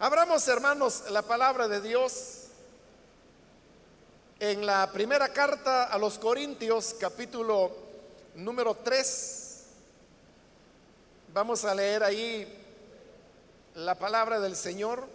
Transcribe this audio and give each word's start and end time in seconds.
Abramos, 0.00 0.46
hermanos, 0.48 1.04
la 1.10 1.22
palabra 1.22 1.68
de 1.68 1.80
Dios 1.80 2.48
en 4.40 4.66
la 4.66 4.90
primera 4.90 5.28
carta 5.28 5.84
a 5.84 5.96
los 5.98 6.18
Corintios, 6.18 6.96
capítulo 6.98 7.70
número 8.34 8.74
3. 8.74 9.62
Vamos 11.32 11.64
a 11.64 11.74
leer 11.76 12.02
ahí 12.02 12.60
la 13.76 13.94
palabra 13.94 14.40
del 14.40 14.56
Señor. 14.56 15.06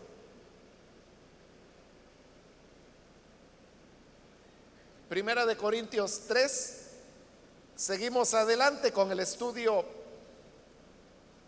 Primera 5.10 5.46
de 5.46 5.58
Corintios 5.58 6.22
3. 6.30 6.88
Seguimos 7.76 8.34
adelante 8.34 8.94
con 8.94 9.12
el 9.12 9.20
estudio 9.20 9.84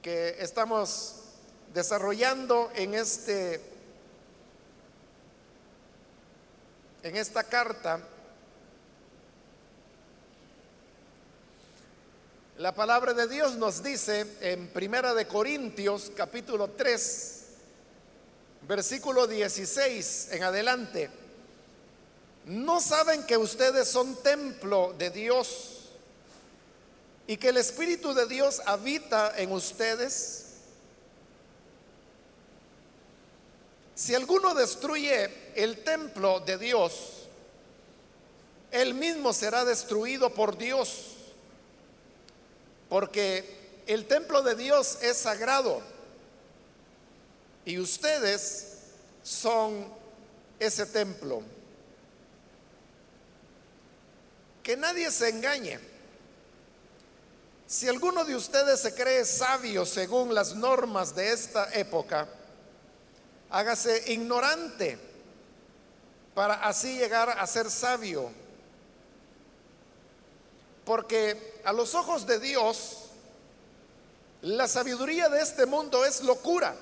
que 0.02 0.36
estamos 0.40 1.21
desarrollando 1.74 2.72
en 2.76 2.94
este 2.94 3.62
en 7.04 7.16
esta 7.16 7.44
carta 7.44 8.00
la 12.58 12.76
palabra 12.76 13.14
de 13.14 13.28
Dios 13.28 13.56
nos 13.56 13.82
dice 13.82 14.26
en 14.42 14.68
Primera 14.68 15.14
de 15.14 15.28
Corintios 15.28 16.12
capítulo 16.16 16.72
3 16.72 17.46
versículo 18.68 19.28
16 19.28 20.30
en 20.32 20.44
adelante 20.44 21.22
¿No 22.46 22.82
saben 22.82 23.24
que 23.24 23.38
ustedes 23.38 23.88
son 23.88 24.16
templo 24.24 24.96
de 24.98 25.12
Dios 25.12 25.90
y 27.28 27.38
que 27.38 27.50
el 27.50 27.58
Espíritu 27.58 28.14
de 28.14 28.26
Dios 28.26 28.62
habita 28.66 29.38
en 29.38 29.52
ustedes? 29.52 30.41
Si 33.96 34.16
alguno 34.16 34.54
destruye 34.54 35.30
el 35.56 35.84
templo 35.84 36.40
de 36.40 36.58
Dios, 36.58 37.28
él 38.72 38.94
mismo 38.94 39.34
será 39.34 39.66
destruido 39.66 40.34
por 40.34 40.58
Dios, 40.58 41.18
porque 42.90 43.82
el 43.86 44.06
templo 44.08 44.42
de 44.42 44.56
Dios 44.56 45.00
es 45.02 45.18
sagrado 45.18 45.82
y 47.66 47.78
ustedes 47.80 48.78
son 49.24 49.86
ese 50.60 50.86
templo. 50.86 51.42
Que 54.64 54.78
nadie 54.78 55.12
se 55.12 55.30
engañe. 55.30 55.80
Si 57.68 57.88
alguno 57.88 58.26
de 58.26 58.36
ustedes 58.36 58.80
se 58.80 58.94
cree 58.94 59.26
sabio 59.26 59.86
según 59.86 60.34
las 60.34 60.56
normas 60.56 61.16
de 61.16 61.32
esta 61.32 61.74
época, 61.74 62.28
hágase 63.52 64.12
ignorante 64.14 64.98
para 66.34 66.56
así 66.66 66.98
llegar 66.98 67.30
a 67.30 67.46
ser 67.46 67.70
sabio. 67.70 68.32
Porque 70.86 71.62
a 71.64 71.74
los 71.74 71.94
ojos 71.94 72.26
de 72.26 72.40
Dios, 72.40 73.10
la 74.42 74.68
sabiduría 74.68 75.30
de 75.30 75.42
este 75.42 75.66
mundo 75.66 76.04
es 76.06 76.22
locura. 76.22 76.76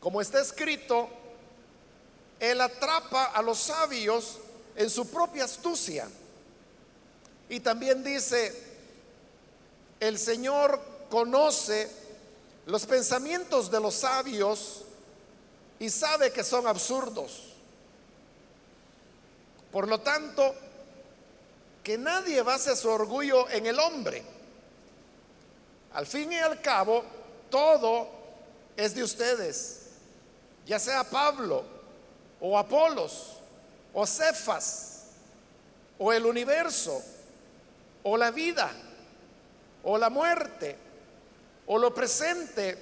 Como 0.00 0.20
está 0.20 0.40
escrito, 0.40 1.08
Él 2.40 2.60
atrapa 2.60 3.26
a 3.26 3.42
los 3.42 3.58
sabios 3.58 4.38
en 4.74 4.88
su 4.88 5.08
propia 5.08 5.44
astucia. 5.44 6.08
Y 7.48 7.60
también 7.60 8.02
dice, 8.02 8.70
el 10.00 10.18
Señor 10.18 10.80
conoce 11.10 11.99
los 12.70 12.86
pensamientos 12.86 13.68
de 13.68 13.80
los 13.80 13.96
sabios 13.96 14.82
y 15.80 15.90
sabe 15.90 16.32
que 16.32 16.44
son 16.44 16.68
absurdos. 16.68 17.48
Por 19.72 19.88
lo 19.88 19.98
tanto, 19.98 20.54
que 21.82 21.98
nadie 21.98 22.42
base 22.42 22.76
su 22.76 22.88
orgullo 22.88 23.48
en 23.50 23.66
el 23.66 23.78
hombre. 23.80 24.22
Al 25.94 26.06
fin 26.06 26.32
y 26.32 26.38
al 26.38 26.60
cabo, 26.60 27.02
todo 27.50 28.08
es 28.76 28.94
de 28.94 29.02
ustedes, 29.02 29.86
ya 30.64 30.78
sea 30.78 31.02
Pablo 31.02 31.64
o 32.40 32.56
Apolos 32.56 33.32
o 33.92 34.06
Cefas 34.06 35.06
o 35.98 36.12
el 36.12 36.24
universo 36.24 37.02
o 38.04 38.16
la 38.16 38.30
vida 38.30 38.70
o 39.82 39.98
la 39.98 40.08
muerte 40.08 40.89
o 41.66 41.78
lo 41.78 41.94
presente 41.94 42.76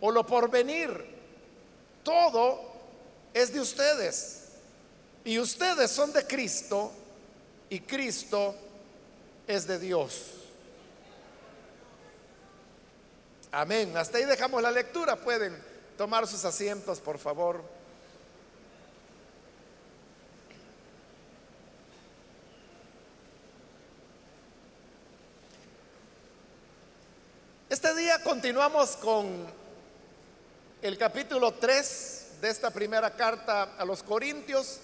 o 0.00 0.10
lo 0.10 0.26
porvenir. 0.26 1.14
Todo 2.02 2.60
es 3.32 3.52
de 3.52 3.60
ustedes. 3.60 4.40
Y 5.24 5.38
ustedes 5.38 5.90
son 5.90 6.12
de 6.12 6.26
Cristo 6.26 6.92
y 7.70 7.80
Cristo 7.80 8.54
es 9.46 9.66
de 9.66 9.78
Dios. 9.78 10.32
Amén. 13.50 13.96
Hasta 13.96 14.18
ahí 14.18 14.24
dejamos 14.24 14.60
la 14.62 14.70
lectura. 14.70 15.16
Pueden 15.16 15.56
tomar 15.96 16.26
sus 16.26 16.44
asientos, 16.44 17.00
por 17.00 17.18
favor. 17.18 17.62
Este 27.74 27.92
día 27.96 28.22
continuamos 28.22 28.90
con 28.98 29.48
el 30.80 30.96
capítulo 30.96 31.54
3 31.54 32.26
de 32.40 32.48
esta 32.48 32.70
primera 32.70 33.16
carta 33.16 33.74
a 33.76 33.84
los 33.84 34.04
Corintios. 34.04 34.78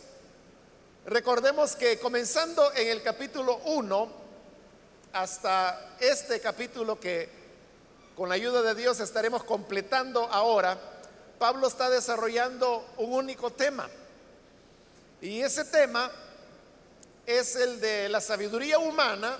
Recordemos 1.06 1.76
que 1.76 2.00
comenzando 2.00 2.74
en 2.74 2.88
el 2.88 3.00
capítulo 3.00 3.58
1 3.58 4.12
hasta 5.12 5.98
este 6.00 6.40
capítulo 6.40 6.98
que 6.98 7.28
con 8.16 8.28
la 8.28 8.34
ayuda 8.34 8.60
de 8.60 8.74
Dios 8.74 8.98
estaremos 8.98 9.44
completando 9.44 10.24
ahora, 10.24 10.76
Pablo 11.38 11.68
está 11.68 11.90
desarrollando 11.90 12.84
un 12.96 13.12
único 13.12 13.52
tema. 13.52 13.88
Y 15.20 15.42
ese 15.42 15.64
tema 15.64 16.10
es 17.24 17.54
el 17.54 17.80
de 17.80 18.08
la 18.08 18.20
sabiduría 18.20 18.80
humana 18.80 19.38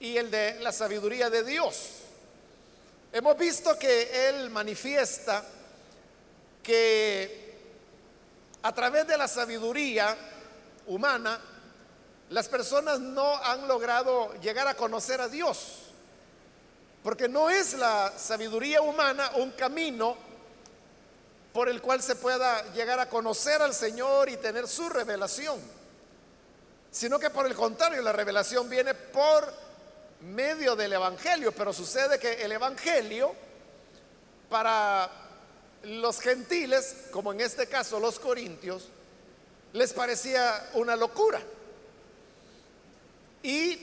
y 0.00 0.16
el 0.16 0.30
de 0.30 0.60
la 0.60 0.72
sabiduría 0.72 1.30
de 1.30 1.42
Dios. 1.44 1.90
Hemos 3.12 3.36
visto 3.38 3.78
que 3.78 4.28
Él 4.28 4.50
manifiesta 4.50 5.44
que 6.62 7.48
a 8.62 8.74
través 8.74 9.06
de 9.06 9.16
la 9.16 9.28
sabiduría 9.28 10.16
humana, 10.86 11.40
las 12.30 12.48
personas 12.48 13.00
no 13.00 13.36
han 13.36 13.66
logrado 13.66 14.34
llegar 14.40 14.66
a 14.68 14.74
conocer 14.74 15.20
a 15.20 15.28
Dios. 15.28 15.84
Porque 17.02 17.28
no 17.28 17.48
es 17.48 17.74
la 17.74 18.12
sabiduría 18.18 18.82
humana 18.82 19.30
un 19.36 19.52
camino 19.52 20.16
por 21.52 21.68
el 21.68 21.80
cual 21.80 22.02
se 22.02 22.16
pueda 22.16 22.72
llegar 22.72 23.00
a 23.00 23.08
conocer 23.08 23.62
al 23.62 23.72
Señor 23.72 24.28
y 24.28 24.36
tener 24.36 24.68
su 24.68 24.88
revelación, 24.88 25.58
sino 26.90 27.18
que 27.18 27.30
por 27.30 27.46
el 27.46 27.54
contrario, 27.54 28.02
la 28.02 28.12
revelación 28.12 28.68
viene 28.68 28.94
por 28.94 29.67
medio 30.20 30.74
del 30.76 30.92
Evangelio, 30.92 31.52
pero 31.52 31.72
sucede 31.72 32.18
que 32.18 32.42
el 32.42 32.52
Evangelio 32.52 33.34
para 34.48 35.10
los 35.82 36.20
gentiles, 36.20 36.94
como 37.10 37.32
en 37.32 37.40
este 37.40 37.66
caso 37.66 38.00
los 38.00 38.18
corintios, 38.18 38.88
les 39.72 39.92
parecía 39.92 40.70
una 40.74 40.96
locura. 40.96 41.40
Y 43.42 43.78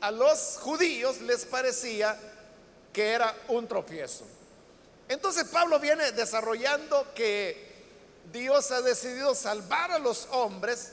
a 0.00 0.10
los 0.10 0.58
judíos 0.60 1.20
les 1.20 1.44
parecía 1.44 2.18
que 2.92 3.12
era 3.12 3.34
un 3.48 3.68
tropiezo. 3.68 4.24
Entonces 5.08 5.44
Pablo 5.44 5.78
viene 5.78 6.12
desarrollando 6.12 7.06
que 7.14 7.66
Dios 8.32 8.70
ha 8.72 8.80
decidido 8.80 9.34
salvar 9.34 9.92
a 9.92 9.98
los 9.98 10.26
hombres 10.32 10.92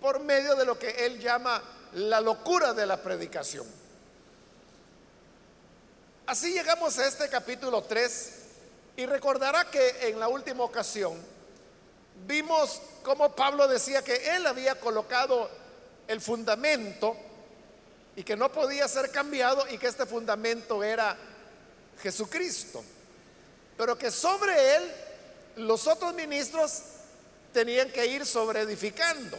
por 0.00 0.20
medio 0.20 0.54
de 0.54 0.64
lo 0.64 0.78
que 0.78 1.06
él 1.06 1.18
llama 1.18 1.62
la 1.94 2.20
locura 2.20 2.72
de 2.72 2.86
la 2.86 3.02
predicación. 3.02 3.79
Así 6.30 6.52
llegamos 6.52 6.96
a 6.96 7.08
este 7.08 7.28
capítulo 7.28 7.82
3 7.82 8.30
y 8.98 9.04
recordará 9.04 9.68
que 9.68 10.10
en 10.10 10.20
la 10.20 10.28
última 10.28 10.62
ocasión 10.62 11.20
vimos 12.24 12.80
cómo 13.02 13.34
Pablo 13.34 13.66
decía 13.66 14.04
que 14.04 14.36
él 14.36 14.46
había 14.46 14.76
colocado 14.78 15.50
el 16.06 16.20
fundamento 16.20 17.16
y 18.14 18.22
que 18.22 18.36
no 18.36 18.52
podía 18.52 18.86
ser 18.86 19.10
cambiado 19.10 19.66
y 19.70 19.76
que 19.76 19.88
este 19.88 20.06
fundamento 20.06 20.84
era 20.84 21.16
Jesucristo. 22.00 22.84
Pero 23.76 23.98
que 23.98 24.12
sobre 24.12 24.76
él 24.76 24.92
los 25.56 25.88
otros 25.88 26.14
ministros 26.14 26.80
tenían 27.52 27.90
que 27.90 28.06
ir 28.06 28.24
sobre 28.24 28.60
edificando. 28.60 29.36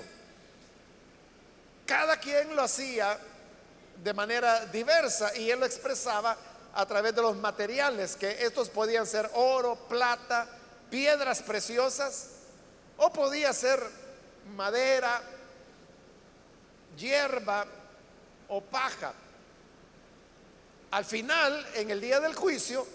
Cada 1.86 2.18
quien 2.18 2.54
lo 2.54 2.64
hacía 2.64 3.18
de 4.04 4.14
manera 4.14 4.66
diversa 4.66 5.34
y 5.38 5.50
él 5.50 5.58
lo 5.58 5.66
expresaba 5.66 6.51
a 6.74 6.86
través 6.86 7.14
de 7.16 7.22
los 7.22 7.36
materiales, 7.36 8.16
que 8.16 8.46
estos 8.46 8.70
podían 8.70 9.06
ser 9.06 9.30
oro, 9.34 9.76
plata, 9.88 10.48
piedras 10.90 11.42
preciosas, 11.42 12.28
o 12.98 13.12
podía 13.12 13.52
ser 13.54 13.82
madera, 14.56 15.22
hierba 16.98 17.66
o 18.48 18.62
paja. 18.62 19.14
Al 20.92 21.06
final, 21.06 21.66
en 21.76 21.90
el 21.90 22.02
día 22.02 22.20
del 22.20 22.36
juicio, 22.36 22.86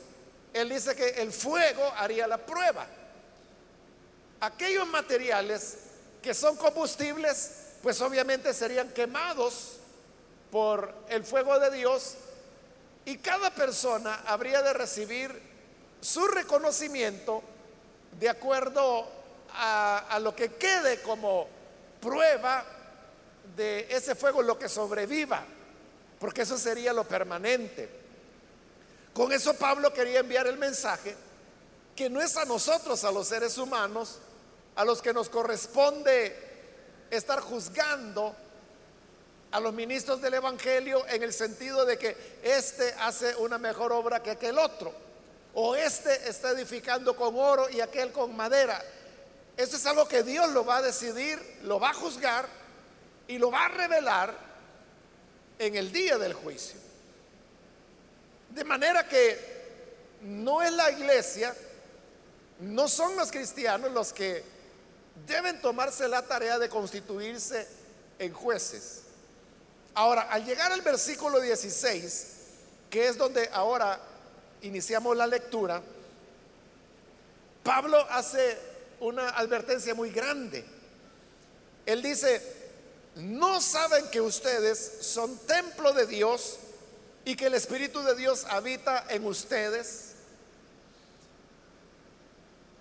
él 0.53 0.69
dice 0.69 0.95
que 0.95 1.09
el 1.23 1.33
fuego 1.33 1.93
haría 1.97 2.27
la 2.27 2.39
prueba. 2.39 2.87
Aquellos 4.41 4.87
materiales 4.87 5.79
que 6.23 6.35
son 6.35 6.57
combustibles, 6.57 7.53
pues 7.83 8.01
obviamente 8.01 8.53
serían 8.53 8.91
quemados 8.91 9.79
por 10.51 10.93
el 11.09 11.25
fuego 11.25 11.59
de 11.59 11.71
Dios 11.71 12.17
y 13.07 13.19
cada 13.19 13.51
persona 13.51 14.25
habría 14.27 14.63
de 14.63 14.73
recibir 14.73 15.41
su 16.01 16.27
reconocimiento 16.27 17.43
de 18.19 18.29
acuerdo 18.29 19.09
a, 19.55 20.19
lo 20.21 20.35
que 20.35 20.55
quede 20.55 21.01
como 21.03 21.47
prueba 22.01 22.65
de 23.57 23.87
ese 23.91 24.17
fuego, 24.17 24.43
lo 24.43 24.59
que 24.59 24.69
sobreviva, 24.69 25.45
porque 26.19 26.43
eso 26.43 26.59
sería 26.59 26.93
lo 26.93 27.05
permanente. 27.05 27.89
Con 29.15 29.33
eso 29.33 29.55
Pablo 29.55 29.93
quería 29.93 30.21
enviar 30.21 30.49
el 30.49 30.59
mensaje 30.59 31.17
que 31.95 32.11
no 32.11 32.21
es 32.21 32.37
a 32.37 32.45
nosotros, 32.45 33.05
a 33.05 33.13
los 33.13 33.29
seres 33.29 33.57
humanos, 33.57 34.19
a 34.75 34.85
los 34.85 35.01
que 35.01 35.15
nos 35.15 35.29
corresponde 35.29 36.37
estar 37.09 37.39
juzgando 37.41 38.35
a 39.57 39.61
los 39.61 39.73
ministros 39.73 40.21
del 40.21 40.35
Evangelio 40.35 41.07
en 41.09 41.23
el 41.23 41.33
sentido 41.33 41.87
de 41.87 41.97
que 41.97 42.15
este 42.43 42.93
hace 43.01 43.35
una 43.37 43.57
mejor 43.57 43.91
obra 43.91 44.23
que 44.23 44.33
aquel 44.33 44.59
otro, 44.59 44.93
o 45.55 45.75
este 45.75 46.29
está 46.29 46.51
edificando 46.51 47.17
con 47.17 47.35
oro 47.35 47.67
y 47.71 47.81
aquel 47.81 48.13
con 48.13 48.37
madera. 48.37 48.85
Eso 49.57 49.79
es 49.79 49.87
algo 49.87 50.07
que 50.07 50.23
Dios 50.23 50.51
lo 50.51 50.67
va 50.67 50.77
a 50.77 50.83
decidir, 50.83 51.41
lo 51.63 51.81
va 51.81 51.89
a 51.89 51.95
juzgar 51.95 52.47
y 53.29 53.39
lo 53.39 53.51
va 53.51 53.65
a 53.65 53.69
revelar 53.69 54.37
en 55.59 55.75
el 55.75 55.91
día 55.91 56.19
del 56.19 56.35
juicio. 56.35 56.79
De 58.51 58.63
manera 58.63 59.09
que 59.09 60.19
no 60.21 60.61
es 60.61 60.73
la 60.73 60.91
iglesia, 60.91 61.57
no 62.61 62.89
son 62.89 63.17
los 63.17 63.31
cristianos 63.31 63.91
los 63.91 64.13
que 64.13 64.45
deben 65.27 65.63
tomarse 65.63 66.07
la 66.09 66.21
tarea 66.21 66.59
de 66.59 66.69
constituirse 66.69 67.67
en 68.19 68.35
jueces. 68.35 69.06
Ahora, 69.97 70.29
al 70.31 70.45
llegar 70.45 70.71
al 70.73 70.83
versículo 70.83 71.41
16, 71.41 72.27
que 72.91 73.09
es 73.09 73.17
donde 73.17 73.49
ahora 73.51 73.99
iniciamos 74.61 75.17
la 75.17 75.27
lectura, 75.27 75.81
Pablo 77.63 78.07
hace 78.11 78.59
una 79.01 79.31
advertencia 79.31 79.95
muy 79.95 80.11
grande. 80.11 80.67
Él 81.87 82.03
dice, 82.03 82.43
no 83.15 83.59
saben 83.63 84.07
que 84.09 84.21
ustedes 84.21 84.99
son 85.01 85.35
templo 85.47 85.95
de 85.95 86.07
Dios 86.07 86.59
y 87.25 87.35
que 87.35 87.47
el 87.47 87.55
Espíritu 87.55 88.03
de 88.03 88.15
Dios 88.17 88.45
habita 88.51 89.07
en 89.09 89.27
ustedes. 89.27 90.13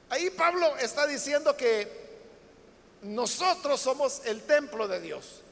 Ahí 0.09 0.29
Pablo 0.31 0.75
está 0.79 1.07
diciendo 1.07 1.55
que 1.55 1.89
nosotros 3.03 3.79
somos 3.79 4.21
el 4.25 4.41
templo 4.41 4.89
de 4.89 4.99
Dios. 4.99 5.44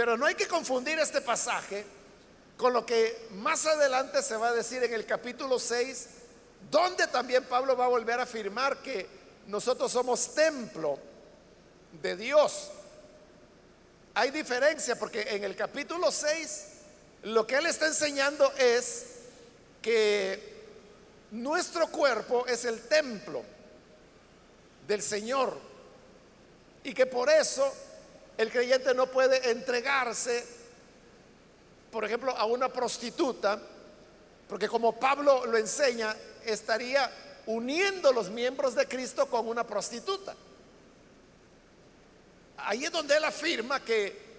Pero 0.00 0.16
no 0.16 0.24
hay 0.24 0.34
que 0.34 0.48
confundir 0.48 0.98
este 0.98 1.20
pasaje 1.20 1.84
con 2.56 2.72
lo 2.72 2.86
que 2.86 3.28
más 3.32 3.66
adelante 3.66 4.22
se 4.22 4.34
va 4.34 4.48
a 4.48 4.54
decir 4.54 4.82
en 4.82 4.94
el 4.94 5.04
capítulo 5.04 5.58
6, 5.58 6.06
donde 6.70 7.06
también 7.08 7.44
Pablo 7.44 7.76
va 7.76 7.84
a 7.84 7.88
volver 7.88 8.18
a 8.18 8.22
afirmar 8.22 8.78
que 8.78 9.06
nosotros 9.48 9.92
somos 9.92 10.34
templo 10.34 10.98
de 12.00 12.16
Dios. 12.16 12.70
Hay 14.14 14.30
diferencia 14.30 14.98
porque 14.98 15.20
en 15.20 15.44
el 15.44 15.54
capítulo 15.54 16.10
6 16.10 16.64
lo 17.24 17.46
que 17.46 17.56
él 17.56 17.66
está 17.66 17.86
enseñando 17.86 18.50
es 18.56 19.04
que 19.82 20.62
nuestro 21.30 21.88
cuerpo 21.88 22.46
es 22.46 22.64
el 22.64 22.80
templo 22.88 23.42
del 24.88 25.02
Señor 25.02 25.58
y 26.84 26.94
que 26.94 27.04
por 27.04 27.28
eso 27.28 27.70
el 28.40 28.50
creyente 28.50 28.94
no 28.94 29.06
puede 29.06 29.50
entregarse, 29.50 30.42
por 31.92 32.06
ejemplo, 32.06 32.34
a 32.34 32.46
una 32.46 32.72
prostituta, 32.72 33.60
porque 34.48 34.66
como 34.66 34.98
Pablo 34.98 35.44
lo 35.44 35.58
enseña, 35.58 36.16
estaría 36.46 37.12
uniendo 37.44 38.10
los 38.14 38.30
miembros 38.30 38.74
de 38.74 38.88
Cristo 38.88 39.26
con 39.26 39.46
una 39.46 39.66
prostituta. 39.66 40.34
Ahí 42.56 42.86
es 42.86 42.90
donde 42.90 43.14
él 43.14 43.24
afirma 43.24 43.84
que 43.84 44.30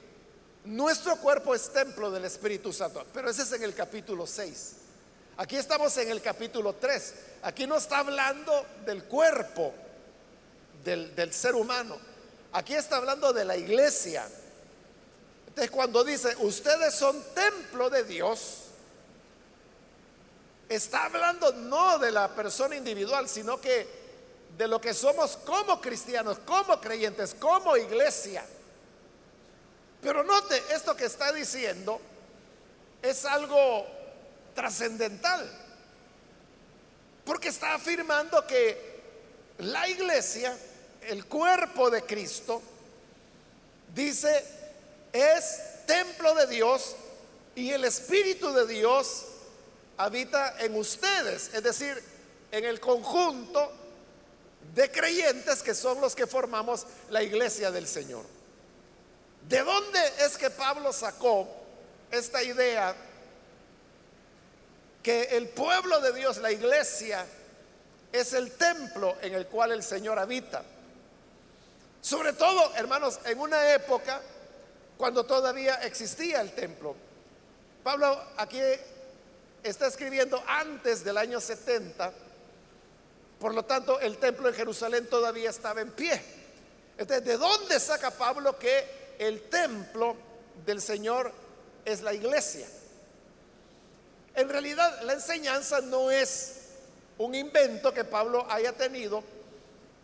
nuestro 0.66 1.18
cuerpo 1.18 1.54
es 1.54 1.72
templo 1.72 2.10
del 2.10 2.26
Espíritu 2.26 2.74
Santo, 2.74 3.06
pero 3.14 3.30
ese 3.30 3.44
es 3.44 3.52
en 3.52 3.62
el 3.62 3.76
capítulo 3.76 4.26
6. 4.26 4.74
Aquí 5.38 5.58
estamos 5.58 5.96
en 5.98 6.10
el 6.10 6.24
capítulo 6.24 6.74
3. 6.74 7.14
Aquí 7.44 7.68
no 7.68 7.78
está 7.78 8.00
hablando 8.00 8.66
del 8.84 9.04
cuerpo 9.04 9.76
del, 10.84 11.16
del 11.16 11.32
ser 11.32 11.54
humano 11.54 12.11
Aquí 12.54 12.74
está 12.74 12.98
hablando 12.98 13.32
de 13.32 13.46
la 13.46 13.56
iglesia. 13.56 14.28
Entonces 15.48 15.72
cuando 15.72 16.04
dice, 16.04 16.36
ustedes 16.40 16.94
son 16.94 17.22
templo 17.34 17.90
de 17.90 18.04
Dios, 18.04 18.58
está 20.68 21.06
hablando 21.06 21.52
no 21.54 22.00
de 22.00 22.12
la 22.12 22.34
persona 22.34 22.76
individual, 22.76 23.28
sino 23.28 23.60
que 23.60 24.02
de 24.58 24.68
lo 24.68 24.80
que 24.80 24.94
somos 24.94 25.38
como 25.38 25.80
cristianos, 25.80 26.40
como 26.46 26.80
creyentes, 26.80 27.34
como 27.34 27.76
iglesia. 27.78 28.46
Pero 30.02 30.24
note, 30.24 30.62
esto 30.72 30.96
que 30.96 31.06
está 31.06 31.32
diciendo 31.32 32.00
es 33.02 33.26
algo 33.26 33.86
trascendental, 34.56 35.50
porque 37.26 37.50
está 37.50 37.74
afirmando 37.76 38.46
que 38.46 39.02
la 39.60 39.88
iglesia 39.88 40.58
el 41.08 41.26
cuerpo 41.26 41.90
de 41.90 42.04
Cristo, 42.04 42.62
dice, 43.94 44.44
es 45.12 45.86
templo 45.86 46.34
de 46.36 46.48
Dios 46.48 46.96
y 47.56 47.72
el 47.72 47.84
Espíritu 47.86 48.54
de 48.54 48.66
Dios 48.66 49.26
habita 49.98 50.56
en 50.60 50.76
ustedes, 50.76 51.54
es 51.54 51.64
decir, 51.64 52.02
en 52.52 52.66
el 52.66 52.80
conjunto 52.80 53.72
de 54.74 54.90
creyentes 54.90 55.62
que 55.62 55.76
son 55.76 56.00
los 56.02 56.16
que 56.16 56.28
formamos 56.28 56.86
la 57.10 57.24
iglesia 57.24 57.72
del 57.72 57.88
Señor. 57.88 58.26
¿De 59.48 59.60
dónde 59.64 60.00
es 60.20 60.38
que 60.38 60.50
Pablo 60.50 60.94
sacó 60.94 61.48
esta 62.10 62.44
idea 62.44 62.96
que 65.04 65.24
el 65.24 65.50
pueblo 65.50 66.00
de 66.00 66.14
Dios, 66.14 66.38
la 66.38 66.52
iglesia, 66.52 67.26
es 68.12 68.34
el 68.34 68.52
templo 68.52 69.16
en 69.22 69.34
el 69.34 69.48
cual 69.48 69.72
el 69.72 69.84
Señor 69.84 70.20
habita? 70.20 70.64
Sobre 72.02 72.34
todo, 72.34 72.74
hermanos, 72.76 73.20
en 73.26 73.40
una 73.40 73.74
época 73.74 74.22
cuando 74.98 75.24
todavía 75.24 75.76
existía 75.84 76.42
el 76.42 76.52
templo. 76.52 76.96
Pablo 77.84 78.22
aquí 78.38 78.60
está 79.64 79.88
escribiendo 79.88 80.44
antes 80.48 81.04
del 81.04 81.18
año 81.18 81.40
70, 81.40 82.12
por 83.40 83.54
lo 83.54 83.66
tanto 83.66 84.00
el 84.00 84.18
templo 84.18 84.50
en 84.50 84.56
Jerusalén 84.56 85.08
todavía 85.08 85.50
estaba 85.50 85.82
en 85.82 85.92
pie. 85.92 86.22
Entonces, 86.98 87.26
¿de 87.26 87.38
dónde 87.38 87.80
saca 87.80 88.12
Pablo 88.12 88.58
que 88.60 89.16
el 89.18 89.50
templo 89.50 90.16
del 90.66 90.82
Señor 90.82 91.32
es 91.86 92.02
la 92.02 92.14
iglesia? 92.14 92.68
En 94.36 94.50
realidad 94.50 95.02
la 95.04 95.14
enseñanza 95.14 95.82
no 95.82 96.12
es 96.12 96.58
un 97.18 97.36
invento 97.36 97.94
que 97.94 98.04
Pablo 98.04 98.46
haya 98.50 98.74
tenido, 98.74 99.24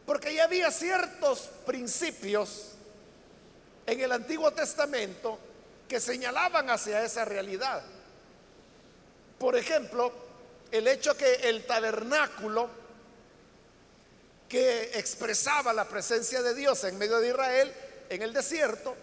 porque 0.08 0.34
ya 0.34 0.46
había 0.46 0.72
ciertos 0.72 1.50
principios 1.66 2.70
en 3.86 4.00
el 4.00 4.10
Antiguo 4.14 4.50
Testamento 4.52 5.38
que 5.86 6.00
señalaban 6.00 6.70
hacia 6.70 7.04
esa 7.04 7.26
realidad. 7.26 7.84
Por 9.38 9.58
ejemplo, 9.58 10.14
el 10.72 10.88
hecho 10.88 11.18
que 11.18 11.36
el 11.50 11.66
tabernáculo 11.66 12.70
que 14.48 14.98
expresaba 14.98 15.74
la 15.74 15.84
presencia 15.84 16.42
de 16.42 16.56
Dios 16.56 16.86
en 16.86 16.98
medio 16.98 17.20
de 17.20 17.28
Israel 17.28 17.74
en 18.10 18.22
el 18.22 18.32
desierto, 18.32 18.96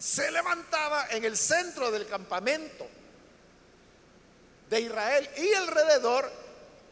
se 0.00 0.32
levantaba 0.32 1.06
en 1.10 1.24
el 1.24 1.36
centro 1.36 1.92
del 1.92 2.08
campamento 2.08 2.88
de 4.68 4.80
Israel 4.80 5.30
y 5.36 5.54
alrededor 5.54 6.28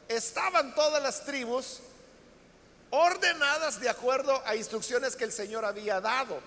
estaban 0.07 0.77
todas 0.77 1.03
las 1.03 1.25
tribus 1.25 1.81
ordenadas 2.91 3.81
de 3.81 3.89
acuerdo 3.89 4.43
a 4.47 4.55
instrucciones 4.57 5.17
que 5.17 5.25
el 5.25 5.33
Señor 5.33 5.65
había 5.65 6.01
dado. 6.01 6.41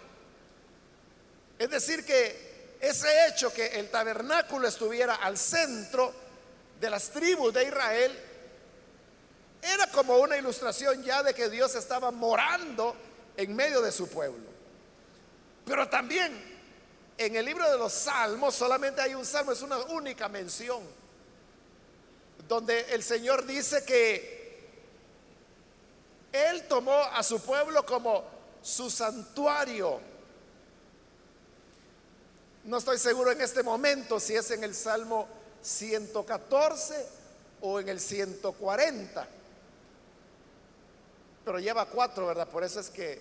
Es 1.57 1.69
decir, 1.69 2.05
que 2.05 2.77
ese 2.79 3.27
hecho 3.27 3.53
que 3.53 3.67
el 3.79 3.89
tabernáculo 3.89 4.67
estuviera 4.67 5.15
al 5.15 5.37
centro 5.37 6.13
de 6.79 6.89
las 6.89 7.09
tribus 7.09 7.53
de 7.53 7.65
Israel 7.65 8.19
era 9.61 9.87
como 9.87 10.17
una 10.17 10.37
ilustración 10.37 11.03
ya 11.03 11.21
de 11.21 11.33
que 11.33 11.49
Dios 11.49 11.75
estaba 11.75 12.11
morando 12.11 12.95
en 13.35 13.53
medio 13.55 13.81
de 13.81 13.91
su 13.91 14.07
pueblo. 14.07 14.47
Pero 15.65 15.89
también 15.89 16.49
en 17.17 17.35
el 17.35 17.45
libro 17.45 17.69
de 17.69 17.77
los 17.77 17.91
salmos 17.91 18.55
solamente 18.55 19.01
hay 19.01 19.13
un 19.13 19.25
salmo, 19.25 19.51
es 19.51 19.61
una 19.61 19.77
única 19.77 20.29
mención, 20.29 20.81
donde 22.47 22.93
el 22.93 23.03
Señor 23.03 23.45
dice 23.45 23.83
que 23.83 24.38
Él 26.31 26.67
tomó 26.67 26.95
a 26.95 27.23
su 27.23 27.39
pueblo 27.41 27.85
como 27.85 28.23
su 28.61 28.89
santuario. 28.89 29.99
No 32.65 32.77
estoy 32.77 32.97
seguro 32.97 33.31
en 33.31 33.41
este 33.41 33.63
momento 33.63 34.19
si 34.19 34.35
es 34.35 34.51
en 34.51 34.63
el 34.63 34.75
Salmo 34.75 35.27
114 35.61 37.05
o 37.61 37.79
en 37.79 37.89
el 37.89 37.99
140 37.99 39.39
pero 41.49 41.57
lleva 41.57 41.85
cuatro, 41.85 42.27
¿verdad? 42.27 42.47
Por 42.47 42.63
eso 42.63 42.79
es 42.79 42.91
que 42.91 43.19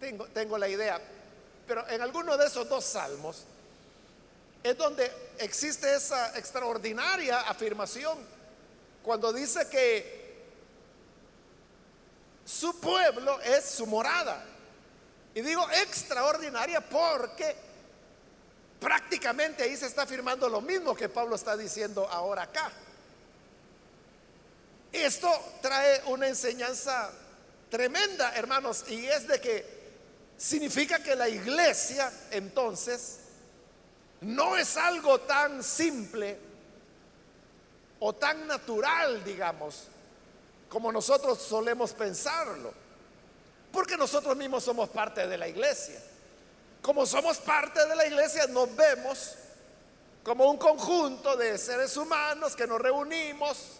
tengo, 0.00 0.26
tengo 0.26 0.58
la 0.58 0.68
idea. 0.68 1.00
Pero 1.68 1.88
en 1.88 2.02
alguno 2.02 2.36
de 2.36 2.46
esos 2.46 2.68
dos 2.68 2.84
salmos 2.84 3.44
es 4.60 4.76
donde 4.76 5.08
existe 5.38 5.94
esa 5.94 6.36
extraordinaria 6.36 7.42
afirmación 7.42 8.18
cuando 9.04 9.32
dice 9.32 9.68
que 9.68 10.21
su 12.44 12.78
pueblo 12.80 13.40
es 13.40 13.64
su 13.64 13.86
morada. 13.86 14.44
Y 15.34 15.40
digo 15.40 15.66
extraordinaria 15.70 16.80
porque 16.80 17.56
prácticamente 18.78 19.62
ahí 19.62 19.76
se 19.76 19.86
está 19.86 20.02
afirmando 20.02 20.48
lo 20.48 20.60
mismo 20.60 20.94
que 20.94 21.08
Pablo 21.08 21.36
está 21.36 21.56
diciendo 21.56 22.08
ahora 22.10 22.42
acá. 22.42 22.70
Esto 24.92 25.30
trae 25.62 26.02
una 26.06 26.28
enseñanza 26.28 27.10
tremenda, 27.70 28.34
hermanos, 28.34 28.84
y 28.88 29.06
es 29.06 29.26
de 29.26 29.40
que 29.40 29.82
significa 30.36 31.02
que 31.02 31.16
la 31.16 31.28
iglesia 31.28 32.12
entonces 32.30 33.20
no 34.20 34.56
es 34.56 34.76
algo 34.76 35.20
tan 35.20 35.62
simple 35.62 36.38
o 38.00 38.12
tan 38.12 38.46
natural, 38.46 39.24
digamos, 39.24 39.84
como 40.72 40.90
nosotros 40.90 41.38
solemos 41.38 41.92
pensarlo, 41.92 42.72
porque 43.70 43.94
nosotros 43.94 44.34
mismos 44.34 44.64
somos 44.64 44.88
parte 44.88 45.28
de 45.28 45.36
la 45.36 45.46
iglesia. 45.46 46.02
Como 46.80 47.04
somos 47.04 47.36
parte 47.36 47.86
de 47.86 47.94
la 47.94 48.06
iglesia, 48.06 48.46
nos 48.46 48.74
vemos 48.74 49.34
como 50.24 50.50
un 50.50 50.56
conjunto 50.56 51.36
de 51.36 51.58
seres 51.58 51.94
humanos 51.98 52.56
que 52.56 52.66
nos 52.66 52.80
reunimos 52.80 53.72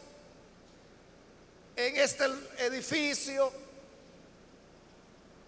en 1.76 1.96
este 1.96 2.26
edificio 2.58 3.50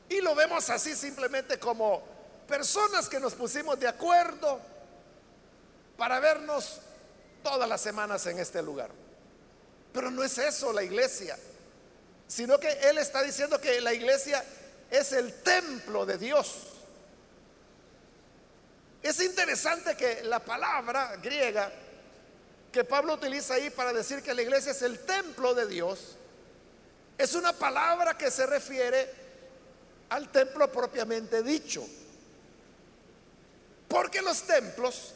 y 0.08 0.22
lo 0.22 0.34
vemos 0.34 0.70
así 0.70 0.96
simplemente 0.96 1.58
como 1.58 2.02
personas 2.48 3.06
que 3.06 3.20
nos 3.20 3.34
pusimos 3.34 3.78
de 3.78 3.88
acuerdo 3.88 4.60
para 5.98 6.20
vernos 6.20 6.80
todas 7.42 7.68
las 7.68 7.82
semanas 7.82 8.24
en 8.24 8.38
este 8.38 8.62
lugar. 8.62 9.03
Pero 9.94 10.10
no 10.10 10.24
es 10.24 10.36
eso 10.36 10.72
la 10.72 10.82
iglesia, 10.82 11.38
sino 12.26 12.58
que 12.58 12.68
Él 12.68 12.98
está 12.98 13.22
diciendo 13.22 13.60
que 13.60 13.80
la 13.80 13.94
iglesia 13.94 14.44
es 14.90 15.12
el 15.12 15.32
templo 15.42 16.04
de 16.04 16.18
Dios. 16.18 16.66
Es 19.00 19.20
interesante 19.20 19.96
que 19.96 20.24
la 20.24 20.40
palabra 20.40 21.16
griega 21.22 21.70
que 22.72 22.82
Pablo 22.82 23.14
utiliza 23.14 23.54
ahí 23.54 23.70
para 23.70 23.92
decir 23.92 24.20
que 24.20 24.34
la 24.34 24.42
iglesia 24.42 24.72
es 24.72 24.82
el 24.82 24.98
templo 24.98 25.54
de 25.54 25.68
Dios, 25.68 26.16
es 27.16 27.34
una 27.36 27.52
palabra 27.52 28.18
que 28.18 28.32
se 28.32 28.46
refiere 28.46 29.08
al 30.08 30.32
templo 30.32 30.72
propiamente 30.72 31.44
dicho. 31.44 31.86
Porque 33.86 34.20
los 34.22 34.42
templos 34.42 35.14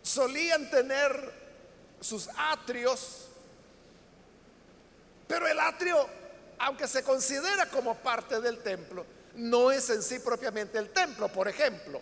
solían 0.00 0.70
tener 0.70 1.32
sus 2.00 2.28
atrios, 2.36 3.30
pero 5.26 5.46
el 5.46 5.58
atrio, 5.58 6.08
aunque 6.58 6.86
se 6.86 7.02
considera 7.02 7.66
como 7.66 7.96
parte 7.96 8.40
del 8.40 8.62
templo, 8.62 9.04
no 9.34 9.70
es 9.70 9.90
en 9.90 10.02
sí 10.02 10.18
propiamente 10.18 10.78
el 10.78 10.90
templo. 10.90 11.28
Por 11.28 11.48
ejemplo, 11.48 12.00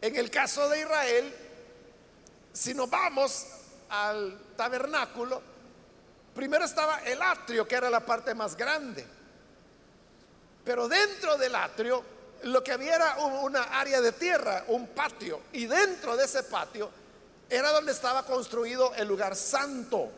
en 0.00 0.16
el 0.16 0.30
caso 0.30 0.68
de 0.68 0.80
Israel, 0.80 1.34
si 2.52 2.74
nos 2.74 2.90
vamos 2.90 3.46
al 3.88 4.38
tabernáculo, 4.56 5.42
primero 6.34 6.64
estaba 6.64 7.02
el 7.04 7.20
atrio, 7.22 7.66
que 7.66 7.74
era 7.74 7.90
la 7.90 8.00
parte 8.00 8.34
más 8.34 8.56
grande. 8.56 9.06
Pero 10.64 10.88
dentro 10.88 11.36
del 11.36 11.54
atrio, 11.54 12.04
lo 12.44 12.62
que 12.62 12.72
había 12.72 12.96
era 12.96 13.16
una 13.18 13.62
área 13.62 14.00
de 14.00 14.12
tierra, 14.12 14.64
un 14.68 14.88
patio. 14.88 15.42
Y 15.52 15.66
dentro 15.66 16.16
de 16.16 16.24
ese 16.24 16.42
patio 16.44 16.90
era 17.48 17.70
donde 17.70 17.92
estaba 17.92 18.24
construido 18.24 18.94
el 18.94 19.06
lugar 19.06 19.36
santo. 19.36 20.10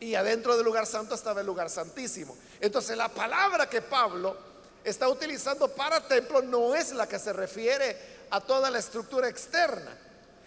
Y 0.00 0.14
adentro 0.14 0.56
del 0.56 0.64
lugar 0.64 0.86
santo 0.86 1.14
estaba 1.14 1.40
el 1.40 1.46
lugar 1.46 1.70
santísimo. 1.70 2.36
Entonces 2.60 2.96
la 2.96 3.08
palabra 3.08 3.68
que 3.68 3.82
Pablo 3.82 4.36
está 4.84 5.08
utilizando 5.08 5.68
para 5.68 6.06
templo 6.06 6.40
no 6.42 6.74
es 6.74 6.92
la 6.92 7.08
que 7.08 7.18
se 7.18 7.32
refiere 7.32 7.96
a 8.30 8.40
toda 8.40 8.70
la 8.70 8.78
estructura 8.78 9.28
externa 9.28 9.96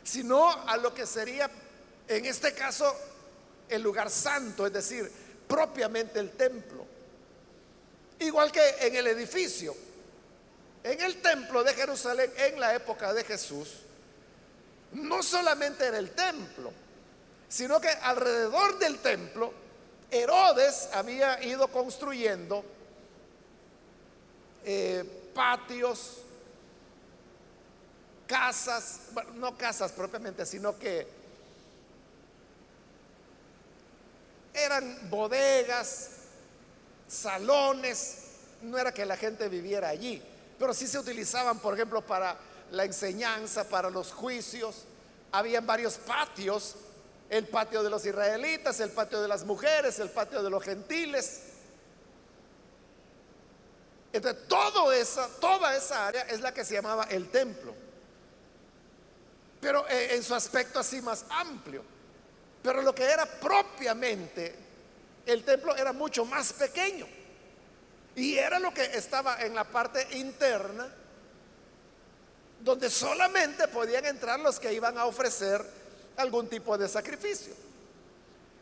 sino 0.03 0.49
a 0.67 0.77
lo 0.77 0.93
que 0.93 1.05
sería, 1.05 1.49
en 2.07 2.25
este 2.25 2.53
caso, 2.53 2.93
el 3.69 3.81
lugar 3.81 4.09
santo, 4.09 4.65
es 4.65 4.73
decir, 4.73 5.11
propiamente 5.47 6.19
el 6.19 6.31
templo. 6.31 6.85
Igual 8.19 8.51
que 8.51 8.61
en 8.81 8.95
el 8.95 9.07
edificio, 9.07 9.75
en 10.83 10.99
el 11.01 11.21
templo 11.21 11.63
de 11.63 11.73
Jerusalén, 11.73 12.31
en 12.37 12.59
la 12.59 12.75
época 12.75 13.13
de 13.13 13.23
Jesús, 13.23 13.77
no 14.93 15.23
solamente 15.23 15.85
era 15.85 15.97
el 15.99 16.11
templo, 16.11 16.71
sino 17.51 17.81
que 17.81 17.89
alrededor 17.89 18.79
del 18.79 18.99
templo, 18.99 19.51
Herodes 20.09 20.87
había 20.93 21.43
ido 21.43 21.67
construyendo 21.67 22.63
eh, 24.63 25.03
patios, 25.35 26.19
casas, 28.25 29.01
no 29.35 29.57
casas 29.57 29.91
propiamente, 29.91 30.45
sino 30.45 30.79
que 30.79 31.05
eran 34.53 35.09
bodegas, 35.09 36.11
salones, 37.09 38.27
no 38.61 38.77
era 38.77 38.93
que 38.93 39.05
la 39.05 39.17
gente 39.17 39.49
viviera 39.49 39.89
allí, 39.89 40.23
pero 40.57 40.73
sí 40.73 40.87
se 40.87 40.97
utilizaban, 40.97 41.59
por 41.59 41.73
ejemplo, 41.73 42.01
para 42.01 42.37
la 42.71 42.85
enseñanza, 42.85 43.65
para 43.65 43.89
los 43.89 44.13
juicios. 44.13 44.85
Habían 45.33 45.65
varios 45.65 45.97
patios, 45.97 46.75
el 47.31 47.47
patio 47.47 47.81
de 47.81 47.89
los 47.89 48.05
israelitas, 48.05 48.79
el 48.79 48.91
patio 48.91 49.19
de 49.19 49.27
las 49.27 49.43
mujeres, 49.43 49.97
el 49.97 50.11
patio 50.11 50.43
de 50.43 50.51
los 50.51 50.63
gentiles. 50.63 51.41
Entonces, 54.13 54.47
todo 54.47 54.91
esa, 54.91 55.27
toda 55.39 55.75
esa 55.75 56.05
área 56.07 56.21
es 56.23 56.41
la 56.41 56.53
que 56.53 56.63
se 56.63 56.75
llamaba 56.75 57.05
el 57.05 57.31
templo 57.31 57.73
pero 59.61 59.87
eh, 59.87 60.15
en 60.15 60.23
su 60.23 60.33
aspecto 60.33 60.79
así 60.79 61.01
más 61.01 61.23
amplio. 61.29 61.83
Pero 62.63 62.81
lo 62.81 62.93
que 62.93 63.03
era 63.03 63.25
propiamente 63.25 64.55
el 65.25 65.43
templo 65.43 65.75
era 65.75 65.93
mucho 65.93 66.25
más 66.25 66.51
pequeño. 66.53 67.07
Y 68.15 68.37
era 68.37 68.59
lo 68.59 68.73
que 68.73 68.83
estaba 68.83 69.41
en 69.41 69.55
la 69.55 69.63
parte 69.63 70.05
interna, 70.17 70.89
donde 72.59 72.89
solamente 72.89 73.67
podían 73.67 74.05
entrar 74.05 74.39
los 74.39 74.59
que 74.59 74.73
iban 74.73 74.97
a 74.97 75.05
ofrecer 75.05 75.63
algún 76.21 76.47
tipo 76.47 76.77
de 76.77 76.87
sacrificio. 76.87 77.53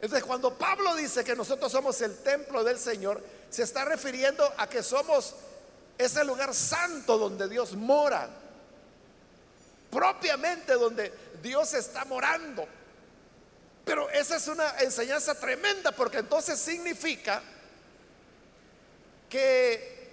Entonces, 0.01 0.25
cuando 0.25 0.53
Pablo 0.53 0.95
dice 0.95 1.23
que 1.23 1.35
nosotros 1.35 1.71
somos 1.71 1.99
el 2.01 2.17
templo 2.19 2.63
del 2.63 2.79
Señor, 2.79 3.21
se 3.49 3.63
está 3.63 3.85
refiriendo 3.85 4.49
a 4.57 4.67
que 4.67 4.81
somos 4.81 5.35
ese 5.97 6.23
lugar 6.23 6.53
santo 6.55 7.17
donde 7.17 7.49
Dios 7.49 7.73
mora 7.73 8.29
propiamente 9.89 10.73
donde 10.73 11.11
Dios 11.41 11.73
está 11.73 12.05
morando. 12.05 12.67
Pero 13.85 14.09
esa 14.09 14.35
es 14.37 14.47
una 14.47 14.79
enseñanza 14.79 15.35
tremenda 15.35 15.91
porque 15.91 16.19
entonces 16.19 16.59
significa 16.59 17.41
que 19.29 20.09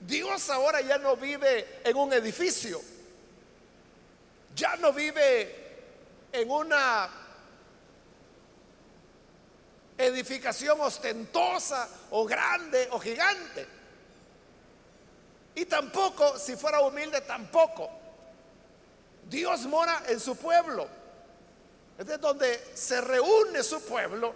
Dios 0.00 0.50
ahora 0.50 0.80
ya 0.80 0.98
no 0.98 1.16
vive 1.16 1.80
en 1.84 1.96
un 1.96 2.12
edificio, 2.12 2.80
ya 4.54 4.76
no 4.76 4.92
vive 4.92 5.67
en 6.40 6.50
una 6.50 7.08
edificación 9.96 10.80
ostentosa 10.80 11.88
o 12.10 12.24
grande 12.24 12.88
o 12.92 13.00
gigante. 13.00 13.66
Y 15.54 15.64
tampoco, 15.66 16.38
si 16.38 16.56
fuera 16.56 16.80
humilde, 16.80 17.20
tampoco. 17.22 17.90
Dios 19.28 19.62
mora 19.62 20.04
en 20.06 20.20
su 20.20 20.36
pueblo. 20.36 20.88
Es 21.98 22.20
donde 22.20 22.64
se 22.74 23.00
reúne 23.00 23.62
su 23.64 23.82
pueblo. 23.84 24.32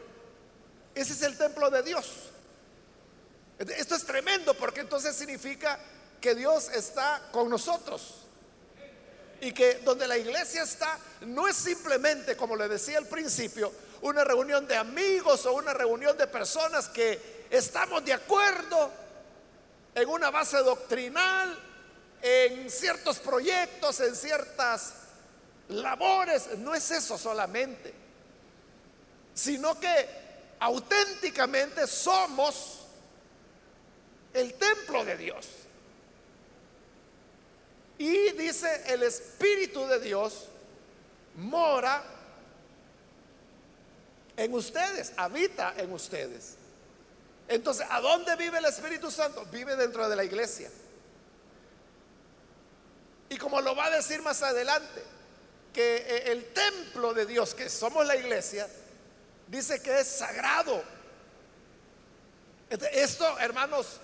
Ese 0.94 1.12
es 1.12 1.22
el 1.22 1.38
templo 1.38 1.70
de 1.70 1.82
Dios. 1.82 2.30
Esto 3.58 3.94
es 3.94 4.04
tremendo 4.04 4.54
porque 4.54 4.80
entonces 4.80 5.14
significa 5.14 5.78
que 6.20 6.34
Dios 6.34 6.68
está 6.70 7.22
con 7.30 7.48
nosotros. 7.48 8.21
Y 9.42 9.50
que 9.50 9.80
donde 9.84 10.06
la 10.06 10.16
iglesia 10.16 10.62
está 10.62 10.96
no 11.22 11.48
es 11.48 11.56
simplemente, 11.56 12.36
como 12.36 12.54
le 12.54 12.68
decía 12.68 12.98
al 12.98 13.06
principio, 13.06 13.72
una 14.02 14.22
reunión 14.22 14.68
de 14.68 14.76
amigos 14.76 15.44
o 15.46 15.54
una 15.54 15.74
reunión 15.74 16.16
de 16.16 16.28
personas 16.28 16.88
que 16.88 17.46
estamos 17.50 18.04
de 18.04 18.12
acuerdo 18.12 18.92
en 19.96 20.08
una 20.08 20.30
base 20.30 20.58
doctrinal, 20.58 21.58
en 22.22 22.70
ciertos 22.70 23.18
proyectos, 23.18 23.98
en 23.98 24.14
ciertas 24.14 24.92
labores. 25.70 26.56
No 26.58 26.72
es 26.72 26.88
eso 26.92 27.18
solamente, 27.18 27.92
sino 29.34 29.78
que 29.80 30.08
auténticamente 30.60 31.88
somos 31.88 32.86
el 34.34 34.54
templo 34.54 35.04
de 35.04 35.16
Dios. 35.16 35.48
Y 38.02 38.32
dice, 38.32 38.82
el 38.88 39.04
Espíritu 39.04 39.86
de 39.86 40.00
Dios 40.00 40.48
mora 41.36 42.02
en 44.36 44.52
ustedes, 44.52 45.12
habita 45.16 45.74
en 45.76 45.92
ustedes. 45.92 46.56
Entonces, 47.46 47.86
¿a 47.88 48.00
dónde 48.00 48.34
vive 48.34 48.58
el 48.58 48.64
Espíritu 48.64 49.08
Santo? 49.08 49.46
Vive 49.52 49.76
dentro 49.76 50.08
de 50.08 50.16
la 50.16 50.24
iglesia. 50.24 50.68
Y 53.28 53.36
como 53.36 53.60
lo 53.60 53.76
va 53.76 53.84
a 53.84 53.90
decir 53.90 54.20
más 54.20 54.42
adelante, 54.42 55.04
que 55.72 55.98
eh, 55.98 56.32
el 56.32 56.52
templo 56.52 57.14
de 57.14 57.24
Dios, 57.24 57.54
que 57.54 57.68
somos 57.68 58.04
la 58.04 58.16
iglesia, 58.16 58.68
dice 59.46 59.80
que 59.80 60.00
es 60.00 60.08
sagrado. 60.08 60.82
Esto, 62.68 63.38
hermanos, 63.38 64.00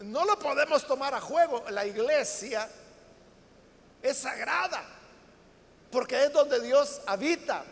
no 0.00 0.24
lo 0.24 0.38
podemos 0.38 0.86
tomar 0.86 1.12
a 1.12 1.20
juego. 1.20 1.66
La 1.68 1.84
iglesia 1.84 2.66
es 4.06 4.18
sagrada, 4.18 4.82
porque 5.90 6.24
es 6.24 6.32
donde 6.32 6.60
Dios 6.60 7.00
habita, 7.06 7.64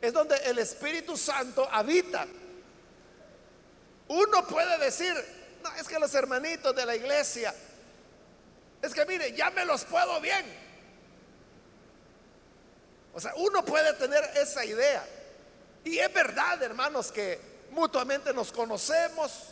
es 0.00 0.12
donde 0.12 0.36
el 0.44 0.58
Espíritu 0.58 1.16
Santo 1.16 1.68
habita. 1.70 2.26
Uno 4.08 4.46
puede 4.46 4.78
decir, 4.78 5.14
no, 5.62 5.74
es 5.76 5.88
que 5.88 5.98
los 5.98 6.14
hermanitos 6.14 6.74
de 6.74 6.84
la 6.84 6.96
iglesia, 6.96 7.54
es 8.82 8.92
que 8.92 9.06
mire, 9.06 9.32
ya 9.32 9.50
me 9.50 9.64
los 9.64 9.84
puedo 9.84 10.20
bien. 10.20 10.44
O 13.14 13.20
sea, 13.20 13.32
uno 13.36 13.64
puede 13.64 13.92
tener 13.94 14.24
esa 14.36 14.64
idea. 14.64 15.04
Y 15.84 15.98
es 15.98 16.12
verdad, 16.12 16.62
hermanos, 16.62 17.12
que 17.12 17.40
mutuamente 17.70 18.32
nos 18.32 18.52
conocemos, 18.52 19.48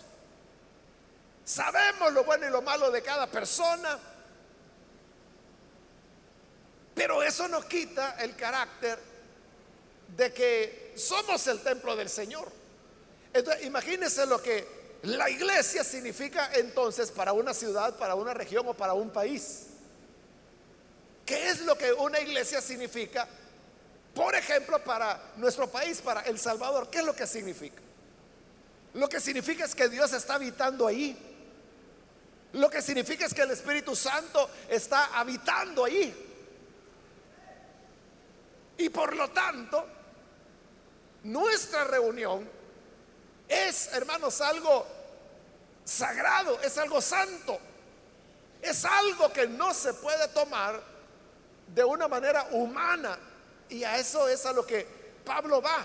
sabemos 1.44 2.12
lo 2.12 2.24
bueno 2.24 2.46
y 2.46 2.50
lo 2.50 2.62
malo 2.62 2.90
de 2.90 3.02
cada 3.02 3.26
persona, 3.26 3.98
pero 7.00 7.22
eso 7.22 7.48
nos 7.48 7.64
quita 7.64 8.16
el 8.18 8.36
carácter 8.36 8.98
de 10.18 10.34
que 10.34 10.92
somos 10.98 11.46
el 11.46 11.60
templo 11.60 11.96
del 11.96 12.10
Señor. 12.10 12.52
Entonces, 13.32 13.64
imagínense 13.64 14.26
lo 14.26 14.42
que 14.42 14.98
la 15.04 15.30
iglesia 15.30 15.82
significa 15.82 16.50
entonces 16.52 17.10
para 17.10 17.32
una 17.32 17.54
ciudad, 17.54 17.96
para 17.96 18.14
una 18.16 18.34
región 18.34 18.68
o 18.68 18.74
para 18.74 18.92
un 18.92 19.08
país. 19.08 19.68
¿Qué 21.24 21.48
es 21.48 21.62
lo 21.62 21.74
que 21.74 21.90
una 21.90 22.20
iglesia 22.20 22.60
significa? 22.60 23.26
Por 24.14 24.34
ejemplo, 24.34 24.84
para 24.84 25.32
nuestro 25.36 25.70
país, 25.70 26.02
para 26.02 26.20
El 26.20 26.38
Salvador, 26.38 26.90
¿qué 26.90 26.98
es 26.98 27.04
lo 27.06 27.16
que 27.16 27.26
significa? 27.26 27.80
Lo 28.92 29.08
que 29.08 29.20
significa 29.20 29.64
es 29.64 29.74
que 29.74 29.88
Dios 29.88 30.12
está 30.12 30.34
habitando 30.34 30.86
ahí. 30.86 31.16
Lo 32.52 32.68
que 32.68 32.82
significa 32.82 33.24
es 33.24 33.32
que 33.32 33.40
el 33.40 33.52
Espíritu 33.52 33.96
Santo 33.96 34.50
está 34.68 35.18
habitando 35.18 35.86
ahí. 35.86 36.26
Y 38.80 38.88
por 38.88 39.14
lo 39.14 39.28
tanto, 39.28 39.86
nuestra 41.24 41.84
reunión 41.84 42.48
es, 43.46 43.92
hermanos, 43.92 44.40
algo 44.40 44.86
sagrado, 45.84 46.58
es 46.62 46.78
algo 46.78 47.02
santo. 47.02 47.58
Es 48.62 48.86
algo 48.86 49.30
que 49.34 49.46
no 49.46 49.74
se 49.74 49.92
puede 49.92 50.28
tomar 50.28 50.82
de 51.74 51.84
una 51.84 52.08
manera 52.08 52.48
humana. 52.52 53.18
Y 53.68 53.84
a 53.84 53.98
eso 53.98 54.26
es 54.28 54.46
a 54.46 54.52
lo 54.54 54.66
que 54.66 54.86
Pablo 55.26 55.60
va. 55.60 55.84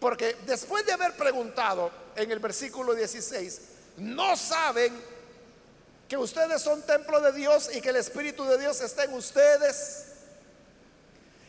Porque 0.00 0.38
después 0.46 0.86
de 0.86 0.92
haber 0.92 1.14
preguntado 1.18 1.90
en 2.16 2.30
el 2.30 2.38
versículo 2.38 2.94
16, 2.94 3.60
no 3.98 4.38
saben 4.38 4.98
que 6.08 6.16
ustedes 6.16 6.62
son 6.62 6.80
templo 6.80 7.20
de 7.20 7.32
Dios 7.32 7.68
y 7.74 7.82
que 7.82 7.90
el 7.90 7.96
Espíritu 7.96 8.44
de 8.46 8.56
Dios 8.56 8.80
está 8.80 9.04
en 9.04 9.12
ustedes. 9.12 10.13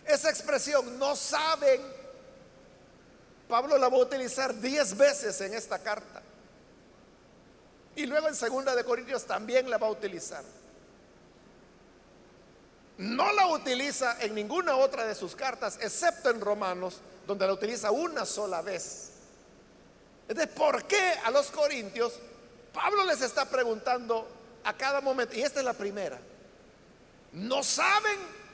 Esa 0.05 0.29
expresión, 0.29 0.99
no 0.99 1.15
saben, 1.15 1.81
Pablo 3.47 3.77
la 3.77 3.89
va 3.89 3.97
a 3.97 4.01
utilizar 4.01 4.53
diez 4.59 4.95
veces 4.95 5.39
en 5.41 5.53
esta 5.53 5.79
carta. 5.79 6.21
Y 7.95 8.05
luego 8.05 8.27
en 8.27 8.35
segunda 8.35 8.75
de 8.75 8.83
Corintios 8.83 9.25
también 9.25 9.69
la 9.69 9.77
va 9.77 9.87
a 9.87 9.91
utilizar. 9.91 10.43
No 12.97 13.33
la 13.33 13.47
utiliza 13.47 14.17
en 14.21 14.35
ninguna 14.35 14.75
otra 14.77 15.05
de 15.05 15.15
sus 15.15 15.35
cartas, 15.35 15.77
excepto 15.81 16.29
en 16.29 16.39
Romanos, 16.39 17.01
donde 17.27 17.45
la 17.47 17.53
utiliza 17.53 17.91
una 17.91 18.25
sola 18.25 18.61
vez. 18.61 19.11
Entonces, 20.27 20.53
¿por 20.55 20.83
qué 20.85 21.13
a 21.23 21.31
los 21.31 21.51
corintios 21.51 22.13
Pablo 22.73 23.03
les 23.05 23.21
está 23.21 23.45
preguntando 23.45 24.27
a 24.63 24.73
cada 24.73 25.01
momento? 25.01 25.35
Y 25.35 25.41
esta 25.41 25.59
es 25.59 25.65
la 25.65 25.73
primera. 25.73 26.19
¿No 27.33 27.63
saben 27.63 28.44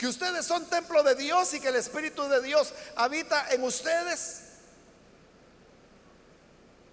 que 0.00 0.08
ustedes 0.08 0.46
son 0.46 0.64
templo 0.64 1.02
de 1.02 1.14
Dios 1.14 1.52
y 1.52 1.60
que 1.60 1.68
el 1.68 1.76
Espíritu 1.76 2.26
de 2.26 2.40
Dios 2.40 2.72
habita 2.96 3.50
en 3.50 3.62
ustedes? 3.62 4.44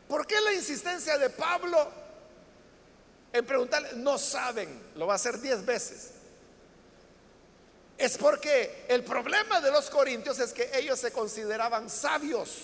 ¿Por 0.10 0.28
qué 0.28 0.42
la 0.42 0.52
insistencia 0.52 1.18
de 1.18 1.30
Pablo 1.30 1.90
en 3.32 3.46
preguntarle? 3.46 3.94
No 3.94 4.18
saben, 4.18 4.92
lo 4.96 5.08
va 5.08 5.14
a 5.14 5.16
hacer 5.16 5.40
diez 5.40 5.66
veces. 5.66 6.10
Es 7.98 8.18
porque 8.18 8.84
el 8.90 9.06
problema 9.06 9.62
de 9.62 9.72
los 9.72 9.90
corintios 9.90 10.40
es 10.40 10.52
que 10.52 10.70
ellos 10.74 11.00
se 11.00 11.14
consideraban 11.14 11.90
sabios. 11.90 12.60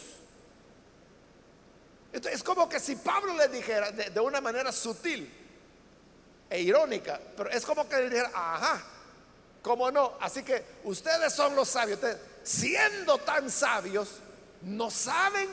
es 2.12 2.44
como 2.44 2.68
que 2.68 2.82
si 2.82 2.98
Pablo 2.98 3.34
les 3.38 3.50
dijera 3.50 3.92
de, 3.94 4.10
de 4.10 4.20
una 4.20 4.42
manera 4.42 4.74
sutil 4.74 5.34
e 6.50 6.60
irónica, 6.60 7.22
pero 7.38 7.50
es 7.50 7.66
como 7.66 7.88
que 7.88 7.96
le 7.96 8.10
dijera, 8.10 8.30
ajá, 8.34 8.93
¿Cómo 9.64 9.90
no? 9.90 10.18
Así 10.20 10.44
que 10.44 10.64
ustedes 10.84 11.34
son 11.34 11.56
los 11.56 11.70
sabios. 11.70 12.00
siendo 12.44 13.18
tan 13.20 13.50
sabios, 13.50 14.10
no 14.62 14.92
saben 14.92 15.50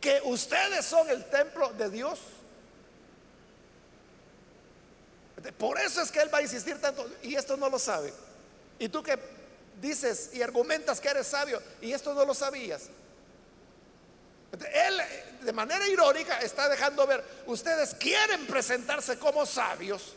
que 0.00 0.20
ustedes 0.24 0.84
son 0.84 1.08
el 1.10 1.28
templo 1.28 1.70
de 1.74 1.90
Dios. 1.90 2.18
Por 5.58 5.78
eso 5.78 6.00
es 6.00 6.10
que 6.10 6.20
Él 6.20 6.32
va 6.32 6.38
a 6.38 6.42
insistir 6.42 6.80
tanto. 6.80 7.06
Y 7.22 7.34
esto 7.34 7.56
no 7.58 7.68
lo 7.68 7.78
sabe. 7.78 8.12
Y 8.78 8.88
tú 8.88 9.02
que 9.02 9.18
dices 9.80 10.30
y 10.32 10.40
argumentas 10.40 11.00
que 11.00 11.08
eres 11.08 11.26
sabio 11.26 11.62
y 11.82 11.92
esto 11.92 12.14
no 12.14 12.24
lo 12.24 12.32
sabías. 12.32 12.84
Él 14.72 15.00
de 15.42 15.52
manera 15.52 15.86
irónica 15.86 16.38
está 16.40 16.68
dejando 16.68 17.06
ver, 17.06 17.22
ustedes 17.46 17.94
quieren 17.94 18.46
presentarse 18.46 19.18
como 19.18 19.44
sabios 19.44 20.14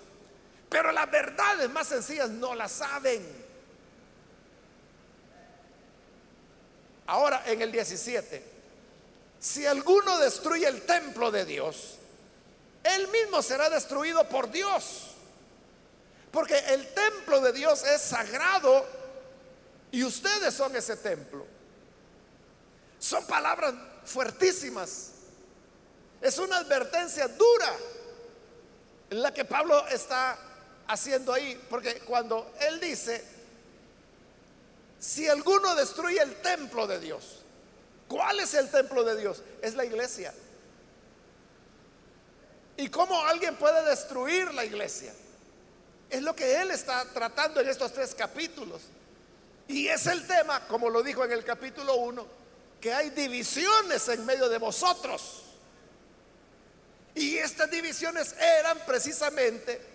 pero 0.69 0.91
las 0.91 1.09
verdades 1.09 1.69
más 1.69 1.87
sencillas 1.87 2.29
no 2.29 2.55
las 2.55 2.71
saben. 2.71 3.45
Ahora 7.07 7.43
en 7.45 7.61
el 7.61 7.71
17, 7.71 8.43
si 9.39 9.65
alguno 9.65 10.17
destruye 10.19 10.67
el 10.67 10.81
templo 10.81 11.31
de 11.31 11.45
Dios, 11.45 11.97
él 12.83 13.07
mismo 13.09 13.41
será 13.41 13.69
destruido 13.69 14.27
por 14.27 14.49
Dios. 14.51 15.11
Porque 16.31 16.57
el 16.57 16.93
templo 16.93 17.39
de 17.41 17.53
Dios 17.53 17.83
es 17.83 18.01
sagrado 18.01 18.85
y 19.91 20.03
ustedes 20.03 20.53
son 20.53 20.75
ese 20.75 20.97
templo. 20.97 21.45
Son 22.99 23.25
palabras 23.25 23.73
fuertísimas. 24.03 25.11
Es 26.21 26.37
una 26.37 26.57
advertencia 26.57 27.27
dura 27.27 27.73
en 29.09 29.21
la 29.21 29.33
que 29.33 29.45
Pablo 29.45 29.87
está 29.87 30.37
haciendo 30.87 31.33
ahí? 31.33 31.61
Porque 31.69 31.99
cuando 32.01 32.53
él 32.59 32.79
dice, 32.79 33.23
si 34.99 35.27
alguno 35.27 35.75
destruye 35.75 36.21
el 36.21 36.35
templo 36.41 36.87
de 36.87 36.99
Dios, 36.99 37.41
¿cuál 38.07 38.39
es 38.39 38.53
el 38.53 38.69
templo 38.69 39.03
de 39.03 39.19
Dios? 39.19 39.41
Es 39.61 39.75
la 39.75 39.85
iglesia. 39.85 40.33
¿Y 42.77 42.89
cómo 42.89 43.23
alguien 43.25 43.55
puede 43.55 43.87
destruir 43.89 44.53
la 44.53 44.65
iglesia? 44.65 45.13
Es 46.09 46.21
lo 46.21 46.35
que 46.35 46.61
él 46.61 46.71
está 46.71 47.05
tratando 47.05 47.61
en 47.61 47.69
estos 47.69 47.93
tres 47.93 48.13
capítulos. 48.13 48.81
Y 49.67 49.87
es 49.87 50.05
el 50.07 50.27
tema, 50.27 50.67
como 50.67 50.89
lo 50.89 51.01
dijo 51.01 51.23
en 51.23 51.31
el 51.31 51.43
capítulo 51.43 51.95
1, 51.95 52.27
que 52.79 52.93
hay 52.93 53.09
divisiones 53.09 54.07
en 54.09 54.25
medio 54.25 54.49
de 54.49 54.57
vosotros. 54.57 55.43
Y 57.15 57.37
estas 57.37 57.71
divisiones 57.71 58.33
eran 58.33 58.77
precisamente 58.85 59.94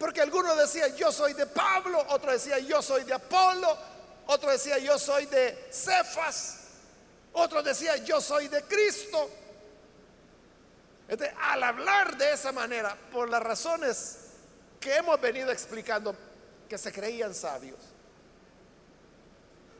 porque 0.00 0.22
alguno 0.22 0.56
decía 0.56 0.88
yo 0.88 1.12
soy 1.12 1.34
de 1.34 1.44
Pablo, 1.44 2.02
otro 2.08 2.32
decía 2.32 2.58
yo 2.58 2.80
soy 2.80 3.04
de 3.04 3.12
Apolo, 3.12 3.76
otro 4.28 4.50
decía 4.50 4.78
yo 4.78 4.98
soy 4.98 5.26
de 5.26 5.68
Cefas, 5.70 6.60
otro 7.34 7.62
decía 7.62 7.98
yo 7.98 8.18
soy 8.18 8.48
de 8.48 8.62
Cristo. 8.64 9.30
al 11.38 11.62
hablar 11.62 12.16
de 12.16 12.32
esa 12.32 12.50
manera, 12.50 12.96
por 13.12 13.28
las 13.28 13.42
razones 13.42 14.16
que 14.80 14.96
hemos 14.96 15.20
venido 15.20 15.52
explicando, 15.52 16.16
que 16.66 16.78
se 16.78 16.90
creían 16.90 17.34
sabios, 17.34 17.80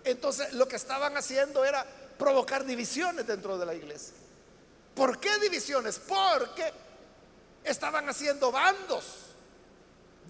entonces 0.05 0.53
lo 0.53 0.69
que 0.69 0.77
estaban 0.77 1.17
haciendo 1.17 1.65
era 1.65 1.87
provocar 2.19 2.67
divisiones 2.67 3.27
dentro 3.27 3.57
de 3.57 3.65
la 3.65 3.73
iglesia. 3.73 4.17
¿Por 4.95 5.19
qué 5.19 5.39
divisiones? 5.39 5.99
Porque 5.99 6.71
estaban 7.65 8.07
haciendo 8.07 8.53
bandos 8.53 9.30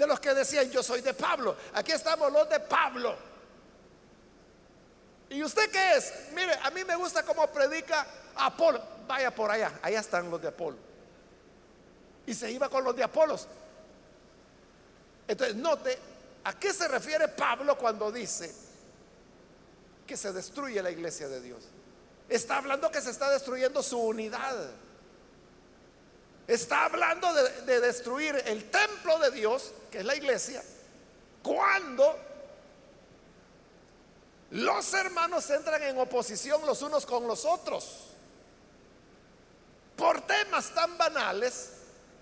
de 0.00 0.06
los 0.06 0.18
que 0.18 0.32
decían 0.34 0.70
yo 0.70 0.82
soy 0.82 1.02
de 1.02 1.12
Pablo. 1.12 1.54
Aquí 1.74 1.92
estamos 1.92 2.32
los 2.32 2.48
de 2.48 2.58
Pablo. 2.58 3.14
¿Y 5.28 5.44
usted 5.44 5.70
qué 5.70 5.96
es? 5.96 6.12
Mire, 6.32 6.54
a 6.62 6.70
mí 6.70 6.82
me 6.84 6.96
gusta 6.96 7.22
cómo 7.22 7.46
predica 7.48 8.06
Apolo. 8.34 8.82
Vaya 9.06 9.32
por 9.34 9.50
allá, 9.50 9.78
allá 9.82 10.00
están 10.00 10.30
los 10.30 10.40
de 10.40 10.48
Apolo. 10.48 10.78
Y 12.26 12.34
se 12.34 12.50
iba 12.50 12.68
con 12.68 12.82
los 12.82 12.96
de 12.96 13.04
Apolos. 13.04 13.46
Entonces, 15.28 15.54
note 15.54 15.98
a 16.44 16.58
qué 16.58 16.72
se 16.72 16.88
refiere 16.88 17.28
Pablo 17.28 17.76
cuando 17.76 18.10
dice 18.10 18.52
que 20.06 20.16
se 20.16 20.32
destruye 20.32 20.82
la 20.82 20.90
iglesia 20.90 21.28
de 21.28 21.40
Dios. 21.40 21.62
Está 22.28 22.56
hablando 22.56 22.90
que 22.90 23.02
se 23.02 23.10
está 23.10 23.30
destruyendo 23.30 23.82
su 23.82 23.98
unidad. 24.00 24.70
Está 26.50 26.86
hablando 26.86 27.32
de, 27.64 27.80
destruir 27.80 28.42
el 28.46 28.70
templo 28.70 29.20
de 29.20 29.30
Dios, 29.30 29.70
que 29.90 29.98
es 29.98 30.04
la 30.04 30.14
iglesia, 30.14 30.62
cuando 31.42 32.18
los 34.50 34.94
hermanos 34.94 35.48
entran 35.50 35.82
en 35.82 35.98
oposición 35.98 36.64
los 36.66 36.82
unos 36.82 37.06
con 37.06 37.26
los 37.26 37.44
otros 37.44 38.08
por 39.96 40.22
temas 40.22 40.72
tan 40.74 40.96
banales 40.96 41.70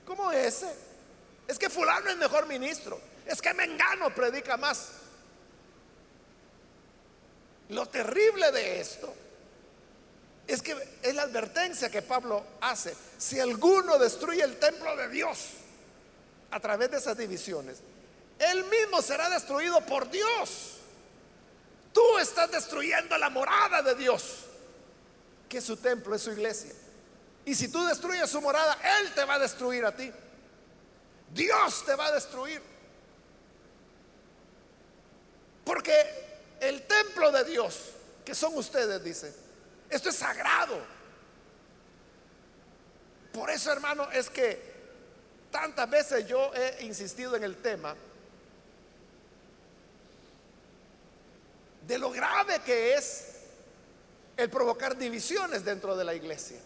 como 0.05 0.31
ese. 0.33 0.89
Es 1.47 1.59
que 1.59 1.71
fulano 1.71 2.11
es 2.11 2.17
mejor 2.17 2.47
ministro, 2.47 3.01
es 3.25 3.41
que 3.41 3.55
Mengano 3.55 4.15
predica 4.15 4.57
más. 4.57 4.89
Lo 7.71 7.87
terrible 7.87 8.51
de 8.53 8.81
esto 8.81 9.15
es 10.47 10.61
que 10.61 10.77
es 11.03 11.15
la 11.15 11.23
advertencia 11.23 11.91
que 11.91 12.03
Pablo 12.03 12.43
hace. 12.61 12.95
Si 13.17 13.39
alguno 13.39 13.99
destruye 13.99 14.43
el 14.43 14.59
templo 14.59 14.97
de 14.97 15.09
Dios 15.09 15.39
a 16.51 16.61
través 16.61 16.91
de 16.91 16.99
esas 16.99 17.17
divisiones, 17.17 17.79
él 18.39 18.65
mismo 18.65 19.03
será 19.03 19.29
destruido 19.31 19.81
por 19.85 20.11
Dios. 20.11 20.77
Tú 21.93 22.19
estás 22.19 22.51
destruyendo 22.51 23.19
la 23.19 23.31
morada 23.31 23.83
de 23.83 23.95
Dios, 23.95 24.45
que 25.49 25.59
es 25.59 25.65
su 25.65 25.77
templo, 25.77 26.15
es 26.15 26.23
su 26.23 26.31
iglesia. 26.31 26.73
Y 27.45 27.55
si 27.55 27.69
tú 27.69 27.85
destruyes 27.85 28.31
su 28.31 28.41
morada, 28.41 28.79
Él 29.01 29.15
te 29.15 29.25
va 29.25 29.35
a 29.35 29.39
destruir 29.39 29.85
a 29.85 29.97
ti. 29.97 30.13
Dios 31.33 31.85
te 31.85 31.95
va 31.95 32.07
a 32.07 32.13
destruir. 32.13 32.63
Porque 35.65 35.93
el 36.61 36.87
templo 36.87 37.33
de 37.33 37.45
Dios, 37.45 37.91
que 38.25 38.35
son 38.35 38.57
ustedes, 38.57 39.03
dice, 39.03 39.35
esto 39.91 40.11
es 40.11 40.17
sagrado. 40.17 40.79
Por 43.33 43.51
eso, 43.51 43.73
hermano, 43.73 44.11
es 44.11 44.31
que 44.31 44.78
tantas 45.51 45.89
veces 45.89 46.27
yo 46.27 46.53
he 46.55 46.85
insistido 46.85 47.37
en 47.37 47.45
el 47.45 47.57
tema 47.57 47.95
de 51.87 51.99
lo 51.99 52.11
grave 52.11 52.61
que 52.61 52.95
es 52.95 53.25
el 54.37 54.51
provocar 54.51 54.97
divisiones 54.97 55.65
dentro 55.65 55.97
de 55.97 56.05
la 56.05 56.15
iglesia. 56.15 56.59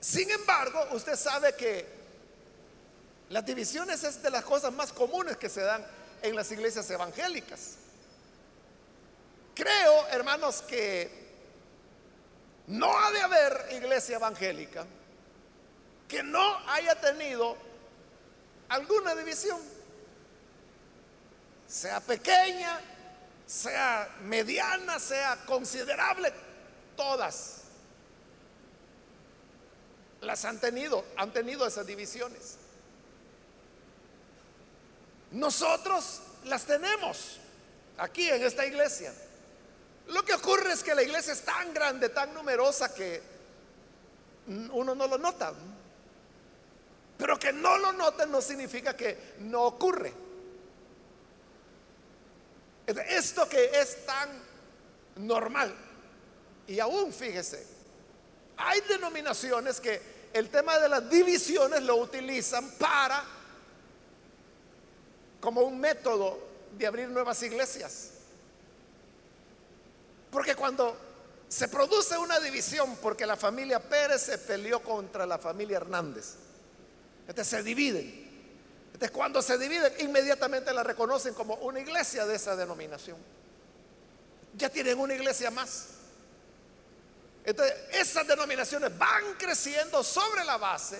Sin 0.00 0.30
embargo, 0.30 0.80
usted 0.92 1.16
sabe 1.16 1.54
que 1.54 1.86
las 3.30 3.44
divisiones 3.44 4.04
es 4.04 4.22
de 4.22 4.30
las 4.30 4.44
cosas 4.44 4.72
más 4.72 4.92
comunes 4.92 5.36
que 5.36 5.48
se 5.48 5.62
dan 5.62 5.84
en 6.22 6.36
las 6.36 6.50
iglesias 6.52 6.88
evangélicas. 6.90 7.76
Creo, 9.54 10.06
hermanos, 10.08 10.62
que 10.62 11.28
no 12.68 12.96
ha 12.96 13.10
de 13.10 13.20
haber 13.20 13.68
iglesia 13.72 14.16
evangélica 14.16 14.86
que 16.08 16.22
no 16.22 16.58
haya 16.68 16.98
tenido 16.98 17.56
alguna 18.70 19.14
división, 19.14 19.60
sea 21.66 22.00
pequeña, 22.00 22.80
sea 23.46 24.16
mediana, 24.22 24.98
sea 24.98 25.36
considerable, 25.44 26.32
todas 26.96 27.62
las 30.22 30.44
han 30.44 30.58
tenido, 30.58 31.04
han 31.16 31.32
tenido 31.32 31.66
esas 31.66 31.86
divisiones. 31.86 32.56
Nosotros 35.30 36.22
las 36.44 36.64
tenemos 36.64 37.38
aquí 37.98 38.28
en 38.28 38.42
esta 38.42 38.64
iglesia. 38.66 39.12
Lo 40.08 40.24
que 40.24 40.32
ocurre 40.32 40.72
es 40.72 40.82
que 40.82 40.94
la 40.94 41.02
iglesia 41.02 41.34
es 41.34 41.42
tan 41.42 41.74
grande, 41.74 42.08
tan 42.08 42.32
numerosa 42.32 42.94
que 42.94 43.22
uno 44.46 44.94
no 44.94 45.06
lo 45.06 45.18
nota. 45.18 45.52
Pero 47.18 47.38
que 47.38 47.52
no 47.52 47.76
lo 47.76 47.92
noten 47.92 48.30
no 48.30 48.40
significa 48.40 48.96
que 48.96 49.34
no 49.40 49.64
ocurre. 49.64 50.12
Esto 52.86 53.46
que 53.48 53.78
es 53.78 54.06
tan 54.06 54.30
normal. 55.16 55.74
Y 56.68 56.80
aún 56.80 57.12
fíjese, 57.12 57.66
hay 58.56 58.80
denominaciones 58.82 59.80
que 59.80 60.00
el 60.32 60.48
tema 60.48 60.78
de 60.78 60.88
las 60.88 61.10
divisiones 61.10 61.82
lo 61.82 61.96
utilizan 61.96 62.70
para 62.78 63.24
como 65.40 65.62
un 65.62 65.78
método 65.78 66.38
de 66.76 66.86
abrir 66.86 67.08
nuevas 67.08 67.42
iglesias. 67.42 68.10
Porque 70.30 70.54
cuando 70.54 70.96
se 71.48 71.68
produce 71.68 72.16
una 72.18 72.38
división 72.40 72.96
porque 72.96 73.26
la 73.26 73.36
familia 73.36 73.80
Pérez 73.80 74.22
se 74.22 74.38
peleó 74.38 74.82
contra 74.82 75.26
la 75.26 75.38
familia 75.38 75.78
Hernández, 75.78 76.34
entonces 77.28 77.48
se 77.48 77.62
dividen. 77.62 78.26
Entonces 78.86 79.10
cuando 79.10 79.40
se 79.42 79.56
dividen, 79.58 79.92
inmediatamente 80.00 80.72
la 80.72 80.82
reconocen 80.82 81.34
como 81.34 81.54
una 81.56 81.78
iglesia 81.78 82.26
de 82.26 82.34
esa 82.34 82.56
denominación. 82.56 83.18
Ya 84.56 84.68
tienen 84.70 84.98
una 84.98 85.14
iglesia 85.14 85.50
más. 85.50 85.90
Entonces 87.44 87.76
esas 87.92 88.26
denominaciones 88.26 88.96
van 88.98 89.34
creciendo 89.38 90.02
sobre 90.02 90.44
la 90.44 90.56
base 90.56 90.98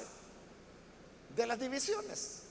de 1.34 1.46
las 1.46 1.58
divisiones. 1.58 2.42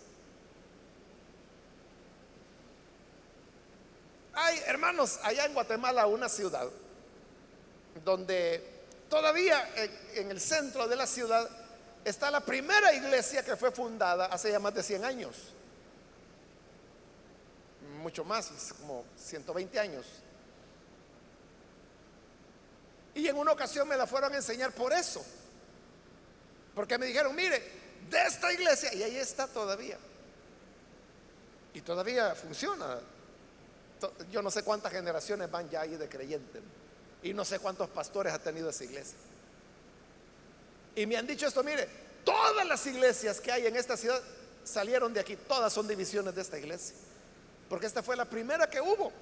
Hay, 4.33 4.59
hermanos, 4.65 5.19
allá 5.23 5.45
en 5.45 5.53
Guatemala 5.53 6.05
una 6.07 6.29
ciudad 6.29 6.67
donde 8.03 8.63
todavía 9.09 9.67
en, 10.13 10.29
el 10.29 10.39
centro 10.39 10.87
de 10.87 10.95
la 10.95 11.07
ciudad 11.07 11.49
está 12.09 12.31
la 12.31 12.41
primera 12.41 12.93
iglesia 12.93 13.43
que 13.43 13.55
fue 13.55 13.71
fundada 13.71 14.25
hace 14.25 14.51
ya 14.51 14.59
más 14.59 14.73
de 14.73 14.83
100 14.83 15.05
años. 15.05 15.35
Mucho 18.01 18.23
más, 18.23 18.73
como 18.79 19.05
120 19.17 19.79
años. 19.79 20.05
Y 23.15 23.27
en 23.27 23.35
una 23.35 23.51
ocasión 23.51 23.87
me 23.87 23.97
la 23.97 24.05
fueron 24.05 24.33
a 24.33 24.37
enseñar 24.37 24.71
por 24.71 24.93
eso. 24.93 25.25
Porque 26.75 26.97
me 26.97 27.07
dijeron, 27.07 27.35
mire, 27.35 27.61
de 28.09 28.23
esta 28.27 28.53
iglesia, 28.53 28.93
y 28.93 29.03
ahí 29.03 29.17
está 29.17 29.47
todavía. 29.47 29.97
Y 31.73 31.81
todavía 31.81 32.35
funciona 32.35 32.99
yo 34.31 34.41
no 34.41 34.51
sé 34.51 34.63
cuántas 34.63 34.91
generaciones 34.91 35.49
van 35.49 35.69
ya 35.69 35.81
ahí 35.81 35.95
de 35.95 36.07
creyentes. 36.07 36.61
Y 37.23 37.33
no 37.33 37.43
sé 37.43 37.59
cuántos 37.59 37.89
pastores 37.89 38.33
ha 38.33 38.39
tenido 38.39 38.69
esa 38.69 38.83
iglesia. 38.83 39.17
Y 40.97 41.05
me 41.05 41.15
han 41.15 41.27
dicho 41.27 41.45
esto, 41.45 41.63
mire, 41.63 41.87
todas 42.25 42.65
las 42.65 42.83
iglesias 42.87 43.39
que 43.39 43.51
hay 43.51 43.67
en 43.67 43.75
esta 43.75 43.95
ciudad 43.95 44.19
salieron 44.63 45.13
de 45.13 45.19
aquí, 45.19 45.35
todas 45.35 45.71
son 45.71 45.87
divisiones 45.87 46.33
de 46.33 46.41
esta 46.41 46.57
iglesia. 46.57 46.95
Porque 47.69 47.85
esta 47.85 48.01
fue 48.01 48.15
la 48.15 48.25
primera 48.25 48.67
que 48.67 48.81
hubo. 48.81 49.13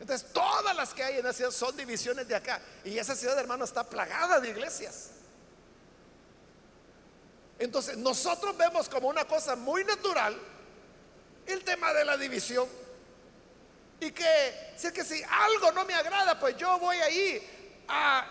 Entonces, 0.00 0.32
todas 0.32 0.74
las 0.74 0.92
que 0.92 1.04
hay 1.04 1.18
en 1.18 1.24
la 1.24 1.32
ciudad 1.32 1.52
son 1.52 1.76
divisiones 1.76 2.26
de 2.26 2.34
acá. 2.34 2.60
Y 2.84 2.98
esa 2.98 3.14
ciudad, 3.14 3.38
hermano, 3.38 3.64
está 3.64 3.84
plagada 3.84 4.40
de 4.40 4.48
iglesias. 4.50 5.10
Entonces, 7.60 7.96
nosotros 7.96 8.56
vemos 8.56 8.88
como 8.88 9.06
una 9.06 9.24
cosa 9.26 9.54
muy 9.54 9.84
natural 9.84 10.36
el 11.46 11.62
tema 11.62 11.94
de 11.94 12.04
la 12.04 12.16
división. 12.16 12.66
Y 14.00 14.10
que 14.10 14.72
si 14.76 14.88
es 14.88 14.92
que 14.92 15.04
si 15.04 15.22
algo 15.22 15.70
no 15.70 15.84
me 15.84 15.94
agrada, 15.94 16.40
pues 16.40 16.56
yo 16.56 16.76
voy 16.80 16.96
ahí 16.96 17.84
a 17.86 18.26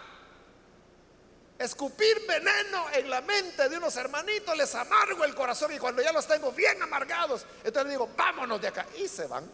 escupir 1.57 2.25
veneno 2.27 2.89
en 2.93 3.09
la 3.09 3.21
mente 3.21 3.69
de 3.69 3.77
unos 3.77 3.95
hermanitos, 3.95 4.57
les 4.57 4.73
amargo 4.75 5.23
el 5.23 5.35
corazón 5.35 5.71
y 5.73 5.79
cuando 5.79 6.01
ya 6.01 6.11
los 6.11 6.27
tengo 6.27 6.51
bien 6.51 6.81
amargados, 6.81 7.45
entonces 7.63 7.91
digo, 7.91 8.09
vámonos 8.15 8.61
de 8.61 8.67
acá. 8.67 8.85
Y 8.97 9.07
se 9.07 9.27
van. 9.27 9.49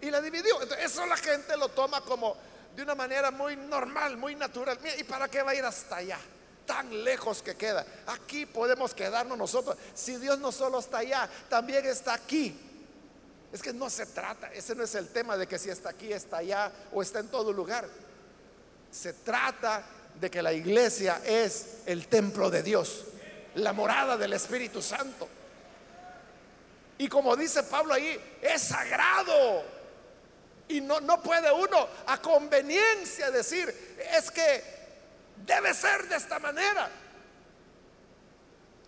Y 0.00 0.10
la 0.10 0.20
dividió. 0.20 0.60
Entonces, 0.62 0.86
eso 0.86 1.06
la 1.06 1.16
gente 1.16 1.56
lo 1.56 1.68
toma 1.68 2.00
como 2.02 2.36
de 2.74 2.82
una 2.82 2.94
manera 2.94 3.30
muy 3.30 3.56
normal, 3.56 4.16
muy 4.16 4.34
natural. 4.34 4.78
¿y 4.98 5.04
para 5.04 5.28
qué 5.28 5.42
va 5.42 5.52
a 5.52 5.54
ir 5.54 5.64
hasta 5.64 5.96
allá? 5.96 6.18
Tan 6.66 7.04
lejos 7.04 7.42
que 7.42 7.54
queda. 7.56 7.86
Aquí 8.06 8.46
podemos 8.46 8.94
quedarnos 8.94 9.38
nosotros. 9.38 9.76
Si 9.94 10.16
Dios 10.16 10.38
no 10.38 10.50
solo 10.50 10.78
está 10.78 10.98
allá, 10.98 11.28
también 11.48 11.86
está 11.86 12.14
aquí. 12.14 12.58
Es 13.52 13.62
que 13.62 13.72
no 13.72 13.88
se 13.88 14.06
trata, 14.06 14.52
ese 14.52 14.74
no 14.74 14.82
es 14.82 14.96
el 14.96 15.10
tema 15.10 15.36
de 15.36 15.46
que 15.46 15.60
si 15.60 15.70
está 15.70 15.90
aquí, 15.90 16.12
está 16.12 16.38
allá 16.38 16.72
o 16.92 17.00
está 17.00 17.20
en 17.20 17.28
todo 17.28 17.52
lugar. 17.52 17.88
Se 18.90 19.12
trata 19.12 19.84
de 20.20 20.30
que 20.30 20.42
la 20.42 20.52
iglesia 20.52 21.20
es 21.24 21.78
el 21.86 22.06
templo 22.08 22.50
de 22.50 22.62
Dios, 22.62 23.04
la 23.56 23.72
morada 23.72 24.16
del 24.16 24.32
Espíritu 24.32 24.80
Santo. 24.80 25.28
Y 26.98 27.08
como 27.08 27.36
dice 27.36 27.62
Pablo 27.64 27.94
ahí, 27.94 28.20
es 28.40 28.62
sagrado. 28.62 29.64
Y 30.68 30.80
no, 30.80 31.00
no 31.00 31.22
puede 31.22 31.52
uno 31.52 31.88
a 32.06 32.20
conveniencia 32.20 33.30
decir, 33.30 33.96
es 34.16 34.30
que 34.30 34.62
debe 35.44 35.74
ser 35.74 36.08
de 36.08 36.16
esta 36.16 36.38
manera. 36.38 36.90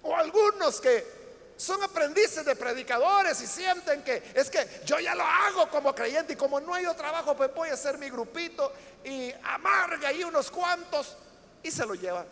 O 0.03 0.15
algunos 0.15 0.81
que 0.81 1.16
son 1.57 1.83
aprendices 1.83 2.45
de 2.45 2.55
predicadores 2.55 3.41
y 3.41 3.47
sienten 3.47 4.03
que 4.03 4.23
es 4.35 4.51
que 4.51 4.83
yo 4.85 4.99
ya 4.99 5.15
lo 5.15 5.23
hago 5.25 5.69
como 5.71 5.95
creyente 5.95 6.35
y 6.35 6.37
como 6.37 6.61
no 6.61 6.75
hay 6.75 6.85
otro 6.85 7.03
trabajo, 7.03 7.37
pues 7.37 7.55
voy 7.55 7.71
a 7.71 7.75
hacer 7.75 7.99
mi 7.99 8.11
grupito 8.11 8.73
y 9.05 9.33
amarga 9.43 10.09
ahí 10.09 10.23
unos 10.25 10.51
cuantos 10.51 11.17
y 11.63 11.71
se 11.71 11.87
lo 11.87 11.95
llevan. 11.95 12.27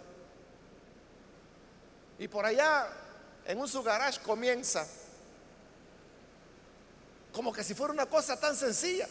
Y 2.19 2.29
por 2.29 2.45
allá, 2.45 2.89
en 3.47 3.59
un 3.59 3.69
su 3.69 3.85
comienza 4.25 4.87
como 7.35 7.53
que 7.53 7.65
si 7.65 7.75
fuera 7.75 7.93
una 7.93 8.07
cosa 8.07 8.39
tan 8.39 8.55
sencilla. 8.55 9.09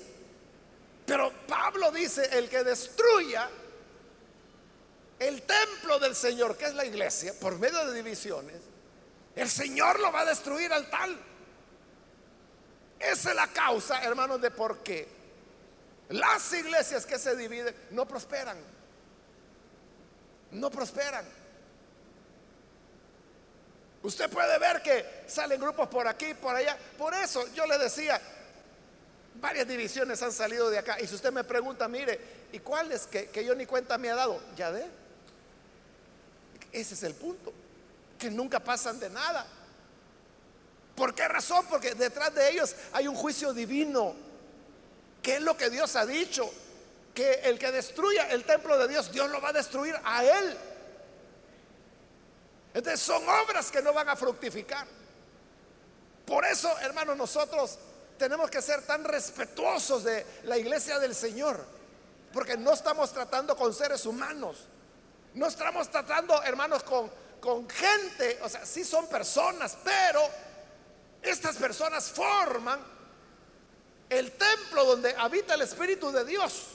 Pero 1.06 1.32
Pablo 1.46 1.92
dice, 1.92 2.30
el 2.38 2.50
que 2.50 2.64
destruya 2.64 3.50
el 5.20 5.42
templo 5.42 6.00
del 6.00 6.16
Señor, 6.16 6.56
que 6.56 6.66
es 6.66 6.74
la 6.74 6.86
iglesia, 6.86 7.34
por 7.40 7.60
medio 7.60 7.86
de 7.86 7.94
divisiones, 7.94 8.62
el 9.36 9.50
Señor 9.50 10.00
lo 10.00 10.12
va 10.12 10.22
a 10.22 10.26
destruir 10.26 10.72
al 10.72 10.90
tal. 10.90 11.18
Esa 13.00 13.30
es 13.32 13.36
la 13.36 13.48
causa, 13.48 14.02
hermanos, 14.04 14.40
de 14.42 14.52
por 14.52 14.80
qué 14.80 15.08
las 16.10 16.54
iglesias 16.54 17.06
que 17.06 17.18
se 17.18 17.36
dividen 17.36 17.76
no 17.92 18.08
prosperan. 18.08 18.58
No 20.52 20.70
prosperan. 20.70 21.26
Usted 24.04 24.30
puede 24.30 24.60
ver 24.60 24.82
que 24.82 25.24
salen 25.28 25.60
grupos 25.60 25.88
por 25.88 26.08
aquí, 26.08 26.34
por 26.34 26.56
allá. 26.56 26.78
Por 26.98 27.14
eso 27.14 27.48
yo 27.54 27.66
le 27.66 27.78
decía, 27.78 28.22
varias 29.36 29.68
divisiones 29.68 30.22
han 30.22 30.32
salido 30.32 30.70
de 30.70 30.78
acá. 30.78 31.00
Y 31.00 31.08
si 31.08 31.16
usted 31.16 31.32
me 31.32 31.44
pregunta, 31.44 31.88
mire, 31.88 32.20
¿y 32.52 32.60
cuáles 32.60 33.08
que, 33.08 33.30
que 33.30 33.44
yo 33.44 33.56
ni 33.56 33.66
cuenta 33.66 33.98
me 33.98 34.10
ha 34.10 34.16
dado? 34.16 34.40
Ya 34.56 34.70
ve. 34.70 34.86
Ese 36.72 36.94
es 36.96 37.04
el 37.04 37.16
punto, 37.16 37.54
que 38.24 38.32
nunca 38.32 38.62
pasan 38.62 38.98
de 39.02 39.10
nada. 39.10 39.46
¿Por 40.96 41.14
qué 41.14 41.28
razón? 41.28 41.66
Porque 41.70 41.94
detrás 41.94 42.34
de 42.34 42.52
ellos 42.52 42.74
hay 42.94 43.06
un 43.06 43.16
juicio 43.16 43.54
divino. 43.54 44.16
¿Qué 45.22 45.36
es 45.36 45.42
lo 45.42 45.58
que 45.58 45.70
Dios 45.70 45.98
ha 45.98 46.06
dicho? 46.06 46.50
Que 47.14 47.42
el 47.44 47.60
que 47.60 47.70
destruya 47.70 48.30
el 48.32 48.46
templo 48.46 48.78
de 48.78 48.88
Dios, 48.88 49.12
Dios 49.12 49.30
lo 49.30 49.42
va 49.42 49.50
a 49.50 49.54
destruir 49.54 50.00
a 50.06 50.24
él. 50.24 50.58
Entonces 52.74 53.02
son 53.02 53.28
obras 53.28 53.70
que 53.70 53.82
no 53.82 53.92
van 53.92 54.08
a 54.08 54.16
fructificar. 54.16 54.88
Por 56.26 56.46
eso, 56.46 56.74
hermanos, 56.80 57.18
nosotros 57.18 57.78
tenemos 58.18 58.50
que 58.50 58.62
ser 58.62 58.84
tan 58.84 59.04
respetuosos 59.04 60.06
de 60.06 60.26
la 60.44 60.58
iglesia 60.58 60.98
del 60.98 61.14
Señor. 61.14 61.66
Porque 62.32 62.56
no 62.56 62.72
estamos 62.72 63.12
tratando 63.12 63.58
con 63.58 63.74
seres 63.74 64.06
humanos. 64.06 64.70
No 65.34 65.48
estamos 65.48 65.90
tratando, 65.90 66.42
hermanos, 66.44 66.84
con, 66.84 67.12
con 67.44 67.70
gente. 67.70 68.40
O 68.42 68.48
sea, 68.48 68.66
sí 68.66 68.86
son 68.86 69.10
personas, 69.10 69.78
pero 69.84 70.22
estas 71.22 71.58
personas 71.58 72.10
forman 72.10 72.80
el 74.10 74.32
templo 74.32 74.86
donde 74.86 75.14
habita 75.18 75.56
el 75.56 75.62
Espíritu 75.64 76.10
de 76.10 76.24
Dios. 76.24 76.68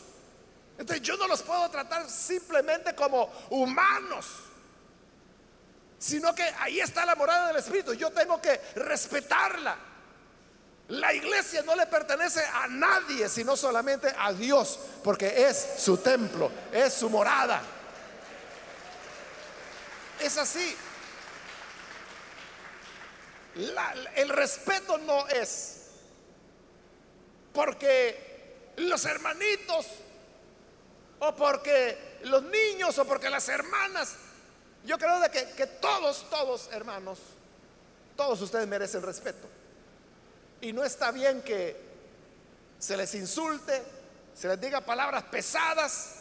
Entonces 0.76 1.02
yo 1.02 1.16
no 1.16 1.26
los 1.26 1.40
puedo 1.40 1.70
tratar 1.70 2.10
simplemente 2.10 2.94
como 2.94 3.32
humanos 3.48 4.26
sino 5.98 6.32
que 6.32 6.44
ahí 6.60 6.78
está 6.78 7.04
la 7.04 7.16
morada 7.16 7.48
del 7.48 7.56
Espíritu. 7.56 7.92
Yo 7.94 8.10
tengo 8.10 8.40
que 8.40 8.60
respetarla. 8.76 9.76
La 10.88 11.12
iglesia 11.12 11.62
no 11.62 11.74
le 11.74 11.86
pertenece 11.86 12.40
a 12.40 12.68
nadie, 12.68 13.28
sino 13.28 13.56
solamente 13.56 14.14
a 14.16 14.32
Dios, 14.32 14.78
porque 15.02 15.48
es 15.48 15.74
su 15.78 15.98
templo, 15.98 16.50
es 16.72 16.94
su 16.94 17.10
morada. 17.10 17.60
Es 20.20 20.36
así. 20.38 20.76
el 24.16 24.28
respeto 24.28 24.98
no 24.98 25.26
es 25.28 25.86
porque 27.52 28.72
los 28.76 29.04
hermanitos 29.04 29.86
o 31.18 31.34
porque 31.34 32.18
los 32.22 32.42
niños 32.44 32.96
o 32.98 33.04
porque 33.04 33.28
las 33.28 33.48
hermanas 33.48 34.14
yo 34.84 34.96
creo 34.96 35.20
de 35.20 35.30
que, 35.30 35.50
que 35.50 35.66
todos, 35.66 36.28
todos, 36.30 36.68
hermanos, 36.72 37.18
todos 38.16 38.40
ustedes 38.40 38.66
merecen 38.66 39.02
respeto. 39.02 39.48
Y 40.60 40.72
no 40.72 40.84
está 40.84 41.10
bien 41.10 41.42
que 41.42 41.76
se 42.78 42.96
les 42.96 43.14
insulte, 43.14 43.82
se 44.34 44.48
les 44.48 44.60
diga 44.60 44.80
palabras 44.80 45.24
pesadas. 45.24 46.17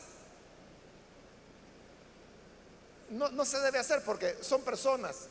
No, 3.10 3.30
no, 3.30 3.46
se 3.46 3.60
debe 3.60 3.80
hacer 3.80 4.04
porque 4.04 4.38
son 4.42 4.62
personas. 4.62 5.28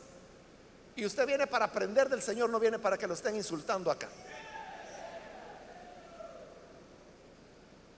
Y 0.95 1.05
usted 1.05 1.27
viene 1.27 1.45
para 1.45 1.65
aprender 1.65 2.09
del 2.09 2.21
Señor, 2.21 2.49
no 2.49 2.59
viene 2.59 2.79
para 2.79 2.97
que 2.97 3.05
lo 3.05 3.13
estén 3.13 3.35
insultando 3.35 3.91
acá. 3.91 4.09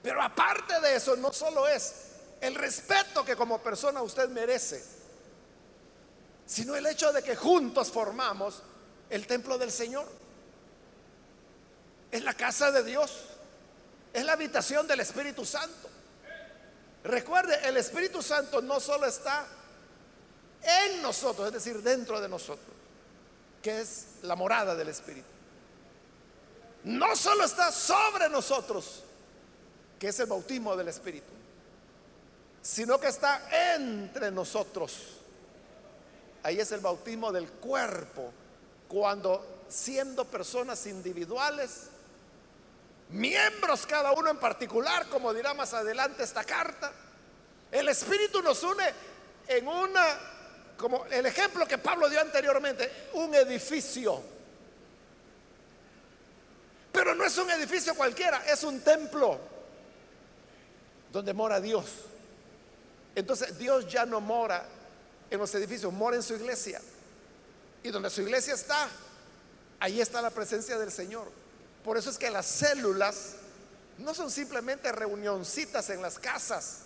Pero 0.01 0.21
aparte 0.21 0.79
de 0.81 0.95
eso, 0.95 1.15
no 1.15 1.31
solo 1.31 1.67
es 1.67 1.93
el 2.41 2.55
respeto 2.55 3.23
que 3.23 3.35
como 3.35 3.61
persona 3.61 4.01
usted 4.01 4.29
merece, 4.29 4.83
sino 6.45 6.75
el 6.75 6.85
hecho 6.85 7.11
de 7.11 7.21
que 7.21 7.35
juntos 7.35 7.91
formamos 7.91 8.63
el 9.09 9.27
templo 9.27 9.57
del 9.57 9.71
Señor. 9.71 10.07
Es 12.11 12.23
la 12.23 12.33
casa 12.33 12.71
de 12.71 12.83
Dios, 12.83 13.11
es 14.13 14.25
la 14.25 14.33
habitación 14.33 14.87
del 14.87 15.01
Espíritu 15.01 15.45
Santo. 15.45 15.89
Recuerde, 17.03 17.59
el 17.67 17.77
Espíritu 17.77 18.21
Santo 18.21 18.61
no 18.61 18.79
solo 18.79 19.05
está 19.05 19.45
en 20.61 21.01
nosotros, 21.01 21.47
es 21.47 21.53
decir, 21.53 21.81
dentro 21.81 22.19
de 22.19 22.29
nosotros, 22.29 22.75
que 23.61 23.81
es 23.81 24.05
la 24.23 24.35
morada 24.35 24.75
del 24.75 24.89
Espíritu. 24.89 25.27
No 26.83 27.15
solo 27.15 27.43
está 27.43 27.71
sobre 27.71 28.29
nosotros, 28.29 29.03
que 29.97 30.09
es 30.09 30.19
el 30.19 30.27
bautismo 30.27 30.75
del 30.75 30.87
Espíritu, 30.87 31.31
sino 32.61 32.99
que 32.99 33.07
está 33.07 33.75
entre 33.75 34.31
nosotros 34.31 35.19
Ahí 36.43 36.59
es 36.59 36.71
el 36.71 36.79
bautismo 36.79 37.31
del 37.31 37.49
cuerpo, 37.49 38.31
cuando 38.87 39.63
siendo 39.67 40.25
personas 40.25 40.85
individuales, 40.87 41.87
miembros 43.09 43.85
cada 43.85 44.13
uno 44.13 44.29
en 44.29 44.37
particular, 44.37 45.07
como 45.09 45.33
dirá 45.33 45.53
más 45.53 45.73
adelante 45.73 46.23
esta 46.23 46.43
carta, 46.43 46.91
el 47.71 47.89
Espíritu 47.89 48.41
nos 48.41 48.63
une 48.63 48.85
en 49.47 49.67
una, 49.67 50.17
como 50.79 51.05
el 51.07 51.25
ejemplo 51.25 51.67
que 51.67 51.77
Pablo 51.77 52.09
dio 52.09 52.21
anteriormente, 52.21 52.89
un 53.13 53.35
edificio. 53.35 54.23
Pero 56.93 57.13
no 57.13 57.25
es 57.25 57.37
un 57.37 57.51
edificio 57.51 57.93
cualquiera, 57.93 58.45
es 58.49 58.63
un 58.63 58.79
templo 58.79 59.37
donde 61.11 61.33
mora 61.33 61.59
Dios. 61.59 61.85
Entonces 63.13 63.57
Dios 63.57 63.89
ya 63.89 64.05
no 64.05 64.21
mora 64.21 64.65
en 65.29 65.37
los 65.37 65.53
edificios, 65.53 65.91
mora 65.91 66.15
en 66.15 66.23
su 66.23 66.35
iglesia. 66.35 66.81
Y 67.83 67.89
donde 67.89 68.09
su 68.09 68.21
iglesia 68.21 68.53
está, 68.53 68.87
ahí 69.81 69.99
está 69.99 70.21
la 70.21 70.29
presencia 70.29 70.77
del 70.77 70.93
Señor. 70.93 71.29
Por 71.83 71.97
eso 71.97 72.09
es 72.09 72.17
que 72.17 72.29
las 72.29 72.45
células 72.45 73.35
no 73.97 74.13
son 74.13 74.31
simplemente 74.31 74.93
reunioncitas 74.93 75.89
en 75.89 76.01
las 76.01 76.17
casas. 76.17 76.83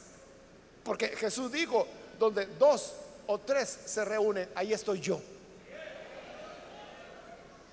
Porque 0.84 1.10
Jesús 1.10 1.51
dijo, 1.51 1.88
donde 2.17 2.47
dos 2.58 2.93
o 3.28 3.40
tres 3.40 3.80
se 3.86 4.04
reúnen, 4.06 4.50
ahí 4.56 4.74
estoy 4.74 5.00
yo. 5.00 5.22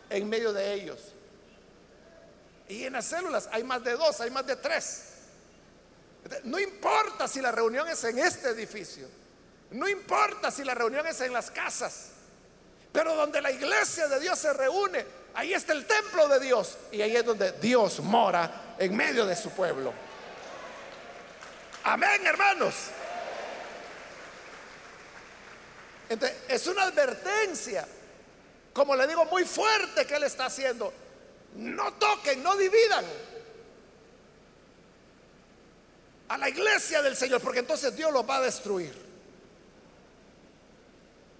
En 0.09 0.29
medio 0.29 0.53
de 0.53 0.75
ellos. 0.75 1.13
Y 2.69 2.85
en 2.85 2.93
las 2.93 3.07
células 3.07 3.49
hay 3.53 3.65
más 3.65 3.83
de 3.83 3.93
dos, 3.93 4.21
hay 4.21 4.31
más 4.31 4.47
de 4.47 4.57
tres. 4.57 5.07
No 6.45 6.59
importa 6.59 7.27
si 7.27 7.41
la 7.41 7.51
reunión 7.51 7.89
es 7.89 8.03
en 8.05 8.19
este 8.19 8.51
edificio. 8.51 9.09
No 9.71 9.89
importa 9.89 10.51
si 10.51 10.65
la 10.65 10.75
reunión 10.75 11.07
es 11.07 11.21
en 11.21 11.33
las 11.33 11.51
casas. 11.51 12.11
Pero 12.93 13.15
donde 13.15 13.41
la 13.41 13.51
iglesia 13.51 14.09
de 14.09 14.19
Dios 14.21 14.39
se 14.39 14.53
reúne, 14.53 15.05
ahí 15.35 15.55
está 15.55 15.73
el 15.73 15.87
templo 15.87 16.29
de 16.29 16.41
Dios. 16.41 16.77
Y 16.91 17.03
ahí 17.03 17.17
es 17.17 17.25
donde 17.25 17.53
Dios 17.53 18.01
mora 18.01 18.75
en 18.79 18.97
medio 18.97 19.27
de 19.27 19.37
su 19.37 19.51
pueblo. 19.51 19.93
Amén, 21.85 22.27
hermanos. 22.27 22.75
Entonces, 26.11 26.37
es 26.49 26.67
una 26.67 26.83
advertencia, 26.83 27.87
como 28.73 28.97
le 28.97 29.07
digo, 29.07 29.25
muy 29.27 29.45
fuerte 29.45 30.05
que 30.05 30.17
Él 30.17 30.25
está 30.25 30.47
haciendo. 30.47 30.93
No 31.55 31.95
toquen, 31.95 32.43
no 32.43 32.57
dividan 32.57 33.05
a 36.29 36.37
la 36.37 36.49
iglesia 36.49 37.01
del 37.01 37.17
Señor, 37.17 37.41
porque 37.41 37.61
entonces 37.61 37.95
Dios 37.97 38.13
los 38.13 38.29
va 38.29 38.39
a 38.39 38.41
destruir. 38.41 38.93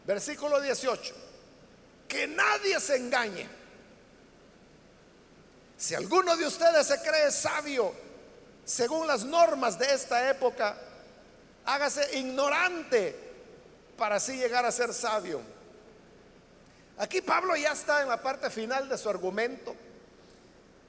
Versículo 0.07 0.61
18. 0.61 1.15
Que 2.07 2.29
nadie 2.29 2.79
se 2.79 2.97
engañe. 2.97 3.49
Si 5.77 5.97
alguno 5.97 6.37
de 6.37 6.47
ustedes 6.47 6.87
se 6.87 7.01
cree 7.03 7.33
sabio, 7.33 7.93
según 8.65 9.09
las 9.09 9.25
normas 9.25 9.77
de 9.81 9.93
esta 9.93 10.31
época, 10.31 10.77
hágase 11.65 12.19
ignorante 12.19 13.30
para 14.01 14.17
así 14.17 14.39
llegar 14.39 14.65
a 14.65 14.73
ser 14.73 14.95
sabio. 14.95 15.43
Aquí 16.97 17.21
Pablo 17.21 17.55
ya 17.55 17.73
está 17.73 18.01
en 18.01 18.09
la 18.09 18.23
parte 18.23 18.49
final 18.49 18.89
de 18.89 18.97
su 18.97 19.11
argumento. 19.11 19.77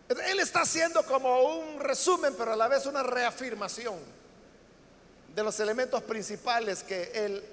Él 0.07 0.39
está 0.39 0.61
haciendo 0.61 1.03
como 1.03 1.43
un 1.57 1.81
resumen, 1.81 2.33
pero 2.37 2.53
a 2.53 2.55
la 2.55 2.69
vez 2.69 2.85
una 2.85 3.03
reafirmación 3.03 3.99
de 5.35 5.43
los 5.43 5.59
elementos 5.59 6.01
principales 6.03 6.83
que 6.83 7.11
él 7.13 7.43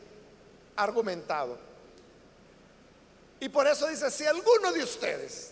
ha 0.77 0.85
argumentado. 0.85 1.59
Y 3.41 3.49
por 3.49 3.67
eso 3.67 3.89
dice, 3.89 4.13
si 4.13 4.27
alguno 4.27 4.73
de 4.73 4.85
ustedes 4.85 5.51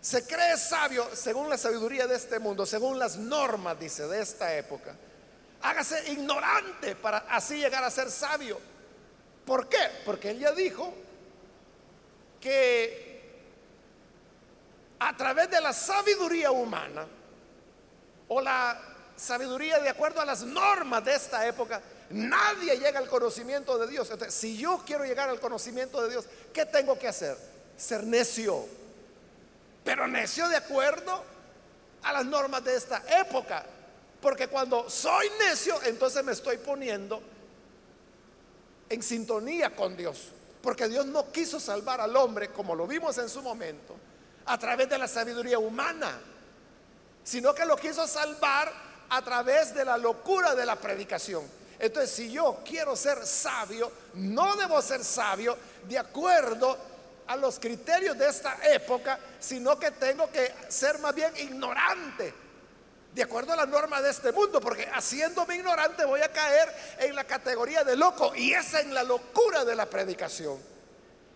se 0.00 0.26
cree 0.26 0.56
sabio 0.56 1.08
según 1.14 1.48
la 1.48 1.56
sabiduría 1.56 2.08
de 2.08 2.16
este 2.16 2.40
mundo, 2.40 2.66
según 2.66 2.98
las 2.98 3.16
normas, 3.16 3.78
dice, 3.78 4.08
de 4.08 4.20
esta 4.20 4.56
época, 4.56 4.92
hágase 5.62 6.10
ignorante 6.10 6.96
para 6.96 7.18
así 7.30 7.58
llegar 7.58 7.84
a 7.84 7.90
ser 7.92 8.10
sabio. 8.10 8.73
¿Por 9.44 9.68
qué? 9.68 9.90
Porque 10.04 10.30
él 10.30 10.38
ya 10.38 10.52
dijo 10.52 10.92
que 12.40 13.04
a 14.98 15.16
través 15.16 15.50
de 15.50 15.60
la 15.60 15.72
sabiduría 15.72 16.50
humana 16.50 17.06
o 18.28 18.40
la 18.40 18.80
sabiduría 19.16 19.78
de 19.80 19.88
acuerdo 19.90 20.20
a 20.20 20.24
las 20.24 20.42
normas 20.42 21.04
de 21.04 21.14
esta 21.14 21.46
época, 21.46 21.80
nadie 22.10 22.78
llega 22.78 22.98
al 22.98 23.08
conocimiento 23.08 23.78
de 23.78 23.86
Dios. 23.86 24.10
Entonces, 24.10 24.34
si 24.34 24.56
yo 24.56 24.82
quiero 24.86 25.04
llegar 25.04 25.28
al 25.28 25.40
conocimiento 25.40 26.02
de 26.02 26.10
Dios, 26.10 26.26
¿qué 26.52 26.64
tengo 26.66 26.98
que 26.98 27.08
hacer? 27.08 27.36
Ser 27.76 28.04
necio. 28.04 28.64
Pero 29.84 30.06
necio 30.08 30.48
de 30.48 30.56
acuerdo 30.56 31.22
a 32.02 32.12
las 32.12 32.24
normas 32.24 32.64
de 32.64 32.76
esta 32.76 33.02
época. 33.20 33.64
Porque 34.20 34.48
cuando 34.48 34.88
soy 34.88 35.28
necio, 35.38 35.78
entonces 35.82 36.24
me 36.24 36.32
estoy 36.32 36.56
poniendo 36.56 37.22
en 38.88 39.02
sintonía 39.02 39.74
con 39.74 39.96
Dios. 39.96 40.28
Porque 40.62 40.88
Dios 40.88 41.06
no 41.06 41.30
quiso 41.30 41.60
salvar 41.60 42.00
al 42.00 42.16
hombre, 42.16 42.48
como 42.48 42.74
lo 42.74 42.86
vimos 42.86 43.18
en 43.18 43.28
su 43.28 43.42
momento, 43.42 43.94
a 44.46 44.58
través 44.58 44.88
de 44.88 44.98
la 44.98 45.06
sabiduría 45.08 45.58
humana, 45.58 46.20
sino 47.22 47.54
que 47.54 47.64
lo 47.64 47.76
quiso 47.76 48.06
salvar 48.06 48.72
a 49.10 49.22
través 49.22 49.74
de 49.74 49.84
la 49.84 49.98
locura 49.98 50.54
de 50.54 50.64
la 50.64 50.76
predicación. 50.76 51.44
Entonces, 51.78 52.10
si 52.10 52.30
yo 52.30 52.60
quiero 52.64 52.96
ser 52.96 53.26
sabio, 53.26 53.90
no 54.14 54.56
debo 54.56 54.80
ser 54.80 55.04
sabio 55.04 55.56
de 55.86 55.98
acuerdo 55.98 56.78
a 57.26 57.36
los 57.36 57.58
criterios 57.58 58.16
de 58.16 58.28
esta 58.28 58.58
época, 58.72 59.18
sino 59.40 59.78
que 59.78 59.90
tengo 59.90 60.30
que 60.30 60.52
ser 60.68 60.98
más 60.98 61.14
bien 61.14 61.32
ignorante, 61.36 62.32
de 63.14 63.22
acuerdo 63.22 63.52
a 63.52 63.56
la 63.56 63.66
norma 63.66 64.02
de 64.02 64.10
este 64.10 64.32
mundo, 64.32 64.60
porque 64.60 64.88
haciéndome 64.92 65.56
ignorante 65.56 66.04
voy 66.04 66.20
a 66.20 66.32
caer 66.32 66.68
en 66.98 67.14
la 67.14 67.24
categoría 67.24 67.84
de 67.84 67.96
loco, 67.96 68.34
y 68.34 68.52
esa 68.52 68.80
en 68.80 68.92
la 68.92 69.04
locura 69.04 69.64
de 69.64 69.76
la 69.76 69.86
predicación. 69.86 70.58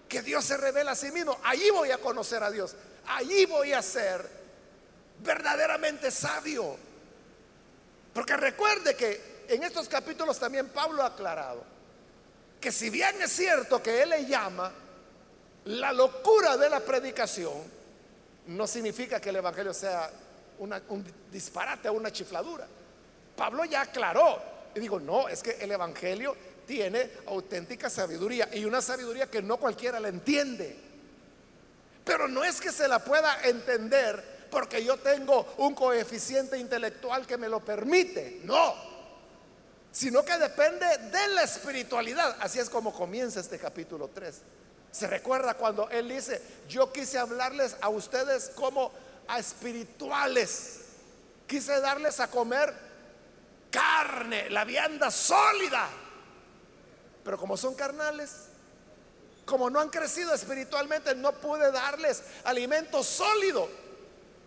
Que 0.08 0.22
Dios 0.22 0.44
se 0.44 0.56
revela 0.56 0.92
a 0.92 0.96
sí 0.96 1.12
mismo, 1.12 1.38
allí 1.44 1.70
voy 1.70 1.90
a 1.90 1.98
conocer 1.98 2.42
a 2.42 2.50
Dios 2.50 2.74
allí 3.08 3.46
voy 3.46 3.72
a 3.72 3.82
ser 3.82 4.28
verdaderamente 5.20 6.10
sabio. 6.10 6.76
Porque 8.12 8.36
recuerde 8.36 8.94
que 8.94 9.46
en 9.48 9.62
estos 9.62 9.88
capítulos 9.88 10.38
también 10.38 10.68
Pablo 10.68 11.02
ha 11.02 11.06
aclarado 11.06 11.64
que 12.60 12.72
si 12.72 12.90
bien 12.90 13.20
es 13.22 13.30
cierto 13.30 13.82
que 13.82 14.02
él 14.02 14.10
le 14.10 14.26
llama 14.26 14.72
la 15.66 15.92
locura 15.92 16.56
de 16.56 16.68
la 16.68 16.80
predicación, 16.80 17.78
no 18.48 18.66
significa 18.66 19.20
que 19.20 19.28
el 19.28 19.36
Evangelio 19.36 19.72
sea 19.72 20.10
un 20.58 21.04
disparate 21.30 21.88
o 21.88 21.94
una 21.94 22.12
chifladura. 22.12 22.66
Pablo 23.36 23.64
ya 23.64 23.82
aclaró 23.82 24.40
y 24.74 24.80
digo, 24.80 24.98
no, 24.98 25.28
es 25.28 25.42
que 25.42 25.52
el 25.60 25.70
Evangelio 25.70 26.36
tiene 26.66 27.10
auténtica 27.26 27.88
sabiduría 27.88 28.48
y 28.52 28.64
una 28.64 28.82
sabiduría 28.82 29.30
que 29.30 29.40
no 29.40 29.56
cualquiera 29.56 29.98
la 29.98 30.08
entiende. 30.08 30.76
Pero 32.04 32.28
no 32.28 32.44
es 32.44 32.60
que 32.60 32.72
se 32.72 32.88
la 32.88 32.98
pueda 32.98 33.42
entender 33.44 34.38
porque 34.50 34.84
yo 34.84 34.96
tengo 34.98 35.54
un 35.58 35.74
coeficiente 35.74 36.58
intelectual 36.58 37.26
que 37.26 37.36
me 37.36 37.48
lo 37.48 37.60
permite. 37.60 38.40
No. 38.44 38.74
Sino 39.92 40.24
que 40.24 40.36
depende 40.38 40.86
de 40.86 41.28
la 41.28 41.42
espiritualidad. 41.42 42.36
Así 42.40 42.58
es 42.58 42.68
como 42.68 42.92
comienza 42.92 43.40
este 43.40 43.58
capítulo 43.58 44.08
3. 44.08 44.42
Se 44.90 45.06
recuerda 45.06 45.54
cuando 45.54 45.88
él 45.90 46.08
dice, 46.08 46.40
yo 46.68 46.92
quise 46.92 47.18
hablarles 47.18 47.76
a 47.80 47.88
ustedes 47.88 48.50
como 48.54 48.90
a 49.28 49.38
espirituales. 49.38 50.80
Quise 51.46 51.80
darles 51.80 52.18
a 52.20 52.28
comer 52.28 52.74
carne, 53.70 54.50
la 54.50 54.64
vianda 54.64 55.10
sólida. 55.10 55.88
Pero 57.22 57.38
como 57.38 57.56
son 57.56 57.74
carnales, 57.74 58.46
como 59.44 59.70
no 59.70 59.80
han 59.80 59.90
crecido 59.90 60.34
espiritualmente, 60.34 61.14
no 61.14 61.32
pude 61.32 61.70
darles 61.70 62.22
alimento 62.44 63.02
sólido. 63.02 63.68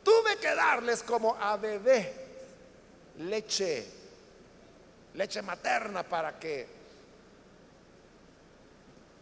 Tuve 0.03 0.37
que 0.37 0.53
darles 0.53 1.03
como 1.03 1.35
a 1.35 1.57
bebé 1.57 2.13
leche, 3.19 3.87
leche 5.13 5.41
materna 5.41 6.03
para 6.03 6.39
que 6.39 6.67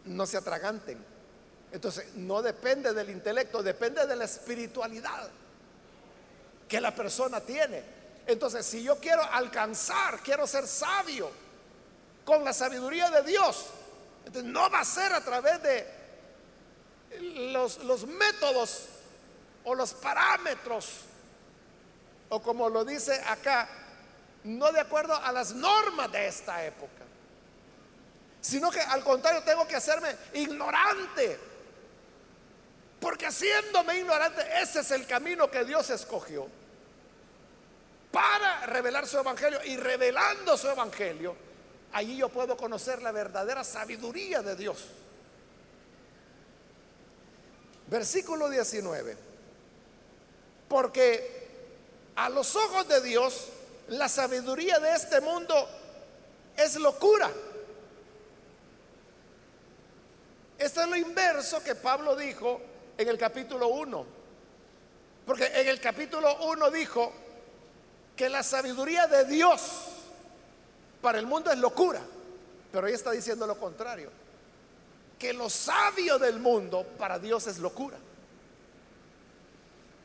no 0.06 0.26
se 0.26 0.38
atraganten. 0.38 1.04
Entonces, 1.72 2.14
no 2.16 2.42
depende 2.42 2.92
del 2.94 3.10
intelecto, 3.10 3.62
depende 3.62 4.06
de 4.06 4.16
la 4.16 4.24
espiritualidad 4.24 5.30
que 6.70 6.80
la 6.80 6.94
persona 6.94 7.40
tiene. 7.40 7.82
Entonces, 8.28 8.64
si 8.64 8.84
yo 8.84 8.96
quiero 9.00 9.22
alcanzar, 9.24 10.20
quiero 10.20 10.46
ser 10.46 10.68
sabio 10.68 11.28
con 12.24 12.44
la 12.44 12.52
sabiduría 12.52 13.10
de 13.10 13.24
Dios, 13.24 13.66
no 14.44 14.70
va 14.70 14.78
a 14.78 14.84
ser 14.84 15.12
a 15.12 15.20
través 15.20 15.60
de 15.64 15.86
los, 17.50 17.82
los 17.82 18.06
métodos 18.06 18.84
o 19.64 19.74
los 19.74 19.94
parámetros, 19.94 21.00
o 22.28 22.40
como 22.40 22.68
lo 22.68 22.84
dice 22.84 23.20
acá, 23.26 23.68
no 24.44 24.70
de 24.70 24.78
acuerdo 24.78 25.16
a 25.16 25.32
las 25.32 25.52
normas 25.52 26.12
de 26.12 26.28
esta 26.28 26.64
época, 26.64 27.02
sino 28.40 28.70
que 28.70 28.80
al 28.80 29.02
contrario 29.02 29.42
tengo 29.42 29.66
que 29.66 29.74
hacerme 29.74 30.14
ignorante, 30.34 31.36
porque 33.00 33.26
haciéndome 33.26 33.98
ignorante, 33.98 34.40
ese 34.62 34.80
es 34.80 34.90
el 34.92 35.04
camino 35.08 35.50
que 35.50 35.64
Dios 35.64 35.90
escogió 35.90 36.59
para 38.10 38.66
revelar 38.66 39.06
su 39.06 39.18
evangelio 39.18 39.60
y 39.64 39.76
revelando 39.76 40.56
su 40.56 40.68
evangelio 40.68 41.50
Allí 41.92 42.16
yo 42.16 42.28
puedo 42.28 42.56
conocer 42.56 43.02
la 43.02 43.10
verdadera 43.10 43.64
sabiduría 43.64 44.42
de 44.42 44.54
Dios. 44.54 44.84
Versículo 47.88 48.48
19. 48.48 49.16
Porque 50.68 51.48
a 52.14 52.28
los 52.28 52.54
ojos 52.54 52.86
de 52.86 53.00
Dios 53.00 53.48
la 53.88 54.08
sabiduría 54.08 54.78
de 54.78 54.94
este 54.94 55.20
mundo 55.20 55.68
es 56.56 56.76
locura. 56.76 57.30
Esto 60.58 60.82
es 60.82 60.88
lo 60.88 60.96
inverso 60.96 61.64
que 61.64 61.74
Pablo 61.74 62.14
dijo 62.14 62.60
en 62.96 63.08
el 63.08 63.18
capítulo 63.18 63.66
1. 63.68 64.06
Porque 65.26 65.46
en 65.46 65.66
el 65.66 65.80
capítulo 65.80 66.44
1 66.44 66.70
dijo 66.70 67.12
que 68.20 68.28
la 68.28 68.42
sabiduría 68.42 69.06
de 69.06 69.24
Dios 69.24 69.62
para 71.00 71.18
el 71.18 71.24
mundo 71.24 71.50
es 71.50 71.56
locura. 71.56 72.02
Pero 72.70 72.86
ella 72.86 72.94
está 72.94 73.12
diciendo 73.12 73.46
lo 73.46 73.58
contrario. 73.58 74.10
Que 75.18 75.32
lo 75.32 75.48
sabio 75.48 76.18
del 76.18 76.38
mundo 76.38 76.84
para 76.98 77.18
Dios 77.18 77.46
es 77.46 77.56
locura. 77.60 77.96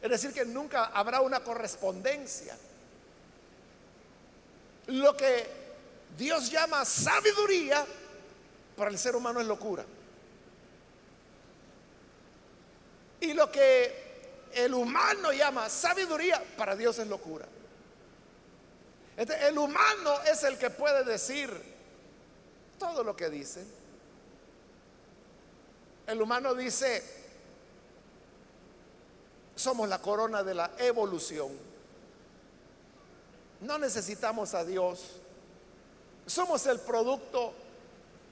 Es 0.01 0.09
decir, 0.09 0.31
que 0.31 0.45
nunca 0.45 0.85
habrá 0.93 1.19
una 1.19 1.41
correspondencia. 1.41 2.57
Lo 4.87 5.17
que 5.17 5.45
Dios 6.17 6.49
llama 6.49 6.85
sabiduría, 6.85 7.85
para 8.77 8.91
el 8.91 8.97
ser 8.97 9.17
humano 9.17 9.41
es 9.41 9.47
locura. 9.47 9.83
Y 13.19 13.33
lo 13.33 13.51
que 13.51 14.49
el 14.53 14.73
humano 14.73 15.33
llama 15.33 15.67
sabiduría, 15.67 16.41
para 16.55 16.77
Dios 16.77 16.97
es 16.99 17.07
locura. 17.09 17.45
El 19.17 19.57
humano 19.57 20.21
es 20.23 20.43
el 20.43 20.57
que 20.57 20.69
puede 20.69 21.03
decir 21.03 21.49
todo 22.77 23.03
lo 23.03 23.15
que 23.15 23.29
dice. 23.29 23.63
El 26.07 26.21
humano 26.21 26.53
dice, 26.53 27.03
somos 29.55 29.87
la 29.87 30.01
corona 30.01 30.43
de 30.43 30.53
la 30.53 30.71
evolución. 30.77 31.49
No 33.61 33.77
necesitamos 33.77 34.53
a 34.53 34.63
Dios. 34.65 35.21
Somos 36.25 36.65
el 36.67 36.79
producto 36.79 37.53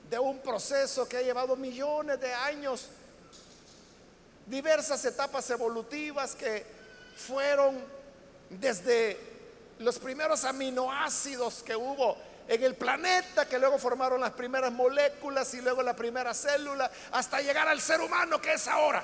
de 0.10 0.20
un 0.20 0.40
proceso 0.40 1.08
que 1.08 1.18
ha 1.18 1.22
llevado 1.22 1.56
millones 1.56 2.20
de 2.20 2.34
años, 2.34 2.88
diversas 4.46 5.04
etapas 5.06 5.50
evolutivas 5.50 6.36
que 6.36 6.66
fueron 7.16 7.80
desde 8.50 9.33
los 9.84 10.00
primeros 10.00 10.44
aminoácidos 10.46 11.62
que 11.64 11.76
hubo 11.76 12.18
en 12.48 12.64
el 12.64 12.76
planeta, 12.76 13.48
que 13.48 13.60
luego 13.60 13.78
formaron 13.78 14.22
las 14.22 14.32
primeras 14.32 14.72
moléculas 14.72 15.54
y 15.54 15.62
luego 15.62 15.82
la 15.84 15.96
primera 15.96 16.34
célula, 16.34 16.90
hasta 17.12 17.42
llegar 17.42 17.68
al 17.68 17.80
ser 17.80 18.02
humano 18.02 18.42
que 18.42 18.54
es 18.54 18.68
ahora. 18.68 19.04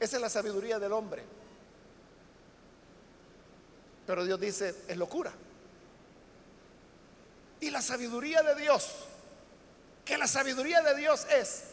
Esa 0.00 0.16
es 0.16 0.22
la 0.22 0.30
sabiduría 0.30 0.78
del 0.78 0.92
hombre. 0.92 1.24
Pero 4.06 4.24
Dios 4.24 4.40
dice, 4.40 4.74
es 4.88 4.96
locura. 4.96 5.32
Y 7.60 7.70
la 7.70 7.82
sabiduría 7.82 8.42
de 8.42 8.54
Dios, 8.54 8.94
que 10.04 10.16
la 10.16 10.26
sabiduría 10.26 10.80
de 10.80 10.94
Dios 10.94 11.26
es, 11.30 11.64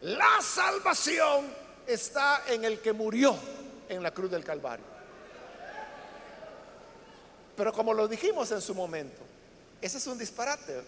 la 0.00 0.40
salvación 0.40 1.52
está 1.86 2.44
en 2.46 2.64
el 2.64 2.80
que 2.80 2.92
murió 2.92 3.36
en 3.88 4.02
la 4.02 4.12
cruz 4.12 4.30
del 4.30 4.44
Calvario. 4.44 4.91
Pero 7.56 7.72
como 7.72 7.92
lo 7.92 8.08
dijimos 8.08 8.50
en 8.52 8.60
su 8.60 8.74
momento, 8.74 9.22
ese 9.80 9.98
es 9.98 10.06
un 10.06 10.18
disparate. 10.18 10.82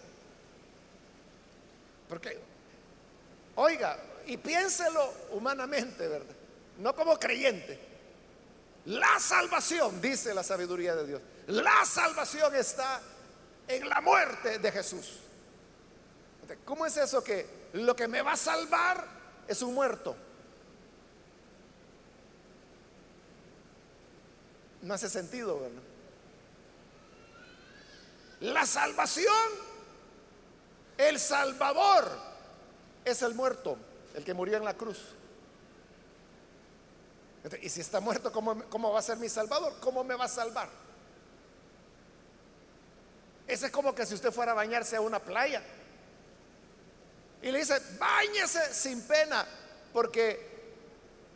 Porque, 2.09 2.37
oiga, 3.55 3.97
y 4.25 4.37
piénselo 4.37 5.13
humanamente, 5.31 6.07
¿verdad? 6.07 6.35
No 6.79 6.95
como 6.95 7.19
creyente. 7.19 7.79
La 8.85 9.19
salvación, 9.19 9.99
dice 9.99 10.33
la 10.33 10.43
sabiduría 10.43 10.95
de 10.95 11.07
Dios, 11.07 11.21
la 11.47 11.85
salvación 11.85 12.55
está 12.55 13.01
en 13.67 13.89
la 13.89 14.01
muerte 14.01 14.59
de 14.59 14.71
Jesús. 14.71 15.19
¿Cómo 16.63 16.85
es 16.85 16.95
eso 16.97 17.23
que 17.23 17.47
lo 17.73 17.95
que 17.95 18.07
me 18.07 18.21
va 18.21 18.33
a 18.33 18.37
salvar 18.37 19.03
es 19.47 19.61
un 19.63 19.73
muerto? 19.73 20.15
No 24.83 24.93
hace 24.93 25.09
sentido, 25.09 25.59
¿verdad? 25.59 25.81
La 28.41 28.65
salvación, 28.65 29.33
el 30.97 31.19
Salvador, 31.19 32.09
es 33.05 33.21
el 33.21 33.35
muerto, 33.35 33.77
el 34.15 34.23
que 34.23 34.33
murió 34.33 34.57
en 34.57 34.65
la 34.65 34.73
cruz. 34.73 34.99
Y 37.61 37.69
si 37.69 37.81
está 37.81 37.99
muerto, 37.99 38.31
¿cómo, 38.31 38.63
¿cómo, 38.69 38.91
va 38.91 38.99
a 38.99 39.03
ser 39.03 39.17
mi 39.17 39.29
Salvador? 39.29 39.73
¿Cómo 39.79 40.03
me 40.03 40.15
va 40.15 40.25
a 40.25 40.29
salvar? 40.29 40.67
Ese 43.47 43.67
es 43.67 43.71
como 43.71 43.93
que 43.93 44.05
si 44.05 44.15
usted 44.15 44.31
fuera 44.31 44.53
a 44.53 44.55
bañarse 44.55 44.95
a 44.95 45.01
una 45.01 45.19
playa 45.19 45.61
y 47.43 47.51
le 47.51 47.59
dice, 47.59 47.79
bañese 47.99 48.73
sin 48.73 49.03
pena, 49.03 49.45
porque 49.93 50.55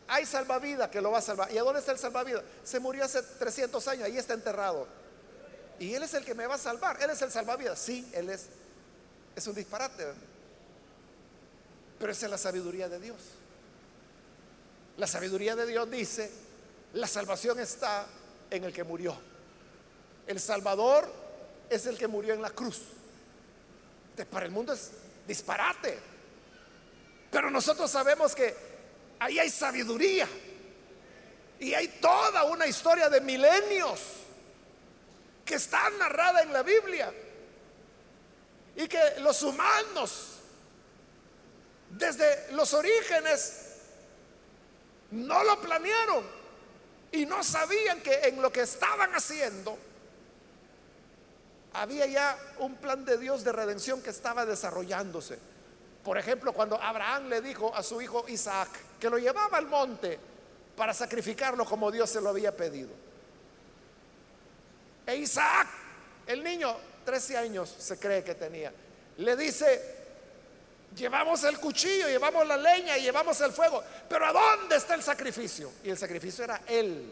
hay 0.08 0.26
salvavidas 0.26 0.90
que 0.90 1.02
lo 1.02 1.12
va 1.12 1.20
a 1.20 1.22
salvar. 1.22 1.52
¿Y 1.52 1.60
a 1.60 1.62
dónde 1.62 1.82
está 1.82 1.92
el 1.92 2.00
salvavidas? 2.00 2.44
Se 2.64 2.80
murió 2.80 3.06
hace 3.06 3.22
300 3.22 3.88
años, 3.88 4.06
ahí 4.06 4.18
está 4.18 4.34
enterrado. 4.34 4.88
Y 5.80 5.94
Él 5.94 6.04
es 6.04 6.14
el 6.14 6.26
que 6.26 6.36
me 6.36 6.46
va 6.46 6.56
a 6.56 6.60
salvar. 6.60 7.02
Él 7.02 7.10
es 7.10 7.22
el 7.22 7.32
salvavidas. 7.32 7.80
Sí, 7.80 8.10
Él 8.14 8.30
es. 8.30 8.48
Es 9.36 9.48
un 9.48 9.56
disparate. 9.56 10.06
Pero 11.98 12.12
esa 12.12 12.26
es 12.26 12.32
la 12.32 12.38
sabiduría 12.38 12.90
de 12.90 13.00
Dios. 13.00 13.18
La 14.98 15.08
sabiduría 15.08 15.56
de 15.56 15.66
Dios 15.66 15.90
dice, 15.90 16.30
la 16.94 17.08
salvación 17.08 17.60
está 17.60 18.06
en 18.52 18.66
el 18.66 18.74
que 18.74 18.84
murió. 18.84 19.18
El 20.28 20.40
Salvador 20.40 21.12
es 21.70 21.86
el 21.86 21.98
que 21.98 22.08
murió 22.08 22.34
en 22.34 22.42
la 22.42 22.50
cruz. 22.50 22.82
para 24.30 24.46
el 24.46 24.52
mundo 24.52 24.74
es 24.74 24.92
disparate. 25.26 25.98
Pero 27.32 27.50
nosotros 27.50 27.90
sabemos 27.90 28.36
que 28.36 28.54
ahí 29.20 29.40
hay 29.40 29.50
sabiduría. 29.50 30.28
Y 31.60 31.74
hay 31.74 31.88
toda 32.00 32.44
una 32.44 32.68
historia 32.68 33.10
de 33.10 33.22
milenios 33.22 34.00
que 35.50 35.56
está 35.56 35.90
narrada 35.98 36.44
en 36.44 36.54
la 36.54 36.62
Biblia. 36.62 37.12
Y 38.76 38.88
que 38.88 39.20
los 39.22 39.42
humanos, 39.42 40.36
desde 41.90 42.52
los 42.52 42.72
orígenes, 42.76 43.78
no 45.10 45.44
lo 45.44 45.60
planearon 45.60 46.24
y 47.12 47.26
no 47.26 47.44
sabían 47.44 48.00
que 48.02 48.14
en 48.28 48.40
lo 48.44 48.52
que 48.52 48.62
estaban 48.62 49.12
haciendo 49.16 49.76
había 51.74 52.06
ya 52.06 52.38
un 52.60 52.76
plan 52.76 53.04
de 53.04 53.18
Dios 53.18 53.44
de 53.44 53.52
redención 53.52 54.04
que 54.04 54.12
estaba 54.12 54.46
desarrollándose. 54.46 55.40
Por 56.04 56.20
ejemplo, 56.20 56.54
cuando 56.54 56.80
Abraham 56.80 57.28
le 57.28 57.42
dijo 57.42 57.74
a 57.74 57.82
su 57.82 58.00
hijo 58.04 58.26
Isaac 58.28 58.70
que 59.00 59.10
lo 59.10 59.18
llevaba 59.18 59.58
al 59.58 59.66
monte 59.66 60.20
para 60.78 60.94
sacrificarlo 60.94 61.66
como 61.66 61.90
Dios 61.90 62.08
se 62.12 62.22
lo 62.22 62.30
había 62.30 62.56
pedido. 62.56 63.09
E 65.10 65.16
Isaac, 65.16 65.68
el 66.28 66.44
niño, 66.44 66.78
13 67.04 67.36
años 67.36 67.76
se 67.80 67.98
cree 67.98 68.24
que 68.24 68.36
tenía, 68.36 68.72
le 69.18 69.36
dice, 69.36 69.96
llevamos 70.96 71.44
el 71.46 71.58
cuchillo, 71.60 72.08
llevamos 72.08 72.46
la 72.46 72.56
leña 72.56 72.96
y 72.96 73.02
llevamos 73.02 73.42
el 73.42 73.52
fuego, 73.52 73.84
pero 74.08 74.28
¿a 74.28 74.32
dónde 74.32 74.76
está 74.76 74.94
el 74.94 75.02
sacrificio? 75.02 75.72
Y 75.84 75.90
el 75.90 75.98
sacrificio 75.98 76.44
era 76.44 76.62
él. 76.68 77.12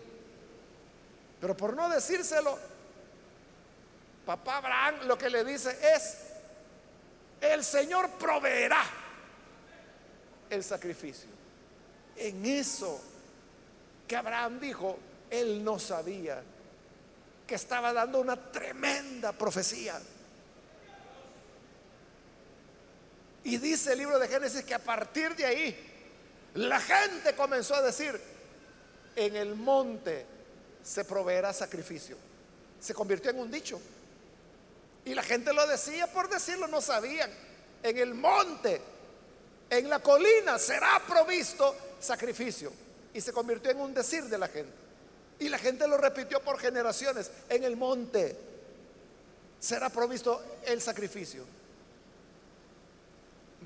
Pero 1.41 1.57
por 1.57 1.75
no 1.75 1.89
decírselo, 1.89 2.59
papá 4.27 4.57
Abraham 4.57 5.07
lo 5.07 5.17
que 5.17 5.31
le 5.31 5.43
dice 5.43 5.75
es, 5.95 6.17
el 7.41 7.63
Señor 7.63 8.11
proveerá 8.11 8.83
el 10.51 10.63
sacrificio. 10.63 11.29
En 12.15 12.45
eso 12.45 13.01
que 14.07 14.15
Abraham 14.15 14.59
dijo, 14.59 14.99
él 15.31 15.63
no 15.63 15.79
sabía 15.79 16.43
que 17.47 17.55
estaba 17.55 17.93
dando 17.93 18.19
una 18.19 18.35
tremenda 18.51 19.31
profecía. 19.31 19.99
Y 23.45 23.57
dice 23.57 23.93
el 23.93 23.99
libro 23.99 24.19
de 24.19 24.27
Génesis 24.27 24.63
que 24.63 24.73
a 24.73 24.79
partir 24.79 25.33
de 25.35 25.45
ahí 25.45 25.87
la 26.55 26.81
gente 26.81 27.33
comenzó 27.33 27.75
a 27.75 27.81
decir, 27.81 28.19
en 29.15 29.35
el 29.35 29.55
monte 29.55 30.25
se 30.83 31.05
proveerá 31.05 31.53
sacrificio. 31.53 32.17
Se 32.79 32.93
convirtió 32.93 33.31
en 33.31 33.39
un 33.39 33.49
dicho. 33.49 33.79
Y 35.05 35.13
la 35.13 35.23
gente 35.23 35.53
lo 35.53 35.65
decía 35.65 36.07
por 36.07 36.29
decirlo, 36.29 36.67
no 36.67 36.81
sabían. 36.81 37.31
En 37.81 37.97
el 37.97 38.13
monte, 38.13 38.81
en 39.69 39.89
la 39.89 39.99
colina 39.99 40.59
será 40.59 41.01
provisto 41.07 41.75
sacrificio. 41.99 42.73
Y 43.13 43.21
se 43.21 43.31
convirtió 43.31 43.71
en 43.71 43.79
un 43.79 43.93
decir 43.93 44.25
de 44.25 44.37
la 44.37 44.47
gente. 44.47 44.86
Y 45.39 45.49
la 45.49 45.57
gente 45.59 45.88
lo 45.88 45.97
repitió 45.97 46.41
por 46.41 46.59
generaciones. 46.59 47.31
En 47.49 47.63
el 47.63 47.77
monte 47.77 48.35
será 49.59 49.89
provisto 49.89 50.41
el 50.65 50.81
sacrificio. 50.81 51.43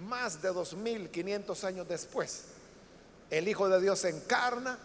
Más 0.08 0.42
de 0.42 0.50
2500 0.50 1.64
años 1.64 1.88
después, 1.88 2.44
el 3.30 3.48
Hijo 3.48 3.70
de 3.70 3.82
Dios 3.82 4.00
se 4.00 4.10
encarna, 4.10 4.78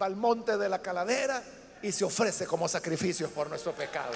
va 0.00 0.06
al 0.06 0.16
monte 0.16 0.56
de 0.56 0.68
la 0.68 0.80
calavera 0.80 1.42
y 1.82 1.92
se 1.92 2.04
ofrece 2.04 2.46
como 2.46 2.68
sacrificio 2.68 3.28
por 3.30 3.48
nuestro 3.48 3.72
pecado. 3.72 4.12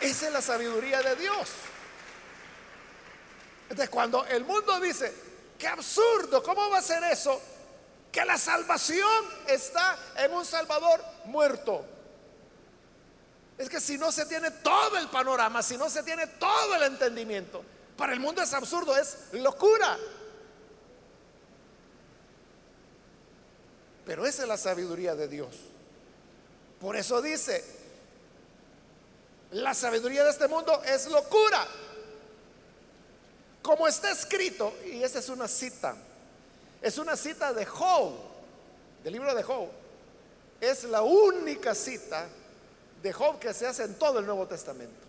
Esa 0.00 0.26
es 0.26 0.32
la 0.32 0.42
sabiduría 0.42 1.02
de 1.02 1.16
Dios. 1.16 1.48
Entonces, 3.68 3.88
cuando 3.90 4.24
el 4.26 4.44
mundo 4.44 4.78
dice, 4.80 5.12
qué 5.58 5.66
absurdo, 5.66 6.42
¿cómo 6.42 6.70
va 6.70 6.78
a 6.78 6.82
ser 6.82 7.02
eso? 7.04 7.40
Que 8.16 8.24
la 8.24 8.38
salvación 8.38 9.24
está 9.46 9.94
en 10.16 10.32
un 10.32 10.42
Salvador 10.46 11.04
muerto. 11.26 11.84
Es 13.58 13.68
que 13.68 13.78
si 13.78 13.98
no 13.98 14.10
se 14.10 14.24
tiene 14.24 14.50
todo 14.50 14.96
el 14.96 15.08
panorama, 15.08 15.62
si 15.62 15.76
no 15.76 15.90
se 15.90 16.02
tiene 16.02 16.26
todo 16.26 16.76
el 16.76 16.84
entendimiento, 16.84 17.62
para 17.94 18.14
el 18.14 18.20
mundo 18.20 18.40
es 18.40 18.54
absurdo, 18.54 18.96
es 18.96 19.18
locura. 19.32 19.98
Pero 24.06 24.24
esa 24.24 24.44
es 24.44 24.48
la 24.48 24.56
sabiduría 24.56 25.14
de 25.14 25.28
Dios. 25.28 25.54
Por 26.80 26.96
eso 26.96 27.20
dice, 27.20 27.62
la 29.50 29.74
sabiduría 29.74 30.24
de 30.24 30.30
este 30.30 30.48
mundo 30.48 30.82
es 30.84 31.06
locura. 31.08 31.68
Como 33.60 33.86
está 33.86 34.10
escrito, 34.10 34.72
y 34.86 35.02
esa 35.02 35.18
es 35.18 35.28
una 35.28 35.46
cita, 35.46 35.94
es 36.82 36.98
una 36.98 37.16
cita 37.16 37.52
de 37.52 37.64
Job, 37.64 38.14
del 39.02 39.12
libro 39.12 39.34
de 39.34 39.42
Job. 39.42 39.68
Es 40.60 40.84
la 40.84 41.02
única 41.02 41.74
cita 41.74 42.26
de 43.02 43.12
Job 43.12 43.38
que 43.38 43.52
se 43.52 43.66
hace 43.66 43.84
en 43.84 43.94
todo 43.94 44.18
el 44.18 44.26
Nuevo 44.26 44.46
Testamento. 44.46 45.06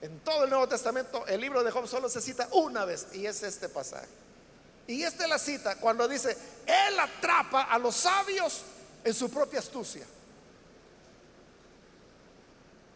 En 0.00 0.20
todo 0.20 0.44
el 0.44 0.50
Nuevo 0.50 0.68
Testamento 0.68 1.26
el 1.26 1.40
libro 1.40 1.64
de 1.64 1.70
Job 1.70 1.86
solo 1.88 2.08
se 2.08 2.20
cita 2.20 2.48
una 2.52 2.84
vez 2.84 3.06
y 3.14 3.26
es 3.26 3.42
este 3.42 3.68
pasaje. 3.68 4.08
Y 4.86 5.02
esta 5.02 5.24
es 5.24 5.30
la 5.30 5.38
cita 5.38 5.76
cuando 5.76 6.06
dice, 6.06 6.36
Él 6.66 7.00
atrapa 7.00 7.62
a 7.62 7.78
los 7.78 7.96
sabios 7.96 8.62
en 9.02 9.14
su 9.14 9.30
propia 9.30 9.60
astucia. 9.60 10.04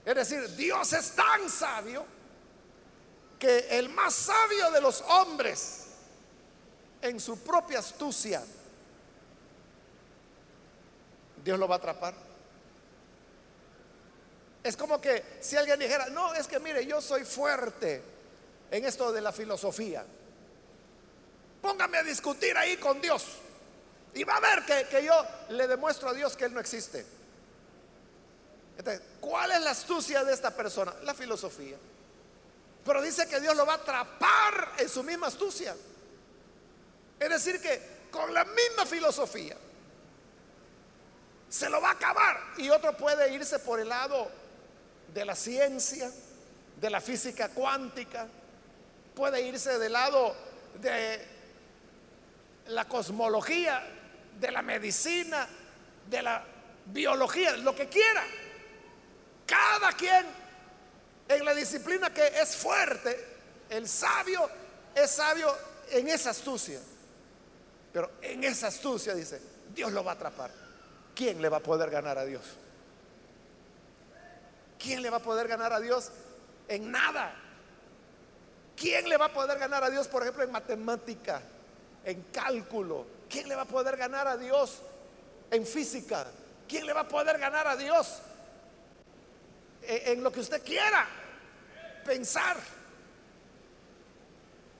Es 0.05 0.15
decir, 0.15 0.55
Dios 0.57 0.93
es 0.93 1.13
tan 1.13 1.49
sabio 1.49 2.05
que 3.39 3.79
el 3.79 3.89
más 3.89 4.15
sabio 4.15 4.71
de 4.71 4.81
los 4.81 5.01
hombres 5.03 5.85
en 7.01 7.21
su 7.21 7.39
propia 7.39 7.79
astucia, 7.79 8.43
Dios 11.45 11.59
lo 11.59 11.69
va 11.69 11.77
a 11.77 11.79
atrapar. 11.79 12.15
Es 14.63 14.77
como 14.77 15.01
que 15.01 15.39
si 15.41 15.57
alguien 15.57 15.79
dijera, 15.79 16.09
no, 16.09 16.35
es 16.35 16.47
que 16.47 16.59
mire, 16.59 16.85
yo 16.85 17.01
soy 17.01 17.25
fuerte 17.25 18.03
en 18.71 18.85
esto 18.85 19.13
de 19.13 19.21
la 19.21 19.33
filosofía. 19.33 20.05
Póngame 21.63 21.99
a 21.99 22.03
discutir 22.03 22.57
ahí 22.57 22.77
con 22.77 23.01
Dios. 23.01 23.25
Y 24.15 24.25
va 24.25 24.37
a 24.37 24.41
ver 24.41 24.65
que, 24.65 24.89
que 24.89 25.05
yo 25.05 25.15
le 25.51 25.67
demuestro 25.69 26.09
a 26.09 26.15
Dios 26.15 26.37
que 26.37 26.45
Él 26.45 26.55
no 26.55 26.61
existe. 26.61 27.19
¿cuál 29.21 29.51
es 29.53 29.61
la 29.61 29.71
astucia 29.71 30.25
de 30.25 30.33
esta 30.33 30.55
persona? 30.55 30.95
La 31.03 31.15
filosofía. 31.15 31.77
Pero 32.85 33.03
dice 33.03 33.29
que 33.29 33.41
Dios 33.41 33.57
lo 33.57 33.67
va 33.67 33.75
a 33.75 33.77
atrapar 33.77 34.73
en 34.79 34.89
su 34.89 35.03
misma 35.03 35.27
astucia. 35.27 35.77
Es 37.19 37.29
decir, 37.29 37.61
que 37.61 37.99
con 38.11 38.33
la 38.33 38.45
misma 38.45 38.87
filosofía 38.87 39.57
se 41.49 41.69
lo 41.69 41.81
va 41.81 41.91
a 41.91 41.93
acabar. 41.93 42.41
Y 42.59 42.71
otro 42.71 42.97
puede 42.97 43.33
irse 43.33 43.59
por 43.59 43.81
el 43.81 43.89
lado 43.89 44.31
de 45.13 45.25
la 45.25 45.35
ciencia, 45.35 46.11
de 46.81 46.91
la 46.91 47.01
física 47.01 47.49
cuántica, 47.49 48.29
puede 49.15 49.43
irse 49.43 49.79
del 49.79 49.93
lado 49.93 50.35
de 50.81 51.27
la 52.69 52.87
cosmología, 52.87 53.83
de 54.39 54.53
la 54.53 54.63
medicina, 54.63 55.49
de 56.09 56.23
la 56.23 56.45
biología, 56.87 57.57
lo 57.57 57.75
que 57.75 57.89
quiera. 57.89 58.25
Cada 59.47 59.93
quien 59.93 60.27
en 61.29 61.45
la 61.45 61.55
disciplina 61.55 62.13
que 62.13 62.27
es 62.27 62.57
fuerte, 62.57 63.25
el 63.71 63.87
sabio 63.89 64.49
es 64.95 65.11
sabio 65.11 65.55
en 65.91 66.09
esa 66.09 66.31
astucia. 66.31 66.81
Pero 67.93 68.11
en 68.23 68.45
esa 68.45 68.69
astucia 68.69 69.15
dice, 69.15 69.41
Dios 69.75 69.93
lo 69.93 70.05
va 70.05 70.13
a 70.13 70.15
atrapar. 70.15 70.51
¿Quién 71.15 71.41
le 71.43 71.49
va 71.49 71.59
a 71.59 71.61
poder 71.61 71.91
ganar 71.91 72.19
a 72.19 72.25
Dios? 72.25 72.43
¿Quién 74.79 75.03
le 75.03 75.11
va 75.11 75.19
a 75.19 75.23
poder 75.23 75.49
ganar 75.49 75.73
a 75.73 75.81
Dios 75.81 76.11
en 76.69 76.91
nada? 76.91 77.35
¿Quién 78.77 79.09
le 79.09 79.17
va 79.17 79.27
a 79.27 79.33
poder 79.33 79.59
ganar 79.59 79.83
a 79.83 79.91
Dios, 79.91 80.07
por 80.07 80.23
ejemplo, 80.23 80.45
en 80.45 80.53
matemática, 80.53 81.43
en 82.05 82.23
cálculo? 82.33 83.07
¿Quién 83.29 83.49
le 83.49 83.57
va 83.57 83.63
a 83.63 83.67
poder 83.67 83.97
ganar 83.97 84.29
a 84.29 84.37
Dios 84.37 84.79
en 85.51 85.67
física? 85.67 86.27
¿Quién 86.69 86.87
le 86.87 86.93
va 86.93 87.01
a 87.01 87.09
poder 87.09 87.39
ganar 87.39 87.67
a 87.67 87.77
Dios 87.77 88.21
en, 89.83 90.23
lo 90.23 90.31
que 90.31 90.41
usted 90.41 90.63
quiera 90.63 91.07
pensar. 92.09 92.57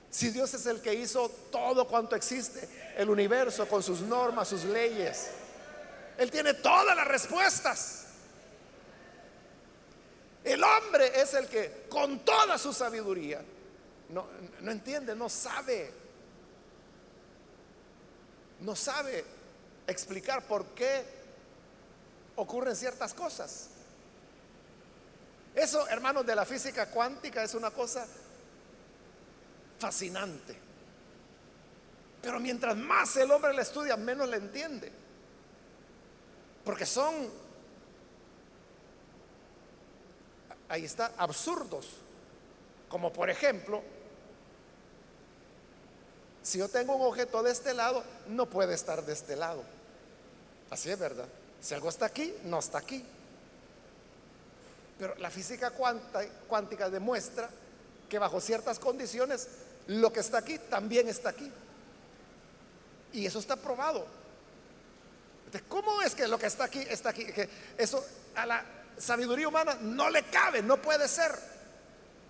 Si 0.09 0.31
Dios 0.31 0.51
es 0.55 0.65
el 0.65 0.81
que 0.81 0.95
hizo 0.95 1.29
todo 1.51 1.87
cuanto 1.87 2.15
existe, 2.15 2.67
el 2.97 3.09
universo 3.09 3.67
con 3.67 3.83
sus 3.83 4.01
normas, 4.01 4.47
sus 4.47 4.63
leyes, 4.63 5.27
Él 6.17 6.31
tiene 6.31 6.55
todas 6.55 6.95
las 6.95 7.07
respuestas. 7.07 8.05
El 10.43 10.63
hombre 10.63 11.21
es 11.21 11.35
el 11.35 11.47
que 11.47 11.85
con 11.87 12.19
toda 12.25 12.57
su 12.57 12.73
sabiduría 12.73 13.41
no, 14.09 14.25
no 14.61 14.71
entiende, 14.71 15.15
no 15.15 15.29
sabe, 15.29 15.91
no 18.61 18.75
sabe 18.75 19.23
explicar 19.85 20.47
por 20.47 20.65
qué 20.69 21.03
ocurren 22.35 22.75
ciertas 22.75 23.13
cosas. 23.13 23.69
Eso, 25.55 25.87
hermanos, 25.87 26.25
de 26.25 26.35
la 26.35 26.45
física 26.45 26.89
cuántica 26.89 27.43
es 27.43 27.53
una 27.53 27.71
cosa 27.71 28.05
fascinante. 29.79 30.57
Pero 32.21 32.39
mientras 32.39 32.75
más 32.75 33.15
el 33.17 33.31
hombre 33.31 33.53
la 33.53 33.61
estudia, 33.61 33.95
menos 33.95 34.27
le 34.29 34.37
entiende. 34.37 34.91
Porque 36.63 36.85
son, 36.85 37.29
ahí 40.67 40.85
está, 40.85 41.13
absurdos. 41.17 41.87
Como 42.89 43.13
por 43.13 43.29
ejemplo, 43.29 43.81
si 46.41 46.57
yo 46.57 46.67
tengo 46.67 46.95
un 46.95 47.07
objeto 47.07 47.41
de 47.43 47.51
este 47.51 47.73
lado, 47.73 48.03
no 48.27 48.47
puede 48.47 48.73
estar 48.73 49.05
de 49.05 49.13
este 49.13 49.35
lado. 49.35 49.63
Así 50.69 50.89
es 50.89 50.99
verdad. 50.99 51.27
Si 51.61 51.73
algo 51.73 51.89
está 51.89 52.05
aquí, 52.05 52.33
no 52.43 52.59
está 52.59 52.79
aquí. 52.79 53.05
Pero 54.99 55.15
la 55.15 55.31
física 55.31 55.71
cuántica 56.47 56.89
demuestra 56.89 57.49
que 58.09 58.19
bajo 58.19 58.41
ciertas 58.41 58.79
condiciones 58.79 59.47
lo 59.87 60.11
que 60.11 60.19
está 60.19 60.39
aquí 60.39 60.59
también 60.69 61.07
está 61.07 61.29
aquí. 61.29 61.49
Y 63.13 63.25
eso 63.25 63.39
está 63.39 63.55
probado. 63.55 64.05
¿Cómo 65.67 66.01
es 66.01 66.13
que 66.13 66.27
lo 66.27 66.37
que 66.37 66.45
está 66.45 66.65
aquí 66.65 66.85
está 66.87 67.09
aquí? 67.09 67.25
Eso 67.77 68.05
a 68.35 68.45
la 68.45 68.63
sabiduría 68.97 69.47
humana 69.47 69.77
no 69.81 70.09
le 70.09 70.23
cabe, 70.23 70.61
no 70.61 70.81
puede 70.81 71.07
ser. 71.07 71.31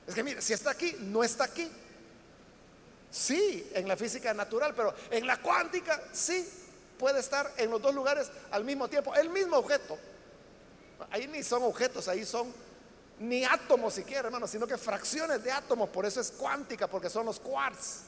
Es 0.08 0.14
que 0.14 0.24
mire, 0.24 0.42
si 0.42 0.54
está 0.54 0.72
aquí, 0.72 0.96
no 1.00 1.24
está 1.24 1.46
aquí. 1.46 1.70
Sí, 3.12 3.70
en 3.74 3.88
la 3.88 3.98
física 3.98 4.34
natural, 4.34 4.76
pero 4.76 4.94
en 5.10 5.26
la 5.26 5.42
cuántica 5.42 6.02
sí 6.14 6.48
puede 6.98 7.20
estar 7.20 7.52
en 7.58 7.72
los 7.72 7.82
dos 7.82 7.94
lugares 7.96 8.30
al 8.52 8.64
mismo 8.64 8.88
tiempo, 8.88 9.16
el 9.16 9.30
mismo 9.30 9.58
objeto. 9.58 9.98
Ahí 11.10 11.28
ni 11.28 11.44
son 11.44 11.64
objetos, 11.64 12.08
ahí 12.08 12.26
son 12.26 12.54
ni 13.20 13.44
átomos 13.44 13.94
siquiera, 13.94 14.28
hermano, 14.28 14.48
sino 14.48 14.66
que 14.66 14.78
fracciones 14.78 15.44
de 15.44 15.52
átomos. 15.52 15.90
Por 15.90 16.06
eso 16.06 16.22
es 16.22 16.32
cuántica, 16.32 16.88
porque 16.88 17.10
son 17.10 17.26
los 17.26 17.40
quarks, 17.40 18.02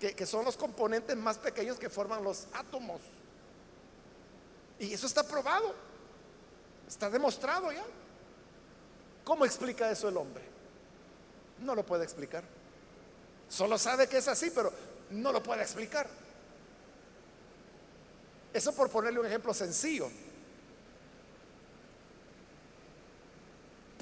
que, 0.00 0.14
que 0.14 0.26
son 0.26 0.44
los 0.44 0.56
componentes 0.56 1.16
más 1.16 1.38
pequeños 1.38 1.78
que 1.78 1.90
forman 1.90 2.24
los 2.24 2.46
átomos. 2.54 3.00
Y 4.78 4.92
eso 4.92 5.06
está 5.06 5.22
probado, 5.22 5.74
está 6.88 7.08
demostrado 7.08 7.70
ya. 7.72 7.84
¿Cómo 9.24 9.44
explica 9.44 9.90
eso 9.90 10.08
el 10.08 10.16
hombre? 10.16 10.42
No 11.60 11.74
lo 11.74 11.86
puede 11.86 12.04
explicar. 12.04 12.42
Solo 13.48 13.78
sabe 13.78 14.08
que 14.08 14.18
es 14.18 14.28
así, 14.28 14.50
pero 14.50 14.72
no 15.10 15.30
lo 15.30 15.42
puede 15.42 15.62
explicar. 15.62 16.08
Eso 18.52 18.74
por 18.74 18.90
ponerle 18.90 19.20
un 19.20 19.26
ejemplo 19.26 19.54
sencillo. 19.54 20.10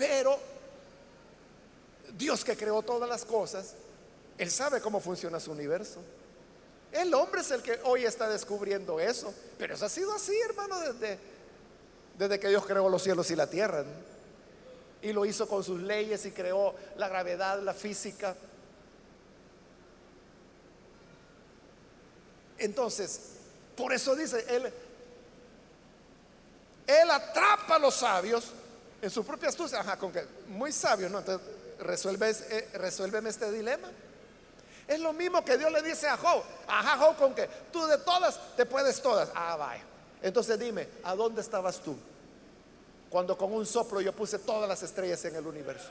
Pero 0.01 0.39
Dios 2.17 2.43
que 2.43 2.57
creó 2.57 2.81
todas 2.81 3.07
las 3.07 3.23
cosas, 3.23 3.75
Él 4.39 4.51
sabe 4.51 4.81
cómo 4.81 4.99
funciona 4.99 5.39
su 5.39 5.53
universo. 5.53 6.01
El 6.91 7.13
hombre 7.13 7.43
es 7.43 7.51
el 7.51 7.61
que 7.61 7.79
hoy 7.85 8.07
está 8.07 8.27
descubriendo 8.27 8.99
eso. 8.99 9.35
Pero 9.59 9.75
eso 9.75 9.85
ha 9.85 9.91
sido 9.91 10.11
así, 10.15 10.35
hermano, 10.49 10.81
desde, 10.81 11.19
desde 12.17 12.41
que 12.41 12.49
Dios 12.49 12.65
creó 12.65 12.89
los 12.89 13.03
cielos 13.03 13.31
y 13.31 13.37
la 13.37 13.47
tierra. 13.47 13.85
Y 15.03 15.13
lo 15.13 15.27
hizo 15.27 15.47
con 15.47 15.63
sus 15.63 15.83
leyes 15.83 16.25
y 16.25 16.31
creó 16.31 16.75
la 16.97 17.07
gravedad, 17.07 17.61
la 17.61 17.75
física. 17.75 18.35
Entonces, 22.57 23.21
por 23.77 23.93
eso 23.93 24.17
dice, 24.17 24.47
Él, 24.49 24.73
Él 26.87 27.11
atrapa 27.11 27.75
a 27.77 27.79
los 27.79 27.97
sabios 27.97 28.55
en 29.03 29.11
su 29.11 29.25
propia 29.25 29.49
astucia, 29.49 29.81
ajá, 29.81 29.97
con 29.97 30.13
que 30.13 30.25
muy 30.49 30.73
sabio, 30.73 31.09
¿no? 31.09 31.19
Entonces, 31.19 31.47
resuelve, 31.81 32.31
eh, 32.31 32.69
resuélveme 32.75 33.31
este 33.31 33.51
dilema. 33.51 33.89
Es 34.87 34.99
lo 35.01 35.13
mismo 35.13 35.45
que 35.45 35.57
Dios 35.57 35.71
le 35.71 35.83
dice 35.83 36.09
a 36.09 36.17
Job, 36.17 36.43
ajá, 36.67 36.99
Job, 36.99 37.17
con 37.17 37.35
que 37.35 37.49
tú 37.73 37.87
de 37.87 37.99
todas 37.99 38.39
te 38.57 38.67
puedes 38.67 39.01
todas. 39.01 39.31
Ah, 39.35 39.57
vaya. 39.57 39.85
Entonces 40.23 40.59
dime, 40.59 40.89
¿a 41.05 41.15
dónde 41.15 41.41
estabas 41.41 41.79
tú? 41.79 41.97
Cuando 43.09 43.37
con 43.39 43.53
un 43.53 43.65
soplo 43.65 44.01
yo 44.01 44.13
puse 44.13 44.39
todas 44.39 44.69
las 44.69 44.83
estrellas 44.83 45.25
en 45.25 45.37
el 45.37 45.47
universo. 45.47 45.91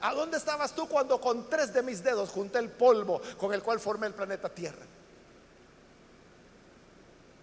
¿A 0.00 0.14
dónde 0.14 0.38
estabas 0.38 0.74
tú 0.74 0.88
cuando 0.88 1.20
con 1.20 1.48
tres 1.48 1.72
de 1.72 1.82
mis 1.82 2.02
dedos 2.02 2.30
junté 2.30 2.58
el 2.58 2.70
polvo 2.70 3.20
con 3.38 3.52
el 3.52 3.62
cual 3.62 3.78
formé 3.80 4.06
el 4.06 4.14
planeta 4.14 4.48
Tierra? 4.48 4.84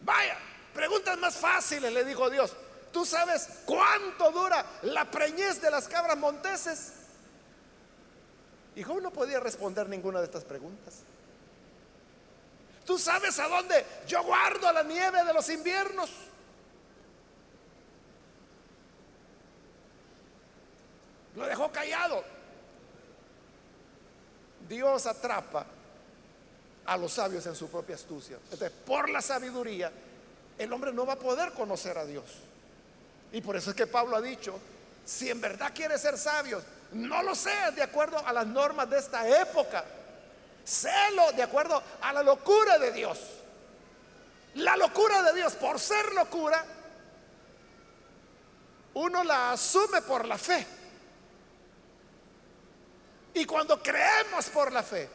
Vaya, 0.02 0.38
preguntas 0.74 1.18
más 1.18 1.38
fáciles, 1.38 1.92
le 1.92 2.04
dijo 2.04 2.30
Dios. 2.30 2.54
¿Tú 2.92 3.06
sabes 3.06 3.48
cuánto 3.66 4.32
dura 4.32 4.66
la 4.84 5.10
preñez 5.10 5.62
de 5.62 5.72
las 5.72 5.88
cabras 5.88 6.18
monteses? 6.18 6.94
Y 8.76 8.84
Job 8.84 9.02
no 9.02 9.12
podía 9.12 9.40
responder 9.40 9.90
ninguna 9.90 10.20
de 10.20 10.26
estas 10.26 10.44
preguntas. 10.44 10.96
¿Tú 12.86 12.98
sabes 12.98 13.38
a 13.40 13.48
dónde 13.48 13.86
yo 14.08 14.24
guardo 14.24 14.72
la 14.72 14.84
nieve 14.84 15.24
de 15.26 15.34
los 15.34 15.50
inviernos? 15.50 16.10
Lo 21.36 21.46
dejó 21.46 21.72
callado. 21.72 22.24
Dios 24.68 25.06
atrapa 25.06 25.66
a 26.86 26.98
los 26.98 27.12
sabios 27.14 27.46
en 27.46 27.56
su 27.56 27.70
propia 27.70 27.96
astucia. 27.96 28.38
Entonces, 28.44 28.72
por 28.86 29.10
la 29.10 29.22
sabiduría, 29.22 29.92
el 30.58 30.72
hombre 30.72 30.94
no 30.94 31.06
va 31.06 31.14
a 31.14 31.20
poder 31.20 31.52
conocer 31.54 31.98
a 31.98 32.06
Dios. 32.06 32.26
Y 33.32 33.42
por 33.42 33.56
eso 33.56 33.72
es 33.72 33.76
que 33.76 33.88
Pablo 33.88 34.16
ha 34.16 34.22
dicho, 34.22 34.60
si 35.06 35.30
en 35.30 35.42
verdad 35.42 35.72
quiere 35.74 35.98
ser 35.98 36.18
sabio, 36.18 36.62
no 36.94 37.22
lo 37.24 37.36
seas 37.36 37.76
de 37.76 37.84
acuerdo 37.84 38.26
a 38.26 38.32
las 38.32 38.48
normas 38.48 38.90
de 38.90 38.98
esta 38.98 39.28
época. 39.42 39.84
Sélo 40.64 41.32
de 41.34 41.44
acuerdo 41.44 41.82
a 42.02 42.14
la 42.14 42.24
locura 42.24 42.78
de 42.78 42.92
Dios. 42.92 43.20
La 44.56 44.76
locura 44.76 45.22
de 45.24 45.34
Dios, 45.34 45.54
por 45.54 45.80
ser 45.80 46.14
locura, 46.14 46.64
uno 48.96 49.24
la 49.24 49.52
asume 49.52 50.02
por 50.02 50.26
la 50.26 50.38
fe. 50.38 50.66
Y 53.36 53.46
cuando 53.46 53.82
creemos 53.82 54.48
por 54.50 54.72
la 54.72 54.82
fe, 54.82 55.08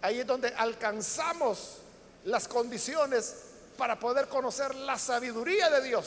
ahí 0.00 0.20
es 0.20 0.26
donde 0.26 0.48
alcanzamos 0.48 1.78
las 2.24 2.48
condiciones 2.48 3.36
para 3.76 3.98
poder 3.98 4.28
conocer 4.28 4.74
la 4.74 4.98
sabiduría 4.98 5.68
de 5.68 5.82
Dios, 5.82 6.06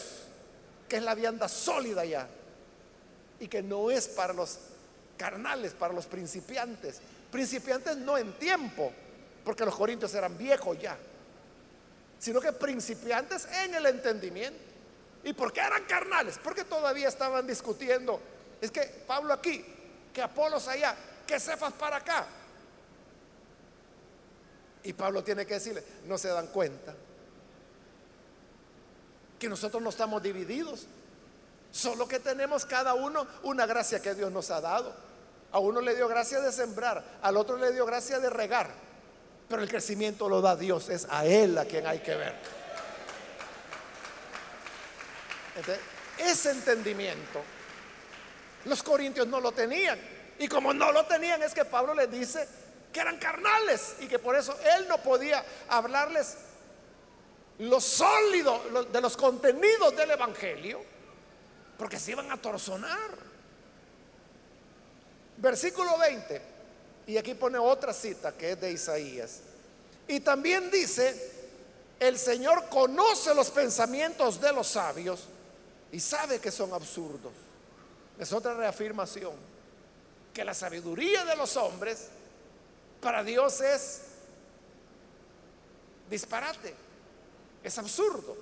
que 0.91 0.97
es 0.97 1.03
la 1.03 1.15
vianda 1.15 1.47
sólida 1.47 2.03
ya, 2.03 2.27
y 3.39 3.47
que 3.47 3.63
no 3.63 3.89
es 3.89 4.09
para 4.09 4.33
los 4.33 4.59
carnales, 5.15 5.71
para 5.71 5.93
los 5.93 6.05
principiantes. 6.05 6.99
Principiantes 7.31 7.95
no 7.95 8.17
en 8.17 8.33
tiempo, 8.33 8.91
porque 9.45 9.63
los 9.63 9.73
corintios 9.73 10.13
eran 10.15 10.37
viejos 10.37 10.77
ya, 10.81 10.97
sino 12.19 12.41
que 12.41 12.51
principiantes 12.51 13.47
en 13.63 13.75
el 13.75 13.85
entendimiento. 13.85 14.59
¿Y 15.23 15.31
por 15.31 15.53
qué 15.53 15.61
eran 15.61 15.85
carnales? 15.85 16.37
Porque 16.43 16.65
todavía 16.65 17.07
estaban 17.07 17.47
discutiendo. 17.47 18.19
Es 18.59 18.69
que 18.69 18.81
Pablo 19.07 19.31
aquí, 19.33 19.63
que 20.13 20.21
Apolos 20.21 20.67
allá, 20.67 20.93
que 21.25 21.39
Cefas 21.39 21.71
para 21.71 21.95
acá. 21.95 22.27
Y 24.83 24.91
Pablo 24.91 25.23
tiene 25.23 25.45
que 25.45 25.53
decirle, 25.53 25.85
no 26.05 26.17
se 26.17 26.27
dan 26.27 26.47
cuenta 26.47 26.93
que 29.41 29.49
nosotros 29.49 29.81
no 29.81 29.89
estamos 29.89 30.21
divididos, 30.21 30.85
solo 31.71 32.07
que 32.07 32.19
tenemos 32.19 32.63
cada 32.63 32.93
uno 32.93 33.25
una 33.41 33.65
gracia 33.65 33.99
que 33.99 34.13
Dios 34.13 34.31
nos 34.31 34.51
ha 34.51 34.61
dado. 34.61 34.93
A 35.51 35.57
uno 35.57 35.81
le 35.81 35.95
dio 35.95 36.07
gracia 36.07 36.39
de 36.41 36.51
sembrar, 36.51 37.03
al 37.23 37.35
otro 37.35 37.57
le 37.57 37.71
dio 37.71 37.87
gracia 37.87 38.19
de 38.19 38.29
regar, 38.29 38.69
pero 39.49 39.63
el 39.63 39.67
crecimiento 39.67 40.29
lo 40.29 40.41
da 40.41 40.55
Dios, 40.55 40.89
es 40.89 41.07
a 41.09 41.25
Él 41.25 41.57
a 41.57 41.65
quien 41.65 41.87
hay 41.87 41.99
que 41.99 42.15
ver. 42.15 42.35
ese 46.19 46.51
entendimiento 46.51 47.41
los 48.65 48.83
corintios 48.83 49.27
no 49.27 49.39
lo 49.39 49.51
tenían. 49.51 49.99
Y 50.37 50.47
como 50.47 50.71
no 50.71 50.91
lo 50.91 51.05
tenían 51.07 51.41
es 51.41 51.53
que 51.53 51.65
Pablo 51.65 51.95
les 51.95 52.11
dice 52.11 52.47
que 52.93 52.99
eran 52.99 53.17
carnales 53.17 53.95
y 54.01 54.07
que 54.07 54.19
por 54.19 54.35
eso 54.35 54.55
él 54.77 54.87
no 54.87 54.99
podía 54.99 55.43
hablarles 55.67 56.37
lo 57.61 57.79
sólido 57.79 58.85
de 58.91 59.01
los 59.01 59.15
contenidos 59.15 59.95
del 59.95 60.11
Evangelio, 60.11 60.81
porque 61.77 61.99
se 61.99 62.11
iban 62.11 62.31
a 62.31 62.41
torzonar. 62.41 63.09
Versículo 65.37 65.97
20, 65.97 66.41
y 67.07 67.17
aquí 67.17 67.35
pone 67.35 67.59
otra 67.59 67.93
cita 67.93 68.31
que 68.33 68.51
es 68.51 68.61
de 68.61 68.71
Isaías. 68.71 69.41
Y 70.07 70.21
también 70.21 70.71
dice, 70.71 71.31
el 71.99 72.17
Señor 72.17 72.67
conoce 72.69 73.35
los 73.35 73.51
pensamientos 73.51 74.41
de 74.41 74.53
los 74.53 74.67
sabios 74.67 75.25
y 75.91 75.99
sabe 75.99 76.39
que 76.39 76.51
son 76.51 76.73
absurdos. 76.73 77.33
Es 78.17 78.33
otra 78.33 78.55
reafirmación 78.55 79.33
que 80.33 80.43
la 80.43 80.55
sabiduría 80.55 81.25
de 81.25 81.35
los 81.35 81.55
hombres 81.57 82.07
para 83.01 83.23
Dios 83.23 83.61
es 83.61 84.01
disparate, 86.09 86.73
es 87.63 87.77
absurdo. 87.77 88.35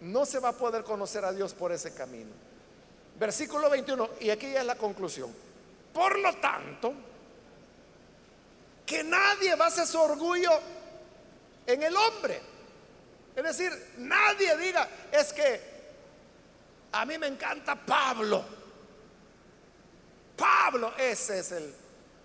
No 0.00 0.26
se 0.26 0.38
va 0.38 0.50
a 0.50 0.52
poder 0.52 0.84
conocer 0.84 1.24
a 1.24 1.32
Dios 1.32 1.54
por 1.54 1.72
ese 1.72 1.94
camino. 1.94 2.30
Versículo 3.18 3.70
21, 3.70 4.10
y 4.20 4.30
aquí 4.30 4.52
ya 4.52 4.60
es 4.60 4.66
la 4.66 4.76
conclusión. 4.76 5.32
Por 5.92 6.18
lo 6.18 6.34
tanto, 6.36 6.92
que 8.84 9.04
nadie 9.04 9.54
base 9.54 9.86
su 9.86 10.00
orgullo 10.00 10.50
en 11.66 11.82
el 11.82 11.96
hombre. 11.96 12.40
Es 13.36 13.42
decir, 13.42 13.70
nadie 13.98 14.56
diga, 14.56 14.88
es 15.10 15.32
que 15.32 15.74
a 16.92 17.04
mí 17.04 17.16
me 17.18 17.26
encanta 17.28 17.74
Pablo 17.74 18.44
Pablo, 20.36 20.92
ese 20.98 21.38
es 21.38 21.52
el 21.52 21.74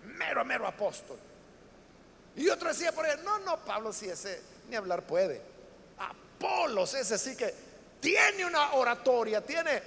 mero, 0.04 0.44
mero 0.44 0.68
apóstol. 0.68 1.18
Y 2.36 2.50
otro 2.50 2.70
decía 2.70 2.92
por 2.92 3.06
él, 3.06 3.24
no, 3.24 3.40
no, 3.40 3.58
Pablo 3.64 3.94
sí, 3.94 4.10
ese 4.10 4.42
ni 4.70 4.76
hablar 4.76 5.04
puede. 5.04 5.42
Apolos, 6.00 6.94
ese 6.94 7.18
sí 7.18 7.36
que 7.36 7.54
tiene 8.00 8.46
una 8.46 8.74
oratoria, 8.74 9.46
tiene 9.46 9.82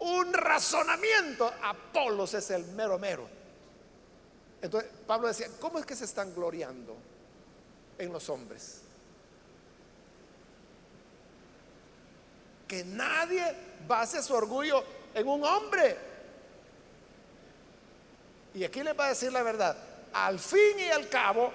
un 0.00 0.32
razonamiento. 0.32 1.52
Apolos 1.62 2.34
es 2.34 2.50
el 2.50 2.64
mero, 2.66 2.98
mero. 2.98 3.28
Entonces 4.62 4.90
Pablo 5.06 5.28
decía, 5.28 5.48
¿cómo 5.58 5.78
es 5.78 5.86
que 5.86 5.96
se 5.96 6.04
están 6.04 6.34
gloriando 6.34 6.96
en 7.98 8.12
los 8.12 8.28
hombres? 8.28 8.82
Que 12.68 12.84
nadie 12.84 13.54
base 13.86 14.22
su 14.22 14.34
orgullo 14.34 14.84
en 15.14 15.26
un 15.26 15.44
hombre. 15.44 15.96
Y 18.54 18.64
aquí 18.64 18.82
les 18.82 18.98
va 18.98 19.06
a 19.06 19.08
decir 19.10 19.32
la 19.32 19.42
verdad. 19.42 19.76
Al 20.12 20.38
fin 20.38 20.78
y 20.78 20.88
al 20.90 21.08
cabo, 21.08 21.52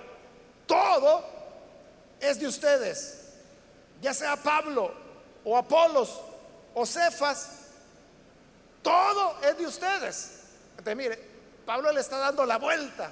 todo 0.65 1.25
es 2.19 2.39
de 2.39 2.47
ustedes. 2.47 3.24
Ya 4.01 4.13
sea 4.13 4.35
Pablo 4.35 4.91
o 5.43 5.57
Apolos 5.57 6.21
o 6.73 6.85
Cefas, 6.85 7.49
todo 8.81 9.37
es 9.41 9.57
de 9.57 9.65
ustedes. 9.65 10.41
Entonces, 10.71 10.95
mire, 10.95 11.19
Pablo 11.65 11.91
le 11.91 12.01
está 12.01 12.17
dando 12.17 12.45
la 12.45 12.57
vuelta 12.57 13.11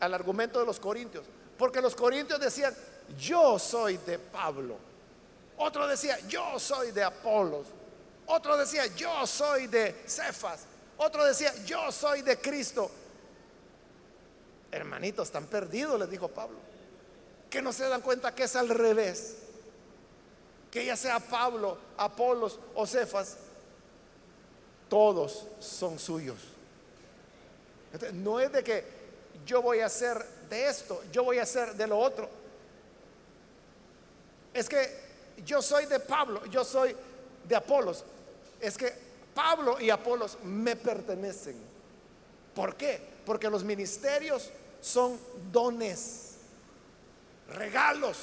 al 0.00 0.14
argumento 0.14 0.58
de 0.58 0.66
los 0.66 0.80
corintios. 0.80 1.24
Porque 1.56 1.80
los 1.80 1.94
corintios 1.94 2.40
decían, 2.40 2.74
yo 3.18 3.58
soy 3.58 3.98
de 3.98 4.18
Pablo. 4.18 4.76
Otro 5.58 5.86
decía, 5.86 6.18
yo 6.28 6.58
soy 6.58 6.92
de 6.92 7.02
Apolos. 7.04 7.66
Otro 8.26 8.56
decía, 8.56 8.86
yo 8.86 9.26
soy 9.26 9.66
de 9.66 10.04
Cefas. 10.06 10.60
Otro 10.98 11.24
decía, 11.24 11.52
yo 11.64 11.90
soy 11.90 12.22
de 12.22 12.38
Cristo. 12.38 12.90
Hermanitos, 14.70 15.28
están 15.28 15.46
perdidos, 15.46 15.98
les 15.98 16.10
dijo 16.10 16.28
Pablo. 16.28 16.58
Que 17.48 17.62
no 17.62 17.72
se 17.72 17.88
dan 17.88 18.02
cuenta 18.02 18.34
que 18.34 18.44
es 18.44 18.56
al 18.56 18.68
revés. 18.68 19.36
Que 20.70 20.84
ya 20.84 20.96
sea 20.96 21.18
Pablo, 21.18 21.78
Apolos 21.96 22.58
o 22.74 22.86
Cefas, 22.86 23.36
todos 24.88 25.46
son 25.60 25.98
suyos. 25.98 26.38
no 28.14 28.40
es 28.40 28.52
de 28.52 28.62
que 28.62 28.84
yo 29.46 29.62
voy 29.62 29.80
a 29.80 29.86
hacer 29.86 30.24
de 30.48 30.66
esto, 30.66 31.02
yo 31.12 31.24
voy 31.24 31.38
a 31.38 31.42
hacer 31.42 31.74
de 31.74 31.86
lo 31.86 31.98
otro. 31.98 32.28
Es 34.52 34.68
que 34.68 35.08
yo 35.44 35.62
soy 35.62 35.86
de 35.86 36.00
Pablo, 36.00 36.44
yo 36.46 36.64
soy 36.64 36.94
de 37.46 37.56
Apolos. 37.56 38.04
Es 38.60 38.76
que 38.76 38.92
Pablo 39.34 39.80
y 39.80 39.90
Apolos 39.90 40.38
me 40.42 40.76
pertenecen. 40.76 41.56
¿Por 42.54 42.74
qué? 42.76 43.00
Porque 43.24 43.48
los 43.48 43.62
ministerios 43.62 44.50
son 44.80 45.18
dones, 45.52 46.34
regalos 47.50 48.16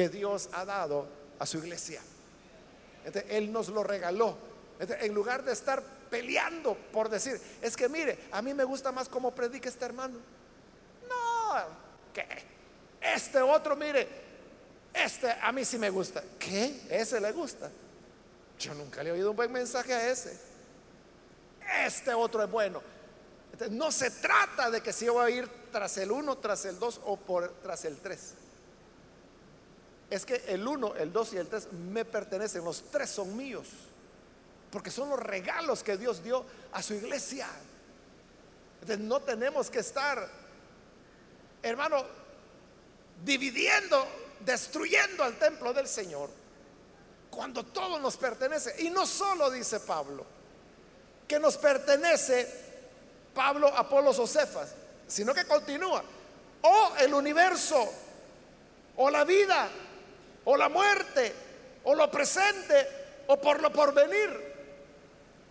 que 0.00 0.08
Dios 0.08 0.48
ha 0.52 0.64
dado 0.64 1.06
a 1.38 1.44
su 1.44 1.58
iglesia. 1.58 2.00
él 3.28 3.52
nos 3.52 3.68
lo 3.68 3.84
regaló. 3.84 4.34
en 4.78 5.12
lugar 5.12 5.44
de 5.44 5.52
estar 5.52 5.82
peleando 6.08 6.74
por 6.90 7.10
decir, 7.10 7.38
es 7.60 7.76
que 7.76 7.86
mire, 7.86 8.18
a 8.32 8.40
mí 8.40 8.54
me 8.54 8.64
gusta 8.64 8.92
más 8.92 9.10
cómo 9.10 9.30
predica 9.34 9.68
este 9.68 9.84
hermano. 9.84 10.18
No, 11.06 11.54
que 12.14 12.24
este 13.00 13.42
otro, 13.42 13.76
mire, 13.76 14.08
Este 14.94 15.30
a 15.30 15.52
mí 15.52 15.66
sí 15.66 15.76
me 15.76 15.90
gusta. 15.90 16.22
¿Qué? 16.38 16.80
¿Ese 16.88 17.20
le 17.20 17.30
gusta? 17.32 17.70
Yo 18.58 18.72
nunca 18.74 19.02
le 19.02 19.10
he 19.10 19.12
oído 19.12 19.30
un 19.30 19.36
buen 19.36 19.52
mensaje 19.52 19.92
a 19.92 20.10
ese. 20.10 20.38
Este 21.84 22.14
otro 22.14 22.42
es 22.42 22.50
bueno. 22.50 22.82
no 23.70 23.92
se 23.92 24.10
trata 24.10 24.70
de 24.70 24.80
que 24.80 24.94
si 24.94 25.04
yo 25.04 25.12
voy 25.12 25.30
a 25.30 25.36
ir 25.36 25.48
tras 25.70 25.98
el 25.98 26.10
1, 26.10 26.38
tras 26.38 26.64
el 26.64 26.78
2 26.78 27.02
o 27.04 27.18
por, 27.18 27.50
tras 27.62 27.84
el 27.84 27.98
3. 27.98 28.34
Es 30.10 30.26
que 30.26 30.42
el 30.48 30.66
1, 30.66 30.96
el 30.96 31.12
2 31.12 31.32
y 31.34 31.36
el 31.36 31.46
3 31.46 31.72
me 31.72 32.04
pertenecen. 32.04 32.64
Los 32.64 32.82
tres 32.90 33.10
son 33.10 33.36
míos. 33.36 33.68
Porque 34.70 34.90
son 34.90 35.08
los 35.08 35.20
regalos 35.20 35.82
que 35.82 35.96
Dios 35.96 36.22
dio 36.22 36.44
a 36.72 36.82
su 36.82 36.94
iglesia. 36.94 37.48
Entonces 38.80 38.98
no 38.98 39.20
tenemos 39.20 39.70
que 39.70 39.78
estar, 39.78 40.28
hermano, 41.62 42.04
dividiendo, 43.24 44.06
destruyendo 44.40 45.22
al 45.22 45.38
templo 45.38 45.72
del 45.72 45.86
Señor, 45.86 46.30
cuando 47.30 47.64
todo 47.64 47.98
nos 47.98 48.16
pertenece. 48.16 48.82
Y 48.82 48.90
no 48.90 49.06
solo 49.06 49.50
dice 49.50 49.80
Pablo, 49.80 50.24
que 51.28 51.38
nos 51.38 51.56
pertenece 51.56 52.48
Pablo, 53.34 53.68
Apolos 53.68 54.18
o 54.18 54.26
sino 55.06 55.34
que 55.34 55.44
continúa, 55.44 56.02
o 56.62 56.92
el 56.98 57.14
universo, 57.14 57.92
o 58.96 59.10
la 59.10 59.24
vida, 59.24 59.68
o 60.44 60.56
la 60.56 60.68
muerte, 60.68 61.32
o 61.84 61.94
lo 61.94 62.10
presente, 62.10 62.88
o 63.26 63.40
por 63.40 63.60
lo 63.60 63.72
porvenir. 63.72 64.50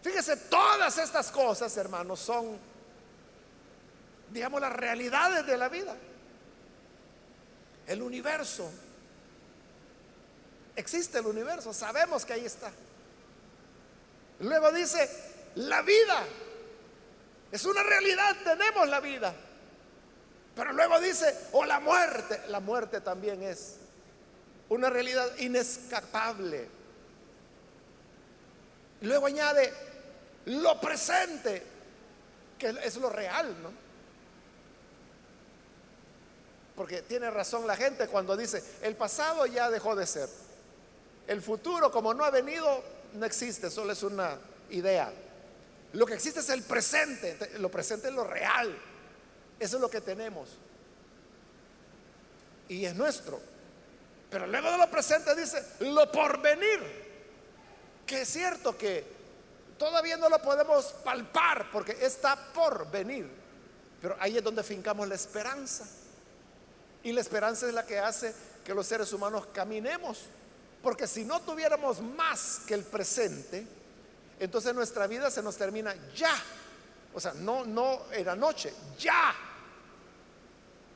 Fíjese, 0.01 0.37
todas 0.37 0.97
estas 0.97 1.31
cosas, 1.31 1.75
hermanos, 1.77 2.19
son, 2.19 2.57
digamos, 4.31 4.61
las 4.61 4.73
realidades 4.73 5.45
de 5.45 5.57
la 5.57 5.69
vida 5.69 5.95
el 7.89 8.03
universo. 8.03 8.71
Existe 10.75 11.17
el 11.17 11.25
universo, 11.25 11.73
sabemos 11.73 12.23
que 12.23 12.33
ahí 12.33 12.45
está. 12.45 12.71
Luego 14.39 14.71
dice, 14.71 15.09
la 15.55 15.81
vida. 15.81 16.23
Es 17.51 17.65
una 17.65 17.81
realidad, 17.81 18.37
tenemos 18.43 18.87
la 18.87 18.99
vida. 18.99 19.33
Pero 20.55 20.71
luego 20.71 20.99
dice, 20.99 21.35
o 21.51 21.65
la 21.65 21.79
muerte. 21.79 22.39
La 22.49 22.59
muerte 22.59 23.01
también 23.01 23.41
es 23.41 23.77
una 24.69 24.89
realidad 24.89 25.35
inescapable. 25.37 26.67
Luego 29.01 29.27
añade, 29.27 29.73
lo 30.45 30.79
presente, 30.79 31.63
que 32.57 32.75
es 32.83 32.95
lo 32.97 33.09
real, 33.09 33.55
¿no? 33.61 33.71
Porque 36.75 37.01
tiene 37.01 37.29
razón 37.29 37.67
la 37.67 37.75
gente 37.75 38.07
cuando 38.07 38.37
dice, 38.37 38.63
el 38.81 38.95
pasado 38.95 39.45
ya 39.45 39.69
dejó 39.69 39.95
de 39.95 40.07
ser. 40.07 40.29
El 41.27 41.41
futuro, 41.41 41.91
como 41.91 42.13
no 42.13 42.23
ha 42.23 42.31
venido, 42.31 42.83
no 43.13 43.25
existe, 43.25 43.69
solo 43.69 43.91
es 43.91 44.03
una 44.03 44.37
idea. 44.69 45.11
Lo 45.93 46.05
que 46.05 46.13
existe 46.13 46.39
es 46.39 46.49
el 46.49 46.63
presente, 46.63 47.37
lo 47.57 47.69
presente 47.69 48.07
es 48.07 48.13
lo 48.13 48.23
real. 48.23 48.75
Eso 49.59 49.75
es 49.75 49.81
lo 49.81 49.89
que 49.89 50.01
tenemos. 50.01 50.49
Y 52.69 52.85
es 52.85 52.95
nuestro. 52.95 53.41
Pero 54.29 54.45
luego 54.47 54.71
de 54.71 54.77
lo 54.77 54.89
presente 54.89 55.35
dice, 55.35 55.63
lo 55.79 56.11
porvenir. 56.11 57.09
Que 58.05 58.21
es 58.21 58.29
cierto 58.29 58.77
que 58.77 59.05
todavía 59.77 60.17
no 60.17 60.29
lo 60.29 60.39
podemos 60.41 60.85
palpar 61.03 61.69
porque 61.71 61.97
está 62.01 62.35
por 62.53 62.89
venir. 62.91 63.29
Pero 64.01 64.15
ahí 64.19 64.37
es 64.37 64.43
donde 64.43 64.63
fincamos 64.63 65.07
la 65.07 65.15
esperanza. 65.15 65.85
Y 67.03 67.11
la 67.11 67.21
esperanza 67.21 67.67
es 67.67 67.73
la 67.73 67.85
que 67.85 67.99
hace 67.99 68.33
que 68.63 68.73
los 68.73 68.85
seres 68.85 69.11
humanos 69.13 69.47
caminemos. 69.53 70.25
Porque 70.83 71.07
si 71.07 71.25
no 71.25 71.41
tuviéramos 71.41 72.01
más 72.01 72.61
que 72.67 72.73
el 72.73 72.83
presente, 72.83 73.65
entonces 74.39 74.73
nuestra 74.73 75.07
vida 75.07 75.29
se 75.29 75.41
nos 75.41 75.57
termina 75.57 75.93
ya. 76.15 76.33
O 77.13 77.19
sea, 77.19 77.33
no, 77.33 77.65
no 77.65 78.03
era 78.11 78.35
noche, 78.35 78.73
ya. 78.97 79.33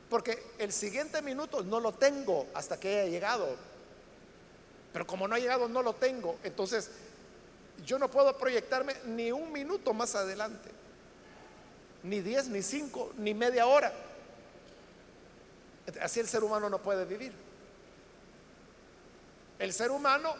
Porque 0.08 0.42
el 0.58 0.72
siguiente 0.72 1.22
minuto 1.22 1.62
no 1.62 1.80
lo 1.80 1.92
tengo 1.92 2.46
hasta 2.54 2.78
que 2.78 3.00
haya 3.00 3.10
llegado. 3.10 3.56
Pero 4.92 5.06
como 5.06 5.26
no 5.26 5.34
ha 5.34 5.38
llegado, 5.38 5.68
no 5.68 5.82
lo 5.82 5.94
tengo. 5.94 6.38
Entonces, 6.44 6.90
yo 7.84 7.98
no 7.98 8.10
puedo 8.10 8.36
proyectarme 8.38 8.94
ni 9.06 9.32
un 9.32 9.50
minuto 9.50 9.92
más 9.92 10.14
adelante. 10.14 10.70
Ni 12.02 12.20
diez, 12.20 12.48
ni 12.48 12.62
cinco, 12.62 13.12
ni 13.16 13.34
media 13.34 13.66
hora. 13.66 13.92
Así 16.00 16.20
el 16.20 16.28
ser 16.28 16.44
humano 16.44 16.70
no 16.70 16.80
puede 16.80 17.04
vivir. 17.04 17.32
El 19.58 19.72
ser 19.72 19.90
humano 19.90 20.34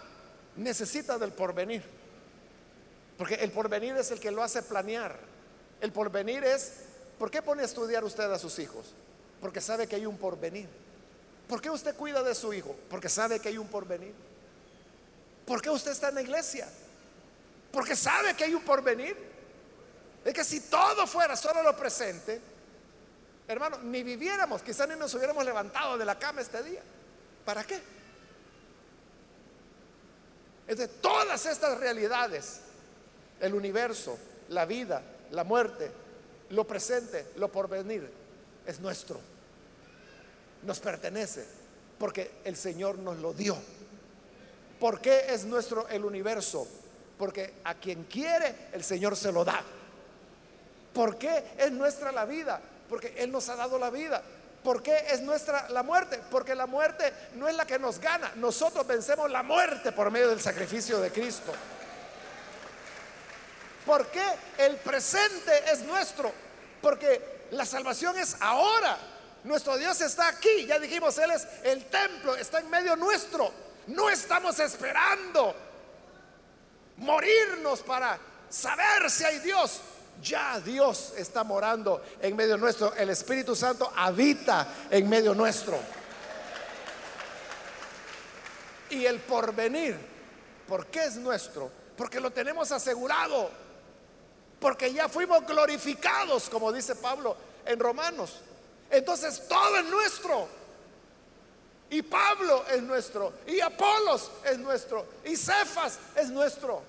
necesita 0.57 1.19
del 1.19 1.33
porvenir. 1.33 1.83
Porque 3.19 3.35
el 3.35 3.51
porvenir 3.51 3.97
es 3.97 4.11
el 4.11 4.21
que 4.21 4.31
lo 4.31 4.43
hace 4.43 4.63
planear. 4.63 5.19
El 5.81 5.93
porvenir 5.93 6.45
es, 6.45 6.75
¿por 7.19 7.31
qué 7.31 7.43
pone 7.43 7.63
a 7.63 7.65
estudiar 7.65 8.05
usted 8.05 8.31
a 8.31 8.39
sus 8.39 8.59
hijos? 8.59 8.95
Porque 9.45 9.61
sabe 9.61 9.87
que 9.87 9.97
hay 9.97 10.07
un 10.07 10.17
porvenir. 10.17 10.67
¿Por 11.47 11.61
qué 11.61 11.69
usted 11.69 11.95
cuida 11.95 12.23
de 12.23 12.35
su 12.35 12.55
hijo? 12.55 12.75
Porque 12.89 13.11
sabe 13.11 13.41
que 13.41 13.51
hay 13.51 13.59
un 13.59 13.69
porvenir. 13.69 14.15
¿Por 15.45 15.61
qué 15.61 15.69
usted 15.69 15.91
está 15.91 16.09
en 16.09 16.15
la 16.15 16.23
iglesia? 16.23 16.67
Porque 17.71 17.95
sabe 17.95 18.35
que 18.35 18.45
hay 18.45 18.55
un 18.55 18.63
porvenir. 18.63 19.15
Es 20.25 20.33
que 20.33 20.45
si 20.45 20.61
todo 20.61 21.07
fuera 21.07 21.37
solo 21.37 21.63
lo 21.63 21.77
presente, 21.77 22.41
hermano, 23.47 23.81
ni 23.83 24.03
viviéramos, 24.03 24.63
quizás 24.63 24.89
ni 24.89 24.97
nos 24.97 25.13
hubiéramos 25.13 25.45
levantado 25.45 25.99
de 25.99 26.07
la 26.07 26.19
cama 26.19 26.41
este 26.41 26.63
día. 26.63 26.81
¿Para 27.45 27.65
qué? 27.65 27.83
Es 30.67 30.79
de 30.79 30.89
todas 30.89 31.45
estas 31.45 31.77
realidades, 31.77 32.61
el 33.41 33.53
universo, 33.53 34.19
la 34.49 34.65
vida, 34.65 35.03
la 35.33 35.45
muerte, 35.45 35.93
lo 36.49 36.67
presente, 36.67 37.27
lo 37.37 37.53
porvenir, 37.53 38.11
es 38.65 38.81
nuestro. 38.81 39.34
Nos 40.65 40.81
pertenece, 40.81 41.45
porque 41.99 42.33
el 42.45 42.57
Señor 42.57 42.99
nos 42.99 43.19
lo 43.19 43.33
dio. 43.33 43.57
¿Por 44.81 45.01
qué 45.01 45.27
es 45.29 45.45
nuestro 45.45 45.89
el 45.89 46.05
universo? 46.05 46.67
Porque 47.19 47.55
a 47.65 47.75
quien 47.75 48.05
quiere, 48.05 48.69
el 48.73 48.83
Señor 48.83 49.17
se 49.17 49.33
lo 49.33 49.45
da. 49.45 49.63
¿Por 50.93 51.19
qué 51.19 51.45
es 51.59 51.71
nuestra 51.73 52.13
la 52.13 52.25
vida? 52.25 52.61
Porque 52.89 53.15
Él 53.19 53.31
nos 53.31 53.49
ha 53.49 53.57
dado 53.57 53.79
la 53.79 53.91
vida. 53.91 54.23
¿Por 54.63 54.83
qué 54.83 54.97
es 55.11 55.21
nuestra 55.21 55.69
la 55.69 55.83
muerte? 55.83 56.21
Porque 56.31 56.55
la 56.55 56.67
muerte 56.67 57.13
no 57.35 57.49
es 57.49 57.55
la 57.55 57.67
que 57.67 57.79
nos 57.79 57.99
gana. 57.99 58.33
Nosotros 58.37 58.87
vencemos 58.87 59.31
la 59.31 59.43
muerte 59.43 59.93
por 59.93 60.11
medio 60.11 60.31
del 60.31 60.41
sacrificio 60.41 61.01
de 61.01 61.11
Cristo. 61.11 61.53
¿Por 63.85 64.07
qué 64.07 64.25
el 64.59 64.77
presente 64.77 65.53
es 65.71 65.83
nuestro? 65.83 66.33
Porque 66.81 67.47
la 67.51 67.67
salvación 67.67 68.17
es 68.17 68.37
ahora. 68.41 68.97
Nuestro 69.45 69.77
Dios 69.77 70.01
está 70.01 70.29
aquí. 70.29 70.67
Ya 70.67 70.79
dijimos, 70.79 71.17
Él 71.19 71.31
es 71.31 71.47
el 71.63 71.85
templo, 71.87 72.35
está 72.35 72.61
en 72.61 72.71
medio 72.71 72.97
nuestro. 72.97 73.53
No 73.87 74.09
estamos 74.09 74.59
esperando 74.59 75.55
morirnos 76.97 77.81
para 77.81 78.19
saber 78.49 79.11
si 79.11 79.25
hay 79.25 79.39
Dios. 79.41 79.81
Ya 80.23 80.59
Dios 80.61 81.13
está 81.17 81.45
morando 81.45 82.03
en 82.21 82.35
medio 82.35 82.57
nuestro. 82.57 82.95
El 82.95 83.11
Espíritu 83.11 83.55
Santo 83.55 83.93
habita 83.95 84.67
en 84.91 85.09
medio 85.09 85.35
nuestro. 85.35 85.79
Y 88.89 89.05
el 89.05 89.21
porvenir, 89.21 89.99
¿por 90.67 90.87
qué 90.87 91.05
es 91.05 91.17
nuestro? 91.17 91.71
Porque 91.97 92.21
lo 92.21 92.31
tenemos 92.31 92.73
asegurado. 92.73 93.51
Porque 94.59 94.93
ya 94.93 95.09
fuimos 95.09 95.45
glorificados, 95.47 96.49
como 96.49 96.73
dice 96.73 96.95
Pablo 96.95 97.37
en 97.67 97.79
Romanos. 97.79 98.41
Entonces 98.91 99.47
todo 99.49 99.77
es 99.79 99.85
nuestro. 99.87 100.49
Y 101.91 102.03
Pablo 102.03 102.65
es 102.71 102.83
nuestro. 102.83 103.33
Y 103.47 103.61
Apolos 103.61 104.31
es 104.45 104.59
nuestro. 104.59 105.07
Y 105.25 105.37
Cefas 105.37 105.99
es 106.17 106.29
nuestro. 106.31 106.83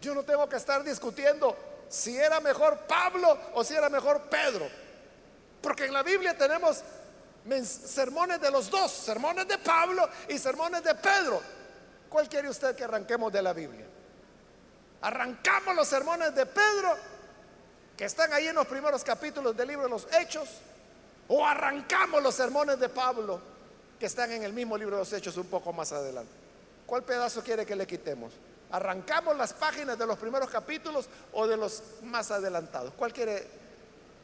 Yo 0.00 0.14
no 0.14 0.22
tengo 0.22 0.48
que 0.48 0.56
estar 0.56 0.84
discutiendo 0.84 1.56
si 1.88 2.16
era 2.16 2.40
mejor 2.40 2.78
Pablo 2.86 3.38
o 3.54 3.64
si 3.64 3.74
era 3.74 3.88
mejor 3.88 4.22
Pedro. 4.22 4.68
Porque 5.60 5.86
en 5.86 5.92
la 5.92 6.02
Biblia 6.02 6.36
tenemos 6.36 6.82
sermones 7.64 8.40
de 8.40 8.50
los 8.50 8.70
dos, 8.70 8.92
sermones 8.92 9.48
de 9.48 9.58
Pablo 9.58 10.08
y 10.28 10.38
sermones 10.38 10.82
de 10.84 10.94
Pedro. 10.94 11.40
¿Cuál 12.08 12.28
quiere 12.28 12.48
usted 12.48 12.76
que 12.76 12.84
arranquemos 12.84 13.32
de 13.32 13.42
la 13.42 13.52
Biblia? 13.52 13.86
Arrancamos 15.00 15.74
los 15.74 15.88
sermones 15.88 16.34
de 16.34 16.46
Pedro, 16.46 16.96
que 17.98 18.04
están 18.04 18.32
ahí 18.32 18.46
en 18.46 18.54
los 18.54 18.66
primeros 18.68 19.02
capítulos 19.02 19.56
del 19.56 19.66
libro 19.66 19.82
de 19.82 19.90
los 19.90 20.06
Hechos, 20.14 20.48
o 21.26 21.44
arrancamos 21.44 22.22
los 22.22 22.32
sermones 22.32 22.78
de 22.78 22.88
Pablo, 22.88 23.40
que 23.98 24.06
están 24.06 24.30
en 24.30 24.44
el 24.44 24.52
mismo 24.52 24.78
libro 24.78 24.94
de 24.94 25.02
los 25.02 25.12
Hechos 25.12 25.36
un 25.36 25.48
poco 25.48 25.72
más 25.72 25.90
adelante. 25.90 26.30
¿Cuál 26.86 27.02
pedazo 27.02 27.42
quiere 27.42 27.66
que 27.66 27.74
le 27.74 27.88
quitemos? 27.88 28.32
¿Arrancamos 28.70 29.36
las 29.36 29.52
páginas 29.52 29.98
de 29.98 30.06
los 30.06 30.16
primeros 30.16 30.48
capítulos 30.48 31.08
o 31.32 31.48
de 31.48 31.56
los 31.56 31.82
más 32.04 32.30
adelantados? 32.30 32.94
¿Cuál 32.96 33.12
quiere 33.12 33.48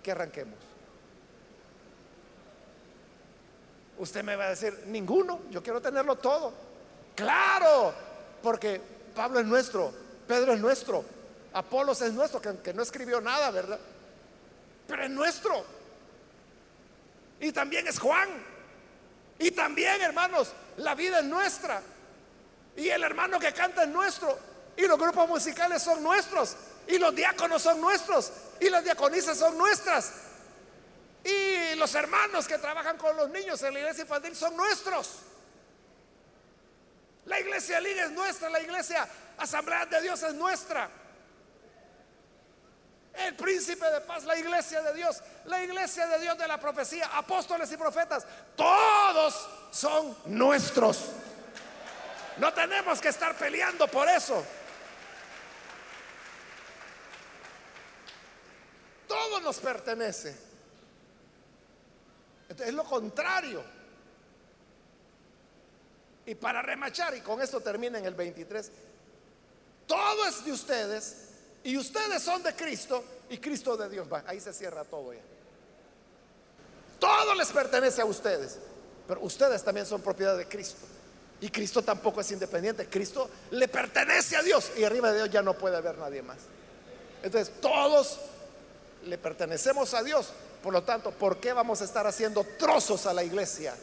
que 0.04 0.12
arranquemos? 0.12 0.58
Usted 3.98 4.22
me 4.22 4.36
va 4.36 4.44
a 4.44 4.50
decir, 4.50 4.84
ninguno, 4.86 5.40
yo 5.50 5.64
quiero 5.64 5.82
tenerlo 5.82 6.14
todo. 6.14 6.52
Claro, 7.16 7.92
porque 8.40 8.80
Pablo 9.16 9.40
es 9.40 9.46
nuestro, 9.46 9.92
Pedro 10.28 10.52
es 10.52 10.60
nuestro, 10.60 11.04
Apolos 11.54 12.02
es 12.02 12.12
nuestro, 12.12 12.40
que, 12.40 12.74
no 12.74 12.82
escribió 12.82 13.20
nada, 13.20 13.50
¿verdad? 13.52 13.78
Pero 14.88 15.04
es 15.04 15.10
nuestro. 15.10 15.64
Y 17.40 17.52
también 17.52 17.86
es 17.86 17.98
Juan. 17.98 18.28
Y 19.38 19.52
también, 19.52 20.02
hermanos, 20.02 20.52
la 20.78 20.96
vida 20.96 21.20
es 21.20 21.24
nuestra. 21.24 21.80
Y 22.76 22.88
el 22.88 23.04
hermano 23.04 23.38
que 23.38 23.52
canta 23.52 23.84
es 23.84 23.88
nuestro. 23.88 24.36
Y 24.76 24.82
los 24.82 24.98
grupos 24.98 25.28
musicales 25.28 25.80
son 25.80 26.02
nuestros. 26.02 26.56
Y 26.88 26.98
los 26.98 27.14
diáconos 27.14 27.62
son 27.62 27.80
nuestros. 27.80 28.32
Y 28.60 28.68
las 28.68 28.82
diaconisas 28.82 29.38
son 29.38 29.56
nuestras. 29.56 30.12
Y 31.22 31.76
los 31.76 31.94
hermanos 31.94 32.48
que 32.48 32.58
trabajan 32.58 32.98
con 32.98 33.16
los 33.16 33.30
niños 33.30 33.62
en 33.62 33.74
la 33.74 33.80
iglesia 33.80 34.02
infantil 34.02 34.34
son 34.34 34.56
nuestros. 34.56 35.20
La 37.26 37.38
iglesia 37.38 37.80
Liga 37.80 38.04
es 38.04 38.10
nuestra, 38.10 38.50
la 38.50 38.60
iglesia 38.60 39.08
Asamblea 39.38 39.86
de 39.86 40.02
Dios 40.02 40.22
es 40.22 40.34
nuestra. 40.34 40.90
El 43.14 43.36
príncipe 43.36 43.88
de 43.90 44.00
paz, 44.00 44.24
la 44.24 44.36
iglesia 44.36 44.82
de 44.82 44.92
Dios, 44.94 45.22
la 45.44 45.62
iglesia 45.62 46.06
de 46.06 46.18
Dios 46.18 46.36
de 46.36 46.48
la 46.48 46.58
profecía, 46.58 47.06
apóstoles 47.16 47.70
y 47.70 47.76
profetas, 47.76 48.26
todos 48.56 49.48
son 49.70 50.16
nuestros. 50.26 51.10
No 52.38 52.52
tenemos 52.52 53.00
que 53.00 53.08
estar 53.08 53.36
peleando 53.36 53.86
por 53.86 54.08
eso. 54.08 54.44
Todo 59.06 59.40
nos 59.40 59.60
pertenece. 59.60 60.36
es 62.48 62.74
lo 62.74 62.84
contrario. 62.84 63.62
Y 66.26 66.34
para 66.34 66.62
remachar, 66.62 67.14
y 67.14 67.20
con 67.20 67.40
esto 67.40 67.60
termina 67.60 67.98
en 67.98 68.06
el 68.06 68.14
23, 68.14 68.72
todo 69.86 70.26
es 70.26 70.44
de 70.44 70.52
ustedes 70.52 71.23
y 71.64 71.78
ustedes 71.78 72.22
son 72.22 72.42
de 72.42 72.54
Cristo 72.54 73.02
y 73.30 73.38
Cristo 73.38 73.76
de 73.76 73.88
Dios. 73.88 74.06
ahí 74.26 74.38
se 74.38 74.52
cierra 74.52 74.84
todo. 74.84 75.12
Todo 76.98 77.34
les 77.34 77.48
pertenece 77.48 78.02
a 78.02 78.04
ustedes, 78.04 78.58
pero 79.08 79.20
ustedes 79.22 79.64
también 79.64 79.86
son 79.86 80.00
propiedad 80.02 80.36
de 80.36 80.46
Cristo. 80.46 80.86
Y 81.40 81.48
Cristo 81.50 81.82
tampoco 81.82 82.20
es 82.20 82.30
independiente. 82.30 82.86
Cristo 82.86 83.28
le 83.50 83.66
pertenece 83.68 84.36
a 84.36 84.42
Dios 84.42 84.72
y 84.76 84.84
arriba 84.84 85.10
de 85.10 85.18
Dios 85.18 85.30
ya 85.30 85.42
no 85.42 85.54
puede 85.54 85.76
haber 85.76 85.98
nadie 85.98 86.22
más. 86.22 86.38
Entonces, 87.22 87.52
todos 87.60 88.20
le 89.04 89.18
pertenecemos 89.18 89.94
a 89.94 90.02
Dios. 90.02 90.32
Por 90.62 90.72
lo 90.72 90.82
tanto, 90.82 91.10
¿por 91.10 91.38
qué 91.38 91.52
vamos 91.52 91.80
a 91.80 91.84
estar 91.84 92.06
haciendo 92.06 92.44
trozos 92.58 93.06
a 93.06 93.12
la 93.12 93.24
iglesia? 93.24 93.74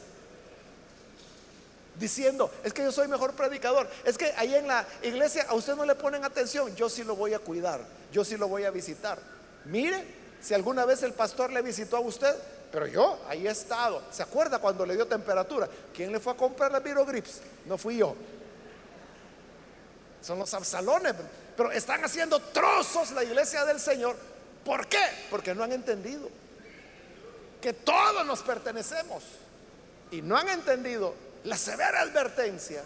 Diciendo, 2.02 2.50
es 2.64 2.74
que 2.74 2.82
yo 2.82 2.92
soy 2.92 3.08
mejor 3.08 3.34
predicador. 3.34 3.88
Es 4.04 4.18
que 4.18 4.34
ahí 4.36 4.56
en 4.56 4.68
la 4.68 4.84
iglesia 5.04 5.46
a 5.48 5.54
usted 5.54 5.76
no 5.76 5.86
le 5.86 5.94
ponen 5.94 6.26
atención. 6.26 6.76
Yo 6.76 6.90
sí 6.90 7.04
lo 7.04 7.16
voy 7.16 7.36
a 7.36 7.40
cuidar. 7.40 7.80
Yo 8.12 8.26
sí 8.26 8.38
lo 8.38 8.48
voy 8.48 8.64
a 8.64 8.72
visitar. 8.72 9.20
Mire, 9.66 10.04
si 10.42 10.56
alguna 10.56 10.84
vez 10.84 11.04
el 11.04 11.14
pastor 11.14 11.52
le 11.52 11.62
visitó 11.62 11.98
a 11.98 12.00
usted, 12.00 12.36
pero 12.72 12.88
yo 12.88 13.20
ahí 13.28 13.46
he 13.48 13.52
estado. 13.52 14.02
¿Se 14.10 14.24
acuerda 14.24 14.58
cuando 14.58 14.84
le 14.84 14.96
dio 14.96 15.06
temperatura? 15.06 15.70
¿Quién 15.94 16.12
le 16.12 16.20
fue 16.20 16.34
a 16.34 16.36
comprar 16.36 16.72
la 16.72 16.80
Virogrips? 16.80 17.40
No 17.68 17.78
fui 17.78 17.98
yo. 17.98 18.16
Son 20.24 20.40
los 20.40 20.52
absalones. 20.56 21.14
Pero 21.56 21.72
están 21.72 22.04
haciendo 22.04 22.40
trozos 22.40 23.12
la 23.12 23.24
iglesia 23.24 23.64
del 23.64 23.80
Señor. 23.80 24.16
¿Por 24.66 24.88
qué? 24.88 25.04
Porque 25.30 25.54
no 25.54 25.64
han 25.64 25.72
entendido 25.72 26.30
que 27.62 27.74
todos 27.74 28.26
nos 28.26 28.42
pertenecemos. 28.42 29.24
Y 30.10 30.24
no 30.24 30.36
han 30.36 30.50
entendido 30.50 31.14
la 31.44 31.58
severa 31.58 32.02
advertencia 32.02 32.84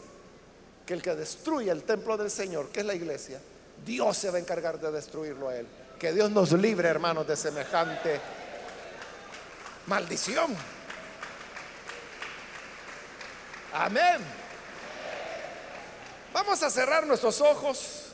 que 0.86 0.94
el 0.94 1.02
que 1.02 1.16
destruye 1.16 1.72
el 1.72 1.84
templo 1.84 2.16
del 2.18 2.30
Señor, 2.30 2.70
que 2.70 2.82
es 2.82 2.86
la 2.86 2.94
iglesia, 2.94 3.40
Dios 3.86 4.18
se 4.18 4.30
va 4.30 4.38
a 4.38 4.40
encargar 4.40 4.80
de 4.80 4.92
destruirlo 4.92 5.50
a 5.50 5.58
él. 5.58 5.68
Que 6.00 6.14
Dios 6.14 6.30
nos 6.32 6.52
libre, 6.52 6.88
hermanos, 6.88 7.28
de 7.28 7.36
semejante 7.36 8.20
maldición. 9.88 10.56
Amén. 13.74 14.22
Vamos 16.34 16.62
a 16.64 16.70
cerrar 16.70 17.06
nuestros 17.08 17.42
ojos. 17.42 18.06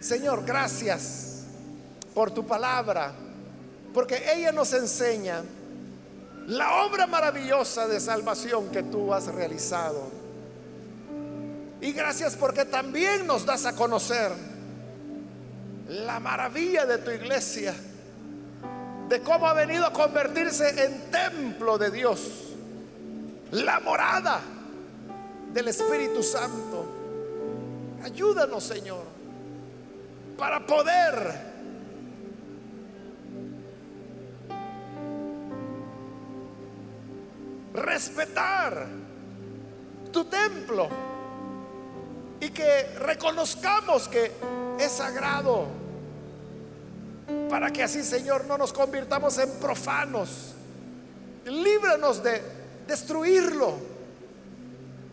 Señor, 0.00 0.44
gracias 0.44 1.44
por 2.14 2.30
tu 2.30 2.46
palabra, 2.46 3.14
porque 3.92 4.22
ella 4.32 4.52
nos 4.52 4.72
enseña 4.72 5.42
la 6.46 6.84
obra 6.84 7.06
maravillosa 7.06 7.86
de 7.86 8.00
salvación 8.00 8.68
que 8.70 8.82
tú 8.82 9.12
has 9.14 9.26
realizado. 9.26 10.10
Y 11.80 11.92
gracias 11.92 12.36
porque 12.36 12.64
también 12.64 13.26
nos 13.26 13.44
das 13.44 13.66
a 13.66 13.74
conocer 13.74 14.32
la 15.88 16.18
maravilla 16.20 16.86
de 16.86 16.98
tu 16.98 17.10
iglesia 17.10 17.74
de 19.08 19.20
cómo 19.20 19.46
ha 19.46 19.52
venido 19.52 19.84
a 19.84 19.92
convertirse 19.92 20.84
en 20.84 21.10
templo 21.10 21.76
de 21.76 21.90
Dios, 21.90 22.20
la 23.50 23.80
morada 23.80 24.40
del 25.52 25.68
Espíritu 25.68 26.22
Santo. 26.22 26.86
Ayúdanos, 28.02 28.64
Señor, 28.64 29.04
para 30.38 30.66
poder 30.66 31.53
respetar 37.74 38.86
tu 40.12 40.24
templo 40.24 40.88
y 42.40 42.50
que 42.50 42.94
reconozcamos 43.00 44.08
que 44.08 44.30
es 44.78 44.92
sagrado 44.92 45.66
para 47.48 47.70
que 47.70 47.82
así, 47.82 48.02
Señor, 48.02 48.44
no 48.46 48.58
nos 48.58 48.72
convirtamos 48.72 49.38
en 49.38 49.50
profanos. 49.58 50.52
Líbranos 51.46 52.22
de 52.22 52.42
destruirlo, 52.86 53.74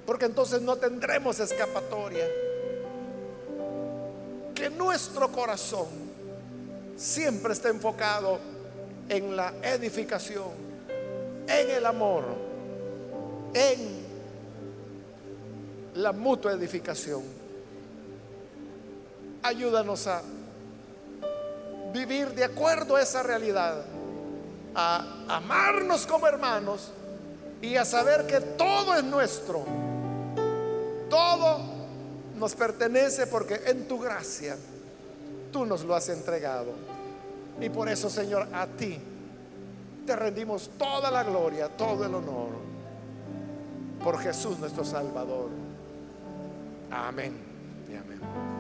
porque 0.06 0.26
entonces 0.26 0.62
no 0.62 0.76
tendremos 0.76 1.40
escapatoria. 1.40 2.26
Que 4.56 4.70
nuestro 4.70 5.32
corazón 5.32 5.88
siempre 6.96 7.54
esté 7.54 7.70
enfocado 7.70 8.40
en 9.10 9.36
la 9.36 9.54
edificación, 9.64 10.50
en 11.48 11.70
el 11.70 11.86
amor, 11.86 12.24
en 13.54 14.02
la 15.96 16.12
mutua 16.12 16.54
edificación. 16.54 17.24
Ayúdanos 19.44 20.08
a 20.08 20.22
vivir 21.94 22.30
de 22.30 22.44
acuerdo 22.44 22.96
a 22.96 23.02
esa 23.02 23.24
realidad, 23.24 23.84
a 24.76 25.26
amarnos 25.28 26.06
como 26.08 26.28
hermanos 26.28 26.92
y 27.62 27.76
a 27.76 27.86
saber 27.86 28.26
que 28.26 28.40
todo 28.40 28.96
es 28.96 29.04
nuestro, 29.04 29.66
todo 31.10 31.60
nos 32.36 32.56
pertenece 32.56 33.28
porque 33.28 33.62
en 33.66 33.88
tu 33.88 34.00
gracia 34.00 34.58
tú 35.52 35.66
nos 35.66 35.84
lo 35.84 35.96
has 35.96 36.10
entregado. 36.10 36.72
Y 37.60 37.70
por 37.70 37.90
eso, 37.90 38.10
Señor, 38.10 38.48
a 38.54 38.66
ti 38.66 38.98
te 40.06 40.16
rendimos 40.16 40.72
toda 40.78 41.12
la 41.12 41.24
gloria, 41.24 41.70
todo 41.70 42.06
el 42.06 42.16
honor, 42.16 42.50
por 44.04 44.18
Jesús 44.20 44.60
nuestro 44.60 44.84
Salvador. 44.84 45.50
Amén 46.92 47.34
y 47.90 47.96
amén. 47.96 48.51